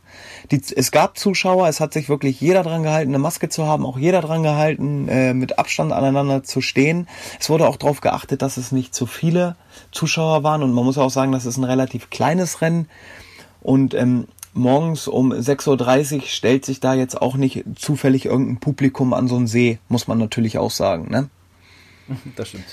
[0.51, 3.85] Die, es gab Zuschauer, es hat sich wirklich jeder dran gehalten, eine Maske zu haben,
[3.85, 7.07] auch jeder dran gehalten, äh, mit Abstand aneinander zu stehen.
[7.39, 9.55] Es wurde auch darauf geachtet, dass es nicht zu viele
[9.91, 12.87] Zuschauer waren und man muss auch sagen, das ist ein relativ kleines Rennen.
[13.61, 19.13] Und ähm, morgens um 6.30 Uhr stellt sich da jetzt auch nicht zufällig irgendein Publikum
[19.13, 21.09] an so einen See, muss man natürlich auch sagen.
[21.09, 21.29] Ne?
[22.35, 22.65] Das stimmt.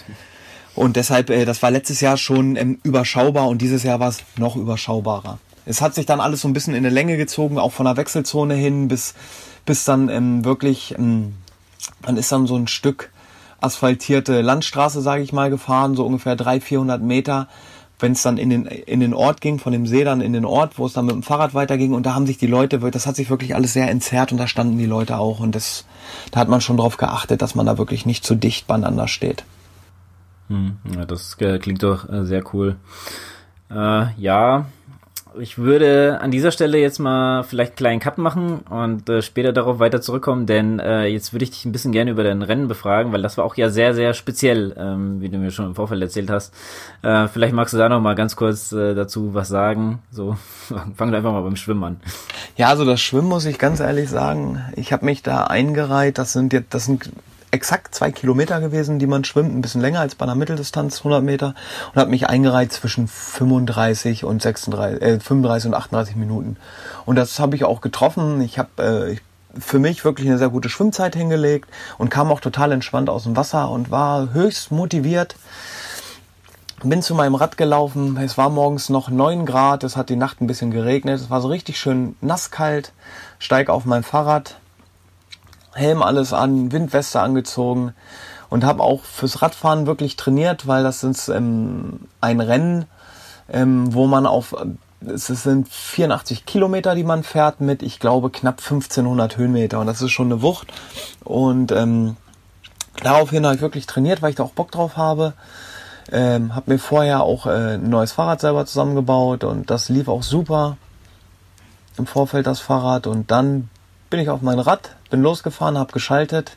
[0.78, 4.20] Und deshalb, äh, das war letztes Jahr schon ähm, überschaubar und dieses Jahr war es
[4.36, 5.38] noch überschaubarer.
[5.66, 7.96] Es hat sich dann alles so ein bisschen in eine Länge gezogen, auch von der
[7.96, 9.14] Wechselzone hin bis,
[9.66, 11.34] bis dann ähm, wirklich, ähm,
[12.06, 13.10] man ist dann so ein Stück
[13.60, 17.48] asphaltierte Landstraße, sage ich mal, gefahren, so ungefähr 300, 400 Meter.
[17.98, 20.44] Wenn es dann in den, in den Ort ging, von dem See dann in den
[20.44, 23.08] Ort, wo es dann mit dem Fahrrad weiterging und da haben sich die Leute, das
[23.08, 25.84] hat sich wirklich alles sehr entzerrt und da standen die Leute auch und das,
[26.30, 29.42] da hat man schon drauf geachtet, dass man da wirklich nicht zu dicht beieinander steht.
[30.48, 32.76] Hm, ja, das äh, klingt doch äh, sehr cool.
[33.70, 34.66] Äh, ja,
[35.38, 39.52] ich würde an dieser Stelle jetzt mal vielleicht einen kleinen Cut machen und äh, später
[39.52, 42.68] darauf weiter zurückkommen, denn äh, jetzt würde ich dich ein bisschen gerne über dein Rennen
[42.68, 45.74] befragen, weil das war auch ja sehr, sehr speziell, ähm, wie du mir schon im
[45.74, 46.54] Vorfeld erzählt hast.
[47.02, 50.00] Äh, vielleicht magst du da noch mal ganz kurz äh, dazu was sagen.
[50.10, 50.36] So,
[50.68, 52.00] wir einfach mal beim Schwimmen an.
[52.56, 56.18] Ja, also das Schwimmen muss ich ganz ehrlich sagen, ich habe mich da eingereiht.
[56.18, 57.10] Das sind jetzt, das sind
[57.50, 61.22] exakt zwei Kilometer gewesen, die man schwimmt, ein bisschen länger als bei einer Mitteldistanz, 100
[61.22, 61.54] Meter,
[61.92, 66.56] und habe mich eingereiht zwischen 35 und 36, äh, 35 und 38 Minuten.
[67.06, 68.40] Und das habe ich auch getroffen.
[68.40, 69.16] Ich habe äh,
[69.58, 73.36] für mich wirklich eine sehr gute Schwimmzeit hingelegt und kam auch total entspannt aus dem
[73.36, 75.36] Wasser und war höchst motiviert.
[76.84, 78.16] Bin zu meinem Rad gelaufen.
[78.18, 79.82] Es war morgens noch 9 Grad.
[79.82, 81.20] Es hat die Nacht ein bisschen geregnet.
[81.20, 82.92] Es war so richtig schön nasskalt.
[83.40, 84.60] Steig auf mein Fahrrad,
[85.78, 87.94] Helm alles an, Windweste angezogen
[88.50, 92.86] und habe auch fürs Radfahren wirklich trainiert, weil das ist ähm, ein Rennen,
[93.50, 94.54] ähm, wo man auf
[95.00, 99.78] es sind 84 Kilometer, die man fährt mit, ich glaube, knapp 1500 Höhenmeter.
[99.80, 100.72] Und das ist schon eine Wucht.
[101.24, 102.16] Und ähm,
[103.02, 105.34] daraufhin habe ich wirklich trainiert, weil ich da auch Bock drauf habe.
[106.10, 110.22] Ähm, habe mir vorher auch äh, ein neues Fahrrad selber zusammengebaut und das lief auch
[110.22, 110.78] super
[111.98, 113.06] im Vorfeld das Fahrrad.
[113.06, 113.68] Und dann
[114.10, 116.56] bin ich auf mein Rad, bin losgefahren, habe geschaltet.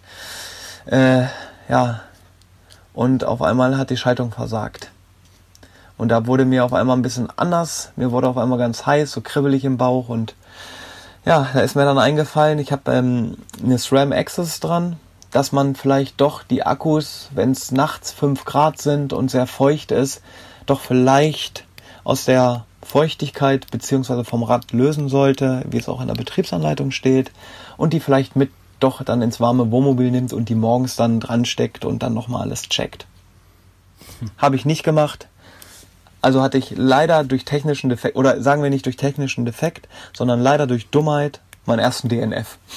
[0.86, 1.24] Äh,
[1.70, 2.02] ja,
[2.94, 4.92] und auf einmal hat die Schaltung versagt.
[5.98, 7.92] Und da wurde mir auf einmal ein bisschen anders.
[7.96, 10.10] Mir wurde auf einmal ganz heiß, so kribbelig im Bauch.
[10.10, 10.36] Und
[11.26, 14.98] ja, da ist mir dann eingefallen, ich habe ähm, eine SRAM Access dran,
[15.30, 19.92] dass man vielleicht doch die Akkus, wenn es nachts 5 Grad sind und sehr feucht
[19.92, 20.22] ist,
[20.66, 21.66] doch vielleicht
[22.04, 27.32] aus der Feuchtigkeit beziehungsweise vom Rad lösen sollte, wie es auch in der Betriebsanleitung steht,
[27.78, 31.46] und die vielleicht mit doch dann ins warme Wohnmobil nimmt und die morgens dann dran
[31.46, 33.08] steckt und dann nochmal alles checkt.
[34.20, 34.32] Hm.
[34.38, 35.30] Habe ich nicht gemacht.
[36.22, 40.42] Also hatte ich leider durch technischen Defekt, oder sagen wir nicht durch technischen Defekt, sondern
[40.42, 42.58] leider durch Dummheit meinen ersten DNF.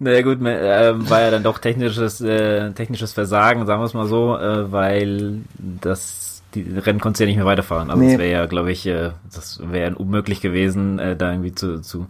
[0.00, 4.08] Naja gut, äh, war ja dann doch technisches, äh, technisches Versagen, sagen wir es mal
[4.08, 6.23] so, äh, weil das
[6.54, 7.90] die Rennen konntest du ja nicht mehr weiterfahren.
[7.90, 8.12] Also nee.
[8.12, 12.06] das wäre ja, glaube ich, äh, das wäre unmöglich gewesen, äh, da irgendwie zu, zu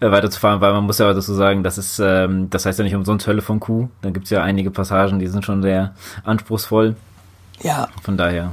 [0.00, 2.94] äh, weiterzufahren, weil man muss ja dazu sagen, das ist, ähm, das heißt ja nicht
[2.94, 3.88] umsonst Hölle von Kuh.
[4.02, 6.96] Da gibt's ja einige Passagen, die sind schon sehr anspruchsvoll.
[7.62, 7.88] Ja.
[8.02, 8.52] Von daher.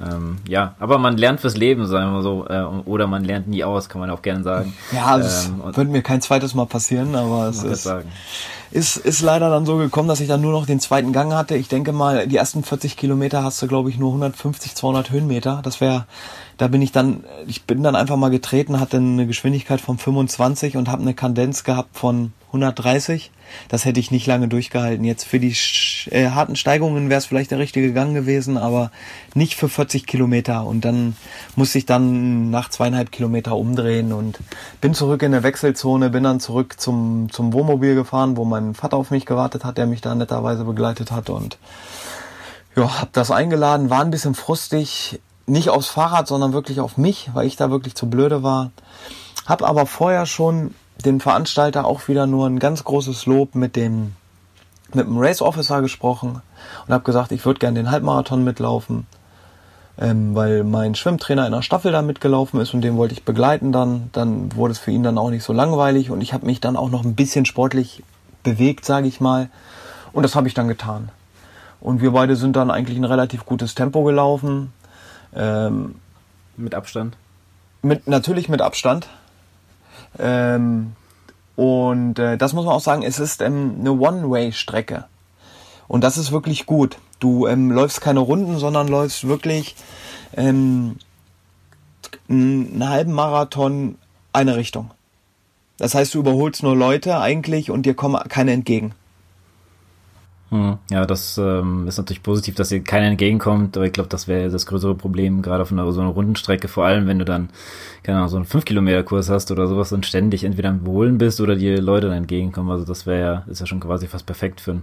[0.00, 3.46] Ähm, ja, aber man lernt fürs Leben, sagen wir mal so, äh, oder man lernt
[3.48, 4.74] nie aus, kann man auch gerne sagen.
[4.92, 7.90] Ja, das ähm, wird mir kein zweites Mal passieren, aber es ist,
[8.70, 11.56] ist, ist leider dann so gekommen, dass ich dann nur noch den zweiten Gang hatte.
[11.56, 15.60] Ich denke mal, die ersten 40 Kilometer hast du, glaube ich, nur 150, 200 Höhenmeter.
[15.62, 16.06] Das wäre,
[16.56, 20.78] da bin ich dann, ich bin dann einfach mal getreten, hatte eine Geschwindigkeit von 25
[20.78, 23.30] und habe eine Kadenz gehabt von 130.
[23.68, 25.04] Das hätte ich nicht lange durchgehalten.
[25.04, 25.56] Jetzt für die
[26.10, 28.90] äh, harten Steigungen wäre es vielleicht der richtige Gang gewesen, aber
[29.34, 30.64] nicht für 40 Kilometer.
[30.64, 31.16] Und dann
[31.56, 34.38] musste ich dann nach zweieinhalb Kilometer umdrehen und
[34.80, 38.96] bin zurück in der Wechselzone, bin dann zurück zum, zum Wohnmobil gefahren, wo mein Vater
[38.96, 41.58] auf mich gewartet hat, der mich da netterweise begleitet hat und
[42.74, 47.30] ja, hab das eingeladen, war ein bisschen frustig, nicht aufs Fahrrad, sondern wirklich auf mich,
[47.34, 48.70] weil ich da wirklich zu blöde war.
[49.46, 54.12] Hab aber vorher schon den Veranstalter auch wieder nur ein ganz großes Lob mit dem
[54.94, 56.42] mit dem Race Officer gesprochen
[56.86, 59.06] und habe gesagt, ich würde gerne den Halbmarathon mitlaufen,
[59.98, 63.72] ähm, weil mein Schwimmtrainer in der Staffel da mitgelaufen ist und den wollte ich begleiten
[63.72, 64.10] dann.
[64.12, 66.76] Dann wurde es für ihn dann auch nicht so langweilig und ich habe mich dann
[66.76, 68.02] auch noch ein bisschen sportlich
[68.42, 69.48] bewegt, sage ich mal.
[70.12, 71.08] Und das habe ich dann getan.
[71.80, 74.72] Und wir beide sind dann eigentlich ein relativ gutes Tempo gelaufen.
[75.34, 75.96] Ähm,
[76.56, 77.16] mit Abstand?
[77.80, 79.08] Mit, natürlich mit Abstand.
[80.18, 80.92] Ähm,
[81.56, 85.04] und äh, das muss man auch sagen, es ist ähm, eine One-Way-Strecke.
[85.88, 86.98] Und das ist wirklich gut.
[87.20, 89.76] Du ähm, läufst keine Runden, sondern läufst wirklich
[90.36, 90.96] ähm,
[92.28, 93.96] einen halben Marathon
[94.32, 94.90] eine Richtung.
[95.76, 98.94] Das heißt, du überholst nur Leute eigentlich und dir kommen keine entgegen.
[100.52, 100.76] Hm.
[100.90, 104.50] Ja, das ähm, ist natürlich positiv, dass dir keiner entgegenkommt, aber ich glaube, das wäre
[104.50, 107.48] das größere Problem, gerade auf einer, so einer Rundenstrecke, vor allem wenn du dann,
[108.02, 111.56] keine Ahnung, so einen 5-Kilometer-Kurs hast oder sowas und ständig entweder am Überholen bist oder
[111.56, 112.70] dir Leute dann entgegenkommen.
[112.70, 114.82] Also das wäre ja, ist ja schon quasi fast perfekt für ein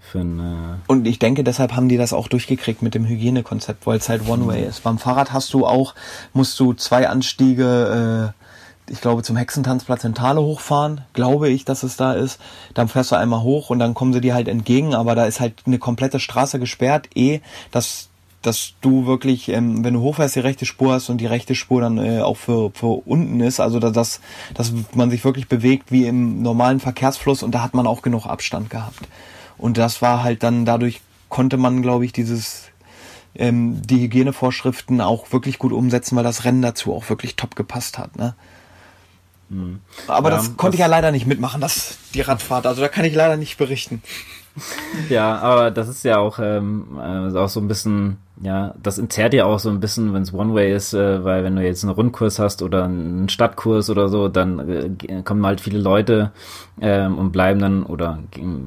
[0.00, 3.86] für ein, äh und ich denke, deshalb haben die das auch durchgekriegt mit dem Hygienekonzept,
[3.86, 4.82] weil es halt One-Way ist.
[4.82, 5.94] Beim Fahrrad hast du auch,
[6.32, 8.39] musst du zwei Anstiege äh,
[8.90, 12.40] ich glaube, zum Hexentanzplatz in Thale hochfahren, glaube ich, dass es da ist.
[12.74, 15.40] Dann fährst du einmal hoch und dann kommen sie dir halt entgegen, aber da ist
[15.40, 18.08] halt eine komplette Straße gesperrt, eh, dass
[18.42, 21.82] dass du wirklich, ähm, wenn du hochfährst, die rechte Spur hast und die rechte Spur
[21.82, 24.20] dann äh, auch für, für unten ist, also dass,
[24.54, 28.24] dass man sich wirklich bewegt wie im normalen Verkehrsfluss und da hat man auch genug
[28.24, 29.08] Abstand gehabt.
[29.58, 32.70] Und das war halt dann, dadurch konnte man, glaube ich, dieses
[33.34, 37.98] ähm, die Hygienevorschriften auch wirklich gut umsetzen, weil das Rennen dazu auch wirklich top gepasst
[37.98, 38.16] hat.
[38.16, 38.34] Ne?
[39.50, 39.80] Mhm.
[40.06, 42.66] Aber ja, das konnte das ich ja leider nicht mitmachen, das, die Radfahrt.
[42.66, 44.02] Also da kann ich leider nicht berichten.
[45.08, 49.34] Ja, aber das ist ja auch, ähm, äh, auch so ein bisschen ja, das entzerrt
[49.34, 51.92] ja auch so ein bisschen, wenn es One-Way ist, äh, weil wenn du jetzt einen
[51.92, 56.32] Rundkurs hast oder einen Stadtkurs oder so, dann äh, kommen halt viele Leute
[56.80, 58.18] ähm, und bleiben dann oder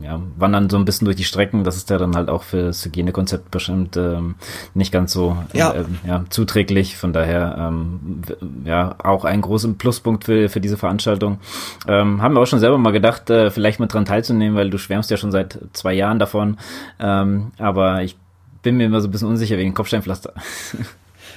[0.04, 1.64] ja, wandern so ein bisschen durch die Strecken.
[1.64, 4.36] Das ist ja dann halt auch für das Hygienekonzept bestimmt ähm,
[4.76, 5.72] nicht ganz so ja.
[5.72, 6.96] Äh, ja, zuträglich.
[6.96, 8.22] Von daher ähm,
[8.66, 11.40] ja auch ein großer Pluspunkt für, für diese Veranstaltung.
[11.88, 14.78] Ähm, haben wir auch schon selber mal gedacht, äh, vielleicht mit dran teilzunehmen, weil du
[14.78, 16.58] schwärmst ja schon seit zwei Jahren davon.
[17.00, 18.16] Ähm, aber ich
[18.64, 20.34] bin mir immer so ein bisschen unsicher wegen Kopfsteinpflaster.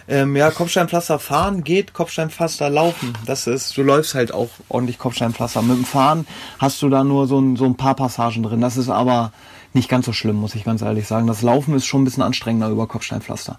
[0.09, 3.13] Ähm, ja, Kopfsteinpflaster fahren geht, Kopfsteinpflaster laufen.
[3.27, 5.63] Das ist, du läufst halt auch ordentlich Kopfsteinpflaster.
[5.63, 6.27] Mit dem Fahren
[6.59, 8.61] hast du da nur so ein, so ein paar Passagen drin.
[8.61, 9.33] Das ist aber
[9.73, 11.27] nicht ganz so schlimm, muss ich ganz ehrlich sagen.
[11.27, 13.59] Das Laufen ist schon ein bisschen anstrengender über Kopfsteinpflaster.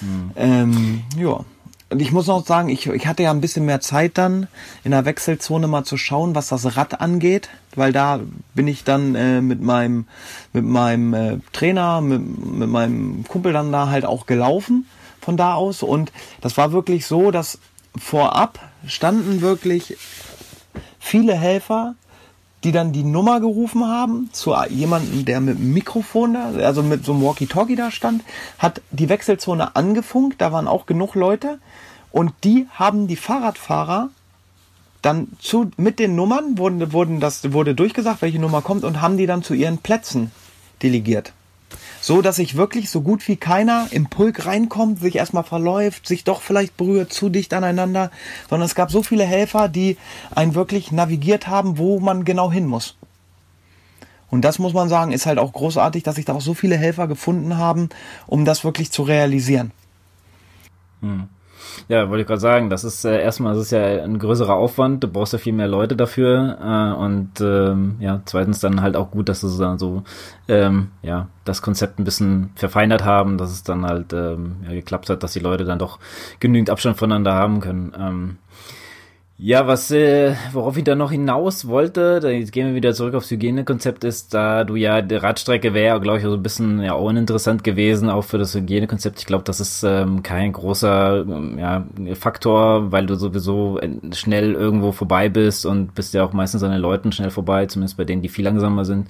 [0.00, 0.30] Hm.
[0.36, 1.44] Ähm, ja.
[1.90, 4.46] Und ich muss noch sagen, ich, ich hatte ja ein bisschen mehr Zeit dann
[4.84, 8.20] in der Wechselzone mal zu schauen, was das Rad angeht, weil da
[8.54, 10.06] bin ich dann äh, mit meinem
[10.52, 14.86] mit meinem äh, Trainer, mit, mit meinem Kumpel dann da halt auch gelaufen
[15.20, 15.82] von da aus.
[15.82, 17.58] Und das war wirklich so, dass
[17.98, 19.96] vorab standen wirklich
[21.00, 21.96] viele Helfer,
[22.64, 27.04] die dann die Nummer gerufen haben zu jemandem, der mit dem Mikrofon da, also mit
[27.04, 28.22] so einem Walkie-Talkie da stand,
[28.58, 31.58] hat die Wechselzone angefunkt, da waren auch genug Leute
[32.12, 34.10] und die haben die Fahrradfahrer
[35.02, 39.16] dann zu, mit den Nummern wurden, wurden das, wurde durchgesagt, welche Nummer kommt und haben
[39.16, 40.30] die dann zu ihren Plätzen
[40.82, 41.32] delegiert.
[42.00, 46.24] So, dass sich wirklich so gut wie keiner im Pulk reinkommt, sich erstmal verläuft, sich
[46.24, 48.10] doch vielleicht berührt, zu dicht aneinander,
[48.48, 49.96] sondern es gab so viele Helfer, die
[50.34, 52.96] einen wirklich navigiert haben, wo man genau hin muss.
[54.30, 56.76] Und das muss man sagen, ist halt auch großartig, dass sich da auch so viele
[56.76, 57.88] Helfer gefunden haben,
[58.26, 59.72] um das wirklich zu realisieren.
[61.00, 61.28] Hm.
[61.88, 65.02] Ja, wollte ich gerade sagen, das ist äh, erstmal, das ist ja ein größerer Aufwand,
[65.02, 69.10] du brauchst ja viel mehr Leute dafür äh, und ähm, ja, zweitens dann halt auch
[69.10, 70.02] gut, dass sie dann so
[70.48, 75.10] ähm, ja, das Konzept ein bisschen verfeinert haben, dass es dann halt ähm, ja, geklappt
[75.10, 75.98] hat, dass die Leute dann doch
[76.38, 77.92] genügend Abstand voneinander haben können.
[77.98, 78.38] Ähm,
[79.42, 83.14] Ja, was, äh, worauf ich da noch hinaus wollte, da jetzt gehen wir wieder zurück
[83.14, 86.92] aufs Hygienekonzept, ist, da du ja, die Radstrecke wäre, glaube ich, so ein bisschen ja
[86.92, 89.18] uninteressant gewesen, auch für das Hygienekonzept.
[89.18, 91.86] Ich glaube, das ist ähm, kein großer ähm, ja,
[92.16, 93.80] Faktor, weil du sowieso
[94.12, 97.96] schnell irgendwo vorbei bist und bist ja auch meistens an den Leuten schnell vorbei, zumindest
[97.96, 99.08] bei denen, die viel langsamer sind.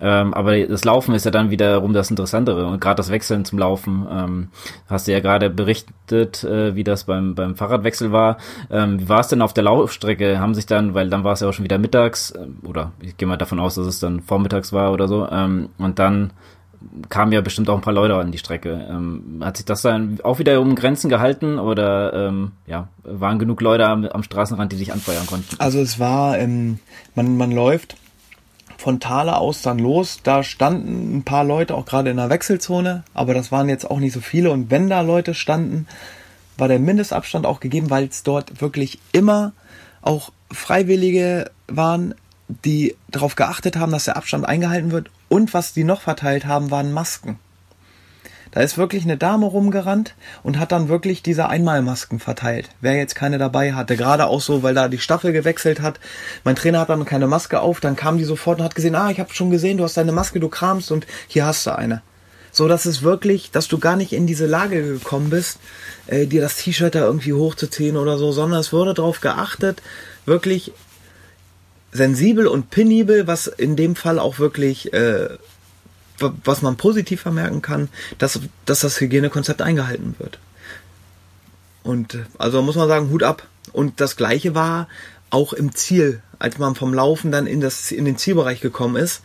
[0.00, 3.58] Ähm, aber das Laufen ist ja dann wiederum das Interessantere und gerade das Wechseln zum
[3.58, 4.06] Laufen.
[4.10, 4.48] Ähm,
[4.88, 8.38] hast du ja gerade berichtet, äh, wie das beim, beim Fahrradwechsel war.
[8.70, 11.40] Ähm, wie war es denn auf der Laufstrecke haben sich dann, weil dann war es
[11.40, 14.20] ja auch schon wieder mittags, äh, oder ich gehe mal davon aus, dass es dann
[14.20, 16.32] vormittags war oder so, ähm, und dann
[17.08, 18.86] kamen ja bestimmt auch ein paar Leute an die Strecke.
[18.88, 23.60] Ähm, hat sich das dann auch wieder um Grenzen gehalten oder ähm, ja, waren genug
[23.60, 25.56] Leute am, am Straßenrand, die sich anfeuern konnten?
[25.58, 26.78] Also es war, ähm,
[27.14, 27.96] man, man läuft
[28.76, 30.20] von Thale aus dann los.
[30.22, 33.98] Da standen ein paar Leute auch gerade in der Wechselzone, aber das waren jetzt auch
[33.98, 34.50] nicht so viele.
[34.50, 35.86] Und wenn da Leute standen,
[36.58, 39.52] war der Mindestabstand auch gegeben, weil es dort wirklich immer
[40.02, 42.14] auch Freiwillige waren,
[42.48, 45.10] die darauf geachtet haben, dass der Abstand eingehalten wird.
[45.28, 47.38] Und was die noch verteilt haben, waren Masken.
[48.52, 52.70] Da ist wirklich eine Dame rumgerannt und hat dann wirklich diese Einmalmasken verteilt.
[52.80, 56.00] Wer jetzt keine dabei hatte, gerade auch so, weil da die Staffel gewechselt hat.
[56.42, 59.10] Mein Trainer hat dann keine Maske auf, dann kam die sofort und hat gesehen, ah,
[59.10, 62.00] ich habe schon gesehen, du hast deine Maske, du kramst und hier hast du eine.
[62.56, 65.58] So, dass es wirklich, dass du gar nicht in diese Lage gekommen bist,
[66.06, 69.82] äh, dir das T-Shirt da irgendwie hochzuziehen oder so, sondern es wurde darauf geachtet,
[70.24, 70.72] wirklich
[71.92, 75.28] sensibel und penibel, was in dem Fall auch wirklich, äh,
[76.18, 80.38] was man positiv vermerken kann, dass, dass das Hygienekonzept eingehalten wird.
[81.82, 83.46] Und äh, also muss man sagen, Hut ab.
[83.74, 84.88] Und das gleiche war
[85.28, 89.20] auch im Ziel, als man vom Laufen dann in, das, in den Zielbereich gekommen ist.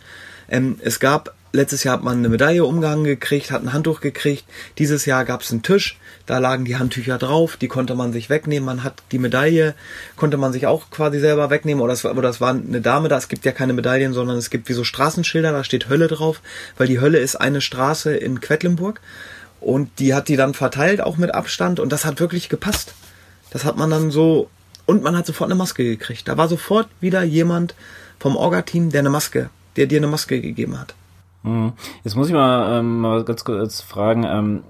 [0.50, 4.44] Ähm, es gab Letztes Jahr hat man eine Medaille umgehangen gekriegt, hat ein Handtuch gekriegt.
[4.78, 8.30] Dieses Jahr gab es einen Tisch, da lagen die Handtücher drauf, die konnte man sich
[8.30, 8.64] wegnehmen.
[8.64, 9.74] Man hat die Medaille,
[10.16, 11.82] konnte man sich auch quasi selber wegnehmen.
[11.82, 13.18] Oder das, oder das war eine Dame da.
[13.18, 16.40] Es gibt ja keine Medaillen, sondern es gibt wie so Straßenschilder, da steht Hölle drauf,
[16.78, 19.02] weil die Hölle ist eine Straße in Quedlinburg.
[19.60, 21.80] Und die hat die dann verteilt, auch mit Abstand.
[21.80, 22.94] Und das hat wirklich gepasst.
[23.50, 24.48] Das hat man dann so.
[24.86, 26.26] Und man hat sofort eine Maske gekriegt.
[26.28, 27.74] Da war sofort wieder jemand
[28.18, 30.94] vom Orga-Team, der eine Maske, der dir eine Maske gegeben hat.
[31.42, 31.72] Mhm.
[32.04, 34.62] Jetzt muss ich mal, ähm, mal ganz kurz fragen, ähm,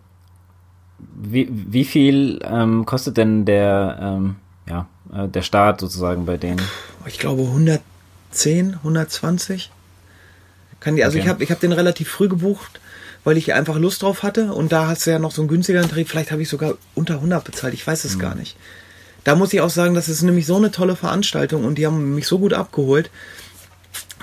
[1.14, 4.36] wie, wie viel ähm, kostet denn der, ähm,
[4.68, 6.60] ja, äh, der Start sozusagen bei denen?
[7.06, 9.70] Ich glaube 110, 120.
[10.80, 11.24] Kann die, also okay.
[11.24, 12.80] ich habe ich hab den relativ früh gebucht,
[13.24, 15.88] weil ich einfach Lust drauf hatte und da hast du ja noch so einen günstigeren
[15.88, 18.20] Tarif, vielleicht habe ich sogar unter 100 bezahlt, ich weiß es mhm.
[18.20, 18.56] gar nicht.
[19.24, 22.16] Da muss ich auch sagen, das ist nämlich so eine tolle Veranstaltung und die haben
[22.16, 23.10] mich so gut abgeholt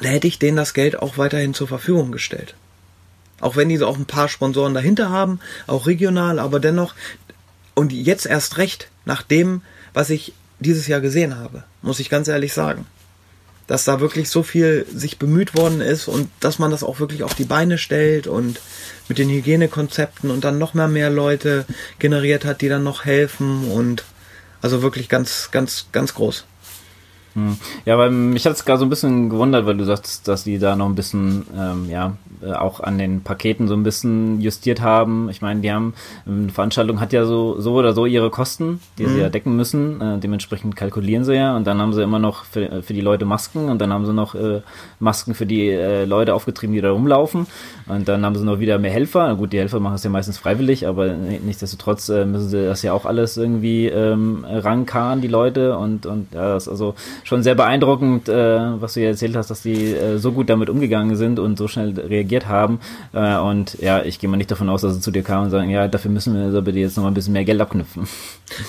[0.02, 2.56] da hätte ich denen das Geld auch weiterhin zur Verfügung gestellt.
[3.42, 6.94] Auch wenn die auch ein paar Sponsoren dahinter haben, auch regional, aber dennoch,
[7.74, 9.62] und jetzt erst recht, nach dem,
[9.94, 12.86] was ich dieses Jahr gesehen habe, muss ich ganz ehrlich sagen.
[13.68, 17.24] Dass da wirklich so viel sich bemüht worden ist und dass man das auch wirklich
[17.24, 18.60] auf die Beine stellt und
[19.08, 21.66] mit den Hygienekonzepten und dann noch mehr mehr Leute
[22.00, 24.04] generiert hat, die dann noch helfen und
[24.62, 26.46] also wirklich ganz, ganz, ganz groß.
[27.36, 27.58] Hm.
[27.86, 30.60] Ja, weil mich hat es gerade so ein bisschen gewundert, weil du sagst, dass die
[30.60, 34.82] da noch ein bisschen, ähm, ja, äh, auch an den Paketen so ein bisschen justiert
[34.82, 35.30] haben.
[35.30, 35.94] Ich meine, die haben,
[36.26, 39.10] eine Veranstaltung hat ja so, so oder so ihre Kosten, die mhm.
[39.10, 40.02] sie ja decken müssen.
[40.02, 43.26] Äh, dementsprechend kalkulieren sie ja und dann haben sie immer noch für, für die Leute
[43.26, 44.62] Masken und dann haben sie noch äh,
[45.00, 47.46] Masken für die äh, Leute aufgetrieben, die da rumlaufen.
[47.88, 49.28] Und dann haben sie noch wieder mehr Helfer.
[49.28, 52.84] Na gut, die Helfer machen es ja meistens freiwillig, aber nichtsdestotrotz äh, müssen sie das
[52.84, 55.78] ja auch alles irgendwie ähm, rankarren, die Leute.
[55.78, 59.50] Und, und ja, das ist also schon sehr beeindruckend, äh, was du ja erzählt hast,
[59.50, 62.80] dass die äh, so gut damit umgegangen sind und so schnell reagiert haben.
[63.14, 65.52] Äh, und ja, ich gehe mal nicht davon aus, dass sie zu dir kamen und
[65.52, 68.08] sagen, ja, dafür müssen wir so bitte jetzt noch mal ein bisschen mehr Geld abknüpfen.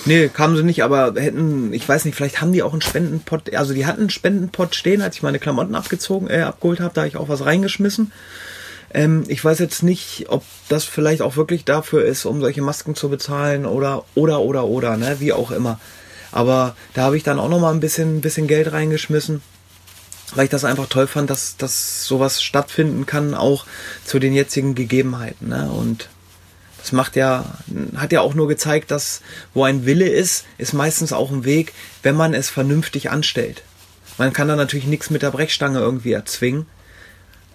[0.05, 3.55] Nee, kamen sie nicht, aber hätten, ich weiß nicht, vielleicht haben die auch einen Spendenpot,
[3.55, 7.01] also die hatten einen Spendenpot stehen, als ich meine Klamotten abgezogen, äh, abgeholt habe, da
[7.01, 8.12] habe ich auch was reingeschmissen.
[8.92, 12.94] Ähm, ich weiß jetzt nicht, ob das vielleicht auch wirklich dafür ist, um solche Masken
[12.94, 15.78] zu bezahlen oder oder oder oder, ne, wie auch immer.
[16.32, 19.42] Aber da habe ich dann auch noch mal ein bisschen, ein bisschen Geld reingeschmissen,
[20.34, 23.66] weil ich das einfach toll fand, dass, dass sowas stattfinden kann, auch
[24.04, 25.48] zu den jetzigen Gegebenheiten.
[25.48, 25.70] Ne?
[25.70, 26.08] Und
[26.78, 27.44] das macht ja,
[27.96, 29.20] hat ja auch nur gezeigt, dass
[29.54, 33.62] wo ein Wille ist, ist meistens auch ein Weg, wenn man es vernünftig anstellt.
[34.18, 36.66] Man kann da natürlich nichts mit der Brechstange irgendwie erzwingen.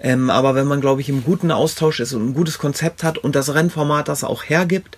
[0.01, 3.17] Ähm, aber wenn man, glaube ich, im guten Austausch ist und ein gutes Konzept hat
[3.17, 4.97] und das Rennformat das auch hergibt,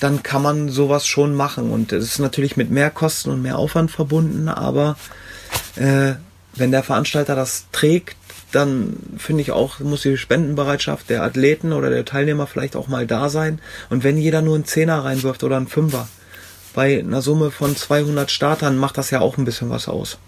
[0.00, 1.70] dann kann man sowas schon machen.
[1.70, 4.96] Und es ist natürlich mit mehr Kosten und mehr Aufwand verbunden, aber
[5.76, 6.14] äh,
[6.54, 8.16] wenn der Veranstalter das trägt,
[8.52, 13.06] dann finde ich auch, muss die Spendenbereitschaft der Athleten oder der Teilnehmer vielleicht auch mal
[13.06, 13.60] da sein.
[13.88, 16.08] Und wenn jeder nur einen Zehner reinwirft oder einen Fünfer,
[16.74, 20.18] bei einer Summe von 200 Startern macht das ja auch ein bisschen was aus.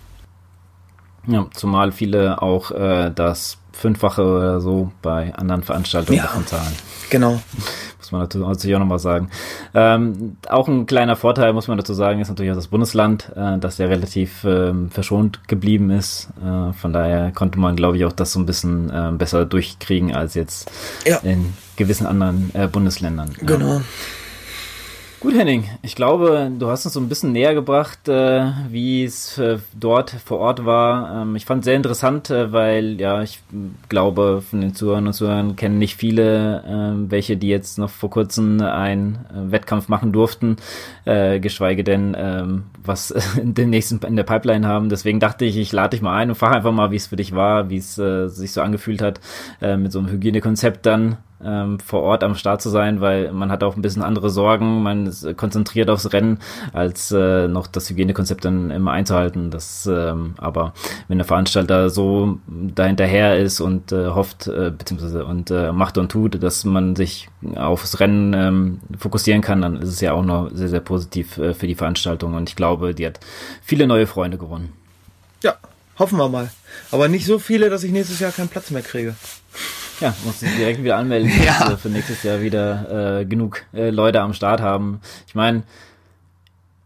[1.27, 6.73] Ja, zumal viele auch äh, das Fünffache oder so bei anderen Veranstaltungen ja, davon zahlen.
[7.11, 7.41] Genau.
[7.99, 9.31] Muss man natürlich auch nochmal sagen.
[9.73, 13.59] Ähm, auch ein kleiner Vorteil, muss man dazu sagen, ist natürlich auch das Bundesland, äh,
[13.59, 16.29] dass der relativ ähm, verschont geblieben ist.
[16.45, 20.15] Äh, von daher konnte man, glaube ich, auch das so ein bisschen äh, besser durchkriegen
[20.15, 20.71] als jetzt
[21.07, 21.17] ja.
[21.23, 23.31] in gewissen anderen äh, Bundesländern.
[23.41, 23.81] Genau.
[25.25, 29.39] Gut, Henning, ich glaube, du hast uns so ein bisschen näher gebracht, äh, wie es
[29.39, 31.23] äh, dort vor Ort war.
[31.23, 33.41] Ähm, ich fand es sehr interessant, äh, weil ja, ich
[33.89, 38.11] glaube, von den Zuhörern und Zuhörern kennen nicht viele, äh, welche, die jetzt noch vor
[38.11, 40.57] kurzem einen äh, Wettkampf machen durften,
[41.07, 43.11] äh, geschweige denn, ähm, was
[43.41, 44.91] in den nächsten in der Pipeline haben.
[44.91, 47.17] Deswegen dachte ich, ich lade dich mal ein und frage einfach mal, wie es für
[47.17, 49.21] dich war, wie es sich so angefühlt hat,
[49.61, 53.63] mit so einem Hygienekonzept dann ähm, vor Ort am Start zu sein, weil man hat
[53.63, 56.39] auch ein bisschen andere Sorgen, man ist konzentriert aufs Rennen,
[56.73, 59.51] als äh, noch das Hygienekonzept dann immer einzuhalten.
[59.51, 60.75] Das, ähm, aber
[61.09, 66.11] wenn der Veranstalter so dahinterher ist und äh, hofft, äh, beziehungsweise und äh, macht und
[66.11, 70.51] tut, dass man sich aufs Rennen ähm, fokussieren kann, dann ist es ja auch noch
[70.53, 73.21] sehr, sehr positiv äh, für die Veranstaltung und ich glaube, die hat
[73.63, 74.73] viele neue Freunde gewonnen.
[75.43, 75.57] Ja,
[75.99, 76.51] hoffen wir mal.
[76.91, 79.15] Aber nicht so viele, dass ich nächstes Jahr keinen Platz mehr kriege.
[80.01, 81.69] Ja, muss sich direkt wieder anmelden, ja.
[81.69, 85.01] dass für nächstes Jahr wieder äh, genug äh, Leute am Start haben.
[85.27, 85.63] Ich meine,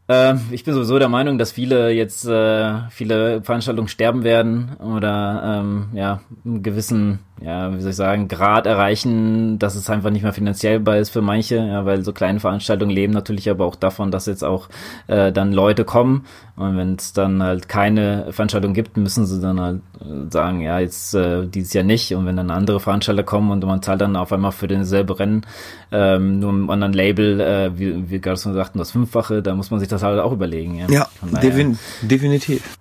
[0.09, 5.61] äh, ich bin sowieso der Meinung, dass viele jetzt äh, viele Veranstaltungen sterben werden oder
[5.61, 10.23] ähm, ja einen gewissen ja, wie soll ich sagen, Grad erreichen, dass es einfach nicht
[10.23, 13.77] mehr finanziell bei ist für manche, ja, weil so kleine Veranstaltungen leben natürlich aber auch
[13.77, 14.69] davon, dass jetzt auch
[15.07, 16.25] äh, dann Leute kommen.
[16.57, 20.81] Und wenn es dann halt keine Veranstaltung gibt, müssen sie dann halt äh, sagen, ja,
[20.81, 22.13] jetzt äh, dieses Jahr nicht.
[22.15, 25.47] Und wenn dann andere Veranstalter kommen und man zahlt dann auf einmal für denselbe Rennen
[25.93, 29.71] ähm, nur einem anderen Label, äh, wie, wie gerade schon sagten, das Fünffache, da muss
[29.71, 30.77] man sich das halt auch überlegen.
[30.77, 31.09] Ja, ja
[31.41, 32.79] defin definitiv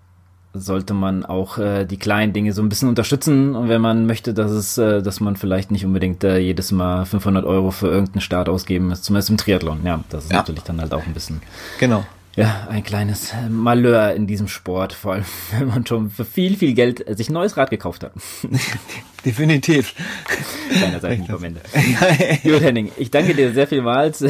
[0.59, 4.33] sollte man auch äh, die kleinen Dinge so ein bisschen unterstützen und wenn man möchte,
[4.33, 8.21] dass es, äh, dass man vielleicht nicht unbedingt äh, jedes Mal 500 Euro für irgendeinen
[8.21, 9.79] Start ausgeben muss, zumindest im Triathlon.
[9.85, 10.37] Ja, das ist ja.
[10.37, 11.41] natürlich dann halt auch ein bisschen.
[11.79, 12.05] Genau.
[12.35, 15.25] Ja, ein kleines Malheur in diesem Sport, vor allem
[15.57, 18.11] wenn man schon für viel, viel Geld sich ein neues Rad gekauft hat.
[19.25, 19.95] Definitiv.
[20.69, 21.61] Kleiner Seiten vom Ende.
[22.43, 24.23] Gut, Henning, ich danke dir sehr vielmals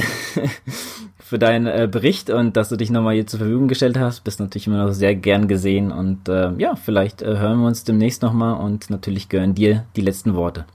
[1.27, 4.23] für deinen äh, Bericht und dass du dich nochmal hier zur Verfügung gestellt hast.
[4.23, 7.83] Bist natürlich immer noch sehr gern gesehen und äh, ja, vielleicht äh, hören wir uns
[7.83, 10.65] demnächst nochmal und natürlich gehören dir die letzten Worte.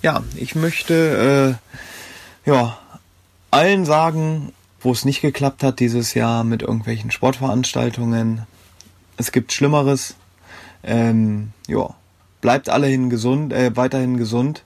[0.00, 1.58] Ja, ich möchte
[2.46, 2.78] äh, ja
[3.50, 8.42] allen sagen, wo es nicht geklappt hat dieses Jahr mit irgendwelchen Sportveranstaltungen.
[9.16, 10.14] Es gibt Schlimmeres.
[10.84, 11.94] Ähm, ja,
[12.40, 14.62] bleibt allehin gesund, äh, weiterhin gesund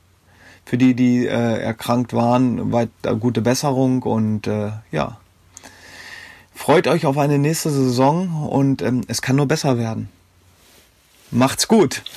[0.64, 5.18] für die, die äh, erkrankt waren, weit äh, gute Besserung und äh, ja.
[6.54, 10.08] Freut euch auf eine nächste Saison und ähm, es kann nur besser werden.
[11.30, 12.02] Macht's gut.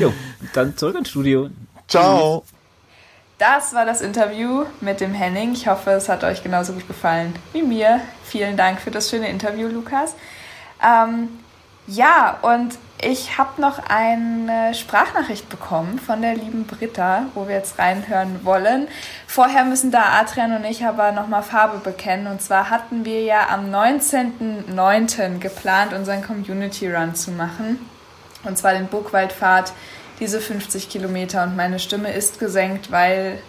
[0.00, 0.12] Jo,
[0.54, 1.50] dann zurück ins Studio.
[1.86, 2.42] Ciao.
[3.38, 5.52] Das war das Interview mit dem Henning.
[5.52, 8.00] Ich hoffe, es hat euch genauso gut gefallen wie mir.
[8.24, 10.14] Vielen Dank für das schöne Interview, Lukas.
[10.82, 11.28] Ähm,
[11.86, 17.78] ja, und ich habe noch eine Sprachnachricht bekommen von der lieben Britta, wo wir jetzt
[17.78, 18.86] reinhören wollen.
[19.26, 22.28] Vorher müssen da Adrian und ich aber nochmal Farbe bekennen.
[22.28, 25.40] Und zwar hatten wir ja am 19.09.
[25.40, 27.84] geplant, unseren Community Run zu machen.
[28.44, 29.72] Und zwar den Burgwaldfahrt,
[30.20, 31.42] diese 50 Kilometer.
[31.42, 33.40] Und meine Stimme ist gesenkt, weil,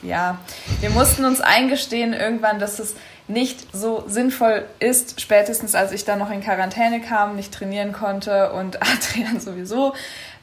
[0.00, 0.38] ja,
[0.80, 2.96] wir mussten uns eingestehen irgendwann, dass es
[3.28, 8.52] nicht so sinnvoll ist, spätestens als ich dann noch in Quarantäne kam, nicht trainieren konnte
[8.52, 9.94] und Adrian sowieso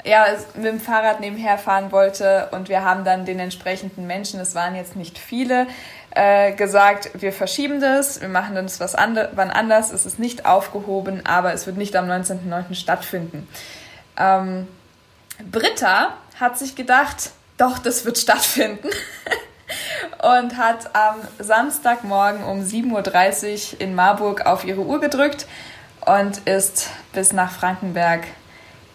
[0.06, 0.26] ja,
[0.56, 4.76] mit dem Fahrrad nebenher fahren wollte und wir haben dann den entsprechenden Menschen, es waren
[4.76, 5.68] jetzt nicht viele,
[6.12, 10.46] äh, gesagt, wir verschieben das, wir machen das was ande wann anders, es ist nicht
[10.46, 12.76] aufgehoben, aber es wird nicht am 19.09.
[12.76, 13.48] stattfinden.
[14.18, 14.68] Ähm,
[15.52, 18.88] Britta hat sich gedacht, doch, das wird stattfinden.
[20.22, 25.48] und hat am Samstagmorgen um 7.30 Uhr in Marburg auf ihre Uhr gedrückt
[26.06, 28.26] und ist bis nach Frankenberg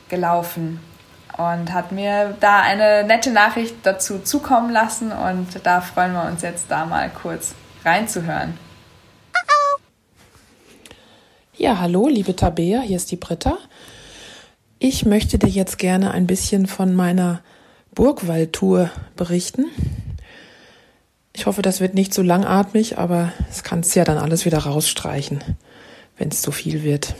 [0.08, 0.80] gelaufen
[1.36, 6.42] und hat mir da eine nette Nachricht dazu zukommen lassen und da freuen wir uns
[6.42, 8.58] jetzt da mal kurz reinzuhören.
[11.56, 13.56] Ja, hallo, liebe Tabea, hier ist die Britta.
[14.78, 17.42] Ich möchte dir jetzt gerne ein bisschen von meiner
[17.94, 19.66] Burgwaldtour berichten.
[21.36, 25.42] Ich hoffe, das wird nicht so langatmig, aber es kannst ja dann alles wieder rausstreichen,
[26.16, 27.14] wenn es zu viel wird.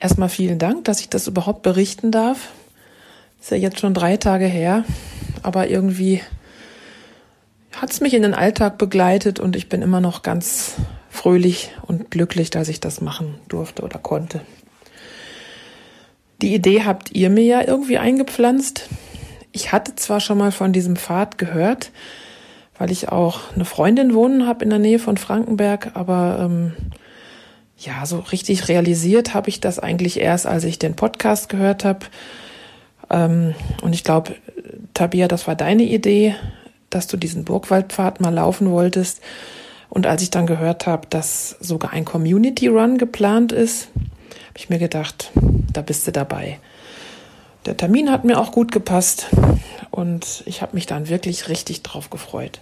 [0.00, 2.48] Erstmal vielen Dank, dass ich das überhaupt berichten darf.
[3.40, 4.84] Ist ja jetzt schon drei Tage her,
[5.42, 6.20] aber irgendwie
[7.80, 10.74] hat es mich in den Alltag begleitet und ich bin immer noch ganz
[11.08, 14.40] fröhlich und glücklich, dass ich das machen durfte oder konnte.
[16.42, 18.88] Die Idee habt ihr mir ja irgendwie eingepflanzt.
[19.52, 21.92] Ich hatte zwar schon mal von diesem Pfad gehört,
[22.78, 26.72] weil ich auch eine Freundin wohnen habe in der Nähe von Frankenberg, aber ähm,
[27.78, 32.06] ja, so richtig realisiert habe ich das eigentlich erst, als ich den Podcast gehört habe.
[33.10, 34.34] Ähm, und ich glaube,
[34.94, 36.34] Tabia, das war deine Idee,
[36.90, 39.20] dass du diesen Burgwaldpfad mal laufen wolltest.
[39.88, 44.70] Und als ich dann gehört habe, dass sogar ein Community Run geplant ist, habe ich
[44.70, 45.30] mir gedacht,
[45.72, 46.58] da bist du dabei.
[47.66, 49.26] Der Termin hat mir auch gut gepasst
[49.90, 52.60] und ich habe mich dann wirklich richtig drauf gefreut.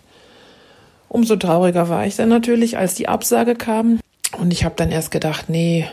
[1.14, 4.00] Umso trauriger war ich dann natürlich, als die Absage kam
[4.36, 5.86] und ich habe dann erst gedacht, nee,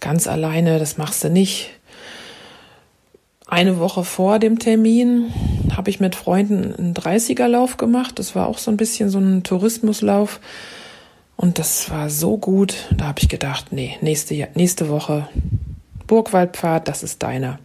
[0.00, 1.70] ganz alleine, das machst du nicht.
[3.46, 5.32] Eine Woche vor dem Termin
[5.76, 8.18] habe ich mit Freunden einen 30er-Lauf gemacht.
[8.18, 10.40] Das war auch so ein bisschen so ein Tourismuslauf.
[11.36, 12.74] Und das war so gut.
[12.96, 15.28] Da habe ich gedacht, nee, nächste, nächste Woche
[16.08, 17.60] Burgwaldpfad, das ist deiner.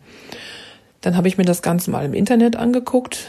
[1.01, 3.27] Dann habe ich mir das Ganze mal im Internet angeguckt.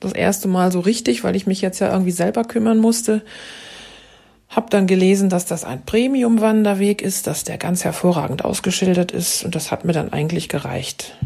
[0.00, 3.22] Das erste Mal so richtig, weil ich mich jetzt ja irgendwie selber kümmern musste.
[4.48, 9.54] Hab dann gelesen, dass das ein Premium-Wanderweg ist, dass der ganz hervorragend ausgeschildert ist und
[9.54, 11.16] das hat mir dann eigentlich gereicht.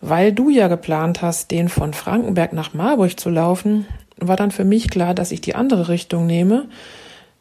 [0.00, 3.86] Weil du ja geplant hast, den von Frankenberg nach Marburg zu laufen,
[4.18, 6.66] war dann für mich klar, dass ich die andere Richtung nehme,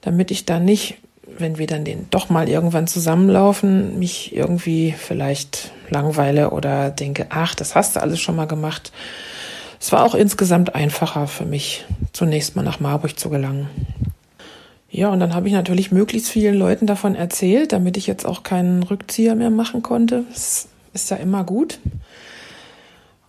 [0.01, 0.97] damit ich dann nicht,
[1.37, 7.55] wenn wir dann den doch mal irgendwann zusammenlaufen, mich irgendwie vielleicht langweile oder denke, ach,
[7.55, 8.91] das hast du alles schon mal gemacht.
[9.79, 13.69] Es war auch insgesamt einfacher für mich, zunächst mal nach Marburg zu gelangen.
[14.91, 18.43] Ja, und dann habe ich natürlich möglichst vielen Leuten davon erzählt, damit ich jetzt auch
[18.43, 20.25] keinen Rückzieher mehr machen konnte.
[20.29, 21.79] Das ist ja immer gut.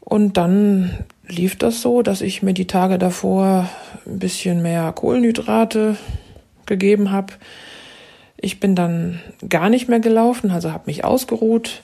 [0.01, 3.69] Und dann lief das so, dass ich mir die Tage davor
[4.07, 5.97] ein bisschen mehr Kohlenhydrate
[6.67, 7.35] gegeben habe.
[8.37, 11.83] Ich bin dann gar nicht mehr gelaufen, also habe mich ausgeruht,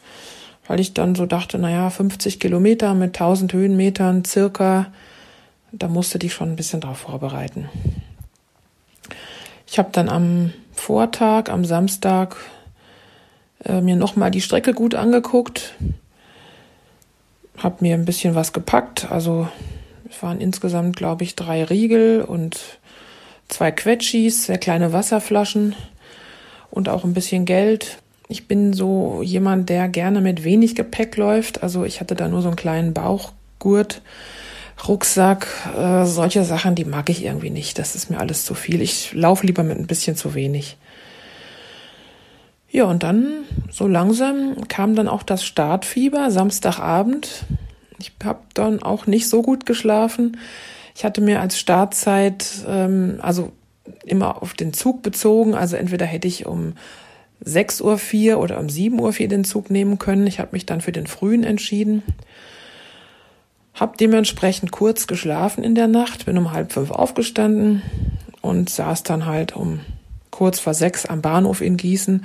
[0.68, 4.86] weil ich dann so dachte, naja, 50 Kilometer mit 1000 Höhenmetern circa,
[5.72, 7.68] da musste dich schon ein bisschen drauf vorbereiten.
[9.66, 12.36] Ich habe dann am Vortag, am Samstag,
[13.64, 15.74] äh, mir nochmal die Strecke gut angeguckt,
[17.58, 19.10] habe mir ein bisschen was gepackt.
[19.10, 19.48] Also
[20.08, 22.78] es waren insgesamt, glaube ich, drei Riegel und
[23.48, 25.74] zwei Quetschis, sehr kleine Wasserflaschen
[26.70, 27.98] und auch ein bisschen Geld.
[28.28, 31.62] Ich bin so jemand, der gerne mit wenig Gepäck läuft.
[31.62, 34.02] Also ich hatte da nur so einen kleinen Bauchgurt
[34.86, 35.46] Rucksack,
[35.76, 37.78] äh, solche Sachen, die mag ich irgendwie nicht.
[37.78, 38.82] Das ist mir alles zu viel.
[38.82, 40.76] Ich laufe lieber mit ein bisschen zu wenig.
[42.70, 47.46] Ja, und dann so langsam kam dann auch das Startfieber, Samstagabend.
[47.98, 50.36] Ich habe dann auch nicht so gut geschlafen.
[50.94, 53.52] Ich hatte mir als Startzeit, ähm, also
[54.04, 56.74] immer auf den Zug bezogen, also entweder hätte ich um
[57.44, 60.26] 6.04 Uhr oder um 7.04 Uhr den Zug nehmen können.
[60.26, 62.02] Ich habe mich dann für den frühen entschieden.
[63.74, 67.82] Hab dementsprechend kurz geschlafen in der Nacht, bin um halb fünf aufgestanden
[68.40, 69.80] und saß dann halt um
[70.30, 72.24] kurz vor sechs am Bahnhof in Gießen.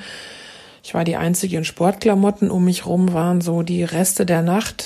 [0.84, 4.86] Ich war die einzige in Sportklamotten, um mich rum waren so die Reste der Nacht.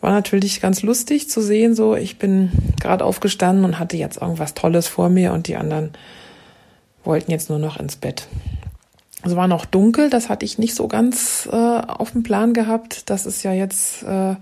[0.00, 4.54] War natürlich ganz lustig zu sehen, so ich bin gerade aufgestanden und hatte jetzt irgendwas
[4.54, 5.92] Tolles vor mir und die anderen
[7.02, 8.28] wollten jetzt nur noch ins Bett.
[9.26, 13.10] Es war noch dunkel, das hatte ich nicht so ganz äh, auf dem Plan gehabt.
[13.10, 14.36] Das ist ja jetzt äh,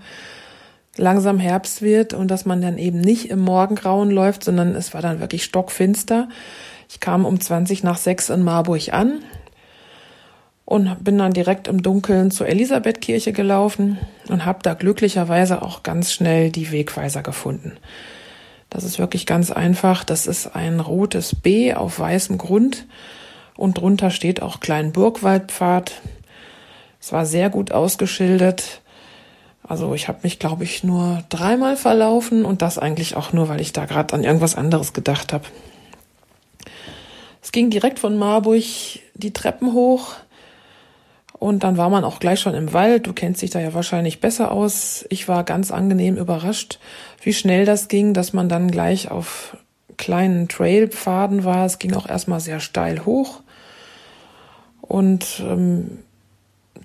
[0.95, 5.01] langsam Herbst wird und dass man dann eben nicht im Morgengrauen läuft, sondern es war
[5.01, 6.29] dann wirklich stockfinster.
[6.87, 9.23] Ich kam um 20 nach 6 in Marburg an
[10.65, 13.97] und bin dann direkt im Dunkeln zur Elisabethkirche gelaufen
[14.29, 17.73] und habe da glücklicherweise auch ganz schnell die Wegweiser gefunden.
[18.69, 20.03] Das ist wirklich ganz einfach.
[20.03, 22.85] Das ist ein rotes B auf weißem Grund
[23.57, 26.01] und drunter steht auch Klein Burgwaldpfad.
[26.99, 28.81] Es war sehr gut ausgeschildert.
[29.67, 33.61] Also ich habe mich, glaube ich, nur dreimal verlaufen und das eigentlich auch nur, weil
[33.61, 35.45] ich da gerade an irgendwas anderes gedacht habe.
[37.41, 38.63] Es ging direkt von Marburg
[39.13, 40.15] die Treppen hoch
[41.33, 43.07] und dann war man auch gleich schon im Wald.
[43.07, 45.05] Du kennst dich da ja wahrscheinlich besser aus.
[45.09, 46.79] Ich war ganz angenehm überrascht,
[47.21, 49.57] wie schnell das ging, dass man dann gleich auf
[49.97, 51.65] kleinen Trailpfaden war.
[51.65, 53.41] Es ging auch erstmal sehr steil hoch.
[54.87, 55.99] Und ähm,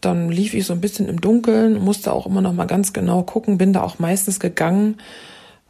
[0.01, 3.23] dann lief ich so ein bisschen im Dunkeln, musste auch immer noch mal ganz genau
[3.23, 4.99] gucken, bin da auch meistens gegangen,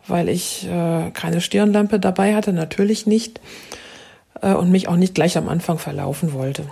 [0.06, 3.40] weil ich äh, keine Stirnlampe dabei hatte, natürlich nicht,
[4.40, 6.64] äh, und mich auch nicht gleich am Anfang verlaufen wollte.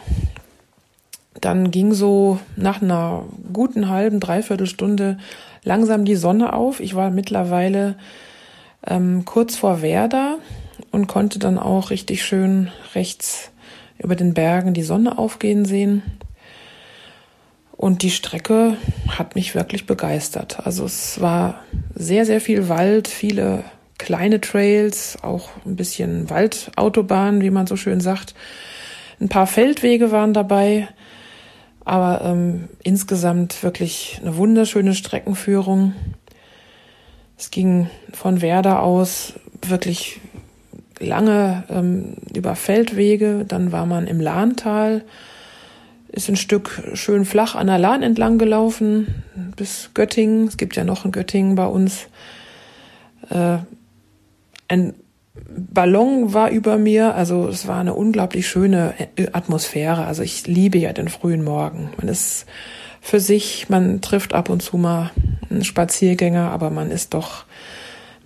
[1.41, 5.19] Dann ging so nach einer guten halben, dreiviertel Stunde
[5.63, 6.81] langsam die Sonne auf.
[6.81, 7.97] Ich war mittlerweile
[8.87, 10.39] ähm, kurz vor Werder
[10.91, 13.51] und konnte dann auch richtig schön rechts
[13.99, 16.03] über den Bergen die Sonne aufgehen sehen.
[17.73, 18.77] Und die Strecke
[19.09, 20.67] hat mich wirklich begeistert.
[20.67, 21.63] Also es war
[21.95, 23.63] sehr, sehr viel Wald, viele
[23.99, 28.35] kleine Trails, auch ein bisschen Waldautobahn, wie man so schön sagt.
[29.21, 30.89] Ein paar Feldwege waren dabei,
[31.85, 35.95] aber ähm, insgesamt wirklich eine wunderschöne Streckenführung.
[37.37, 39.35] Es ging von Werder aus
[39.67, 40.21] wirklich
[40.99, 45.03] lange ähm, über Feldwege, dann war man im Lahntal,
[46.11, 49.23] ist ein Stück schön flach an der Lahn entlang gelaufen
[49.57, 50.49] bis Göttingen.
[50.49, 52.09] Es gibt ja noch ein Göttingen bei uns.
[53.31, 53.59] Äh,
[54.69, 54.95] ein
[55.49, 58.95] Ballon war über mir, also es war eine unglaublich schöne
[59.33, 60.07] Atmosphäre.
[60.07, 61.91] Also ich liebe ja den frühen Morgen.
[61.97, 62.47] Man ist
[63.01, 65.11] für sich, man trifft ab und zu mal
[65.51, 67.45] einen Spaziergänger, aber man ist doch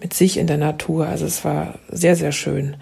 [0.03, 1.07] mit sich in der Natur.
[1.07, 2.77] Also es war sehr, sehr schön.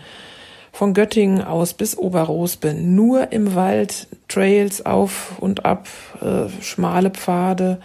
[0.73, 5.89] Von Göttingen aus bis Oberrosbe nur im Wald, Trails auf und ab,
[6.23, 7.81] äh, schmale Pfade,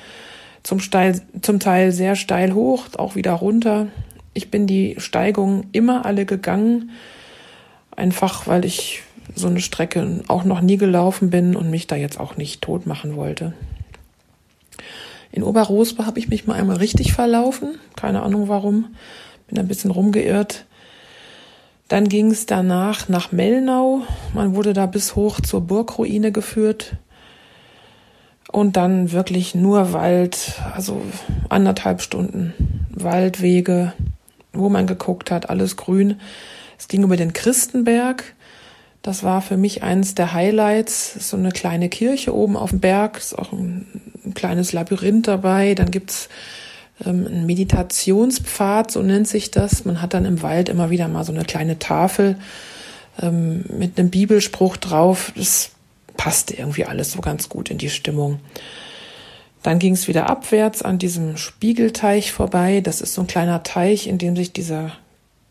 [0.64, 3.88] zum, steil, zum Teil sehr steil hoch, auch wieder runter.
[4.34, 6.91] Ich bin die Steigungen immer alle gegangen,
[7.95, 9.03] einfach weil ich
[9.34, 12.86] so eine Strecke auch noch nie gelaufen bin und mich da jetzt auch nicht tot
[12.86, 13.53] machen wollte.
[15.36, 18.95] In Oberrosbe habe ich mich mal einmal richtig verlaufen, keine Ahnung warum,
[19.48, 20.66] bin ein bisschen rumgeirrt.
[21.90, 24.03] Dann ging es danach nach Mellnau,
[24.34, 26.94] man wurde da bis hoch zur Burgruine geführt
[28.49, 31.02] und dann wirklich nur Wald, also
[31.49, 32.53] anderthalb Stunden
[32.91, 33.91] Waldwege,
[34.53, 36.22] wo man geguckt hat, alles grün.
[36.80, 38.24] Es ging über den Christenberg.
[39.02, 41.30] Das war für mich eines der Highlights.
[41.30, 43.86] So eine kleine Kirche oben auf dem Berg, ist auch ein,
[44.26, 45.76] ein kleines Labyrinth dabei.
[45.76, 46.30] Dann gibt's
[47.06, 49.85] ähm, ein Meditationspfad, so nennt sich das.
[49.85, 52.38] Man hat dann im Wald immer wieder mal so eine kleine Tafel
[53.22, 55.31] ähm, mit einem Bibelspruch drauf.
[55.35, 55.72] Das
[56.18, 58.39] passte irgendwie alles so ganz gut in die Stimmung.
[59.64, 62.81] Dann ging es wieder abwärts an diesem Spiegelteich vorbei.
[62.81, 64.91] Das ist so ein kleiner Teich, in dem sich dieser,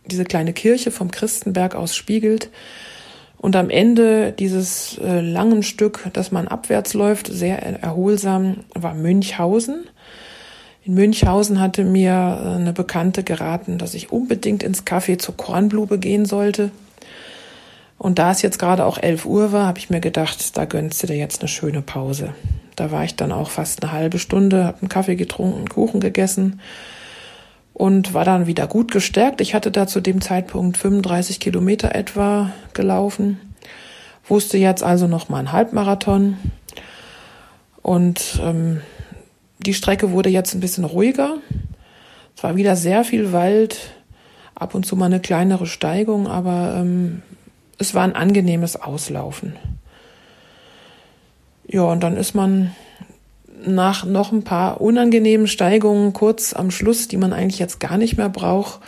[0.06, 2.48] diese kleine Kirche vom Christenberg aus spiegelt.
[3.44, 9.84] Und am Ende dieses äh, langen Stück, das man abwärts läuft, sehr erholsam, war Münchhausen.
[10.82, 15.98] In Münchhausen hatte mir äh, eine Bekannte geraten, dass ich unbedingt ins Café zur Kornblume
[15.98, 16.70] gehen sollte.
[17.98, 21.02] Und da es jetzt gerade auch 11 Uhr war, habe ich mir gedacht, da gönnst
[21.02, 22.34] du dir jetzt eine schöne Pause.
[22.76, 26.00] Da war ich dann auch fast eine halbe Stunde, habe einen Kaffee getrunken, einen Kuchen
[26.00, 26.60] gegessen
[27.74, 29.40] und war dann wieder gut gestärkt.
[29.40, 33.38] Ich hatte da zu dem Zeitpunkt 35 Kilometer etwa gelaufen,
[34.26, 36.38] wusste jetzt also noch mal einen Halbmarathon
[37.82, 38.80] und ähm,
[39.58, 41.38] die Strecke wurde jetzt ein bisschen ruhiger.
[42.36, 43.76] Es war wieder sehr viel Wald,
[44.54, 47.22] ab und zu mal eine kleinere Steigung, aber ähm,
[47.78, 49.56] es war ein angenehmes Auslaufen.
[51.66, 52.74] Ja, und dann ist man
[53.66, 58.16] nach noch ein paar unangenehmen Steigungen kurz am Schluss, die man eigentlich jetzt gar nicht
[58.16, 58.80] mehr braucht,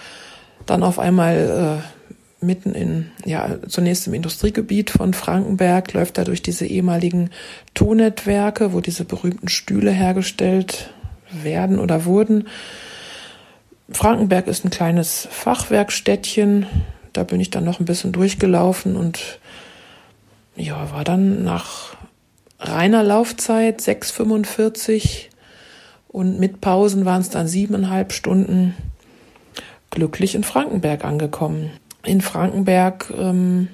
[0.66, 6.42] dann auf einmal äh, mitten in, ja, zunächst im Industriegebiet von Frankenberg, läuft er durch
[6.42, 7.30] diese ehemaligen
[7.74, 10.90] Tonnetzwerke, wo diese berühmten Stühle hergestellt
[11.30, 12.48] werden oder wurden.
[13.90, 16.66] Frankenberg ist ein kleines Fachwerkstädtchen.
[17.12, 19.38] Da bin ich dann noch ein bisschen durchgelaufen und
[20.56, 21.96] ja, war dann nach
[22.58, 25.26] reiner Laufzeit 6,45
[26.08, 28.74] und mit Pausen waren es dann siebeneinhalb Stunden
[29.90, 31.70] glücklich in Frankenberg angekommen.
[32.04, 33.68] In Frankenberg ähm,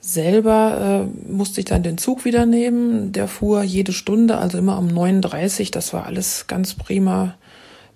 [0.00, 3.12] selber äh, musste ich dann den Zug wieder nehmen.
[3.12, 5.70] Der fuhr jede Stunde, also immer um 39.
[5.70, 7.34] Das war alles ganz prima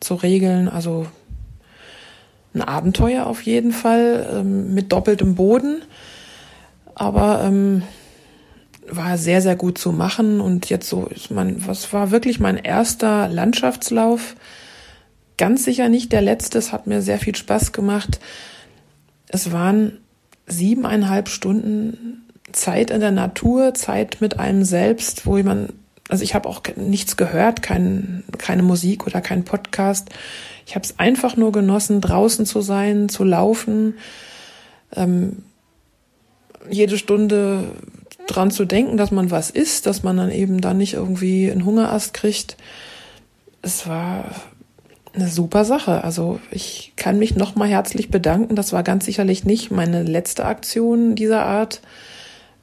[0.00, 0.68] zu regeln.
[0.68, 1.06] Also
[2.54, 5.82] ein Abenteuer auf jeden Fall ähm, mit doppeltem Boden.
[6.94, 7.82] Aber ähm,
[8.90, 10.40] war sehr, sehr gut zu machen.
[10.40, 14.36] Und jetzt so ist man, was war wirklich mein erster Landschaftslauf?
[15.36, 16.58] Ganz sicher nicht der letzte.
[16.58, 18.20] Es hat mir sehr viel Spaß gemacht.
[19.28, 19.98] Es waren
[20.46, 25.68] siebeneinhalb Stunden Zeit in der Natur, Zeit mit einem selbst, wo man,
[26.08, 30.10] also ich habe auch nichts gehört, kein, keine Musik oder kein Podcast.
[30.66, 33.94] Ich habe es einfach nur genossen, draußen zu sein, zu laufen.
[34.96, 35.44] Ähm,
[36.68, 37.72] jede Stunde
[38.30, 41.64] dran zu denken, dass man was isst, dass man dann eben dann nicht irgendwie einen
[41.64, 42.56] Hungerast kriegt.
[43.62, 44.24] Es war
[45.14, 46.04] eine super Sache.
[46.04, 48.54] Also ich kann mich nochmal herzlich bedanken.
[48.54, 51.80] Das war ganz sicherlich nicht meine letzte Aktion dieser Art.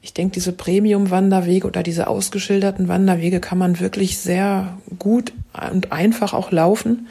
[0.00, 5.32] Ich denke, diese Premium-Wanderwege oder diese ausgeschilderten Wanderwege kann man wirklich sehr gut
[5.70, 7.08] und einfach auch laufen.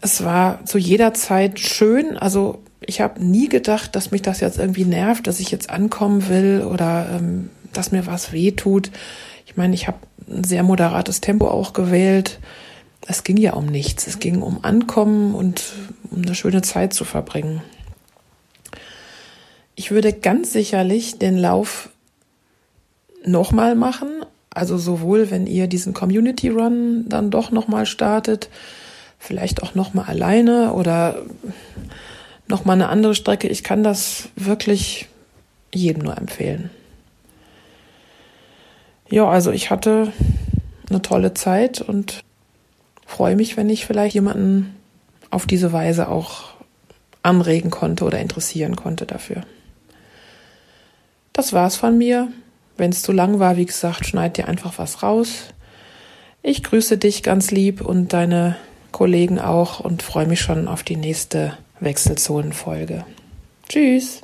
[0.00, 2.18] Es war zu jeder Zeit schön.
[2.18, 6.28] Also ich habe nie gedacht, dass mich das jetzt irgendwie nervt, dass ich jetzt ankommen
[6.28, 8.90] will oder ähm, dass mir was weh tut.
[9.46, 9.98] Ich meine, ich habe
[10.28, 12.38] ein sehr moderates Tempo auch gewählt.
[13.06, 14.06] Es ging ja um nichts.
[14.06, 15.64] Es ging um Ankommen und
[16.10, 17.62] um eine schöne Zeit zu verbringen.
[19.74, 21.88] Ich würde ganz sicherlich den Lauf
[23.24, 24.08] nochmal machen.
[24.50, 28.50] Also sowohl, wenn ihr diesen Community Run dann doch nochmal startet,
[29.18, 31.22] vielleicht auch nochmal alleine oder
[32.48, 33.48] nochmal eine andere Strecke.
[33.48, 35.08] Ich kann das wirklich
[35.74, 36.70] jedem nur empfehlen.
[39.10, 40.12] Ja, also ich hatte
[40.88, 42.22] eine tolle Zeit und
[43.06, 44.74] freue mich, wenn ich vielleicht jemanden
[45.30, 46.52] auf diese Weise auch
[47.22, 49.42] anregen konnte oder interessieren konnte dafür.
[51.32, 52.28] Das war's von mir.
[52.76, 55.48] Wenn es zu lang war, wie gesagt, schneid dir einfach was raus.
[56.42, 58.56] Ich grüße dich ganz lieb und deine
[58.90, 63.04] Kollegen auch und freue mich schon auf die nächste Wechselzonenfolge.
[63.68, 64.20] Tschüss.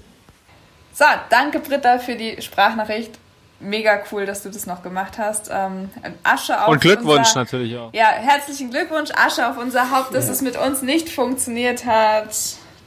[0.93, 3.12] So, danke Britta für die Sprachnachricht.
[3.60, 5.51] Mega cool, dass du das noch gemacht hast.
[5.52, 5.90] Ähm,
[6.22, 7.93] Asche auf Und Glückwunsch unser, natürlich auch.
[7.93, 10.32] Ja, herzlichen Glückwunsch, Asche auf unser Haupt, dass ja.
[10.32, 12.36] es mit uns nicht funktioniert hat.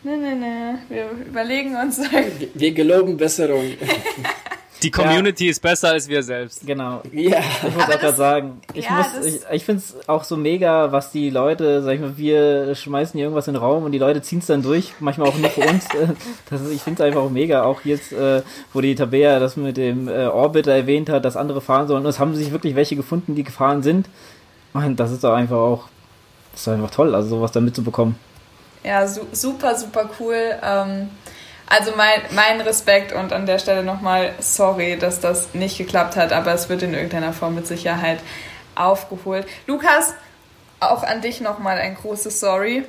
[0.04, 0.76] Nee, nee, nee.
[0.90, 2.00] Wir überlegen uns.
[2.54, 3.66] Wir geloben Besserung.
[4.84, 5.52] Die Community ja.
[5.52, 6.66] ist besser als wir selbst.
[6.66, 7.02] Genau.
[7.12, 7.40] Ja.
[7.40, 11.12] Ich muss auch gerade sagen, ich, ja, ich, ich finde es auch so mega, was
[11.12, 14.22] die Leute, sag ich mal, wir schmeißen hier irgendwas in den Raum und die Leute
[14.22, 15.86] ziehen es dann durch, manchmal auch nur für uns.
[16.50, 17.64] Das ist, ich finde es einfach auch mega.
[17.64, 18.42] Auch jetzt, äh,
[18.74, 22.04] wo die Tabea das mit dem äh, Orbiter erwähnt hat, dass andere fahren sollen.
[22.04, 24.10] Und es haben sich wirklich welche gefunden, die gefahren sind.
[24.74, 25.88] Und das ist doch einfach auch,
[26.52, 28.16] das ist einfach toll, also sowas da mitzubekommen.
[28.84, 30.36] Ja, su super, super cool.
[30.64, 31.10] Ähm
[31.72, 36.34] also mein, mein Respekt und an der Stelle nochmal sorry, dass das nicht geklappt hat,
[36.34, 38.20] aber es wird in irgendeiner Form mit Sicherheit
[38.76, 39.48] aufgeholt.
[39.68, 40.14] Lukas,
[40.82, 42.84] auch an dich nochmal ein großes Sorry.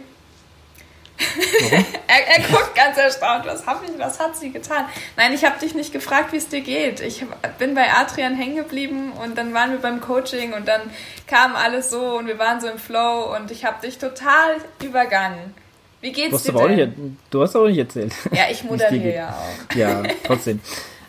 [2.08, 4.86] er, er, guckt ganz erstaunt, was, hab ich, was hat sie getan?
[5.16, 7.00] Nein, ich habe dich nicht gefragt, wie es dir geht.
[7.00, 7.24] Ich
[7.58, 10.80] bin bei Adrian hängen geblieben und dann waren wir beim Coaching und dann
[11.28, 15.54] kam alles so und wir waren so im Flow und ich habe dich total übergangen.
[16.02, 16.76] Wie geht's dir denn?
[16.76, 16.92] Nicht,
[17.30, 18.12] du hast aber nicht erzählt.
[18.32, 19.74] Ja, ich moderiere ja auch.
[19.76, 20.60] Ja, trotzdem.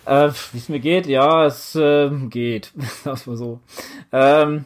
[0.05, 1.07] äh, Wie es mir geht?
[1.07, 2.71] Ja, es äh, geht.
[3.03, 3.59] Sag's mal so.
[4.11, 4.65] Ähm,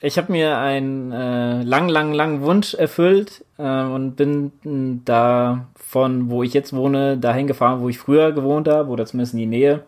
[0.00, 6.30] ich habe mir einen äh, lang, lang, lang Wunsch erfüllt äh, und bin da von,
[6.30, 9.46] wo ich jetzt wohne, dahin gefahren, wo ich früher gewohnt habe, oder zumindest in die
[9.46, 9.82] Nähe.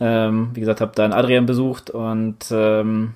[0.00, 3.14] Ähm, wie gesagt, habe da einen Adrian besucht und ähm,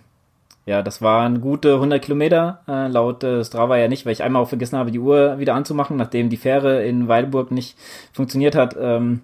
[0.67, 4.43] ja, das waren gute 100 Kilometer, äh, laut äh, Strava ja nicht, weil ich einmal
[4.43, 7.79] auch vergessen habe, die Uhr wieder anzumachen, nachdem die Fähre in Weilburg nicht
[8.13, 8.77] funktioniert hat.
[8.79, 9.23] Ähm,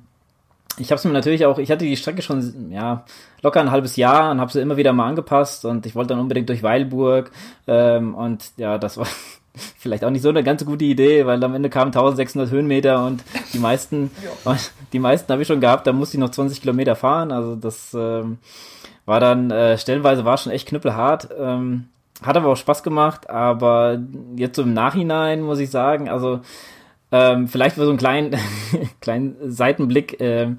[0.78, 3.05] ich habe es mir natürlich auch, ich hatte die Strecke schon ja
[3.43, 6.20] locker ein halbes Jahr und habe sie immer wieder mal angepasst und ich wollte dann
[6.20, 7.32] unbedingt durch Weilburg
[7.66, 9.09] ähm, und ja, das war
[9.78, 13.24] vielleicht auch nicht so eine ganz gute Idee, weil am Ende kamen 1600 Höhenmeter und
[13.52, 14.12] die meisten,
[14.93, 17.93] die meisten habe ich schon gehabt, da musste ich noch 20 Kilometer fahren, also das
[17.94, 18.39] ähm,
[19.13, 21.29] war dann, äh, stellenweise war schon echt knüppelhart.
[21.39, 21.89] Ähm,
[22.23, 24.01] hat aber auch Spaß gemacht, aber
[24.37, 26.41] jetzt so im Nachhinein muss ich sagen, also
[27.11, 28.35] ähm, vielleicht für so einen kleinen,
[29.03, 30.19] kleinen Seitenblick.
[30.19, 30.55] Äh,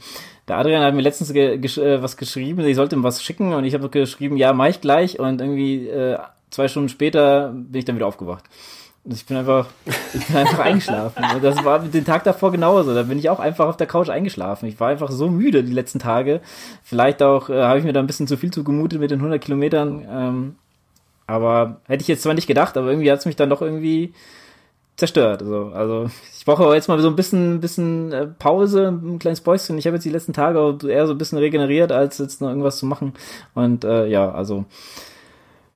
[0.47, 3.53] der Adrian hat mir letztens ge gesch äh, was geschrieben, ich sollte ihm was schicken
[3.53, 6.19] und ich habe geschrieben, ja, mach ich gleich und irgendwie äh,
[6.51, 8.43] zwei Stunden später bin ich dann wieder aufgewacht.
[9.05, 9.67] Ich bin einfach,
[10.13, 11.23] ich bin einfach eingeschlafen.
[11.41, 12.95] Das war den Tag davor genauso.
[12.95, 14.67] Da bin ich auch einfach auf der Couch eingeschlafen.
[14.67, 16.39] Ich war einfach so müde die letzten Tage.
[16.83, 19.41] Vielleicht auch äh, habe ich mir da ein bisschen zu viel zugemutet mit den 100
[19.41, 20.05] Kilometern.
[20.09, 20.55] Ähm,
[21.27, 24.13] aber hätte ich jetzt zwar nicht gedacht, aber irgendwie hat es mich dann doch irgendwie
[24.95, 25.41] zerstört.
[25.41, 29.77] Also, also ich brauche jetzt mal so ein bisschen, bisschen äh, Pause, ein kleines Päuschen.
[29.77, 32.77] Ich habe jetzt die letzten Tage eher so ein bisschen regeneriert, als jetzt noch irgendwas
[32.77, 33.13] zu machen.
[33.53, 34.65] Und äh, ja, also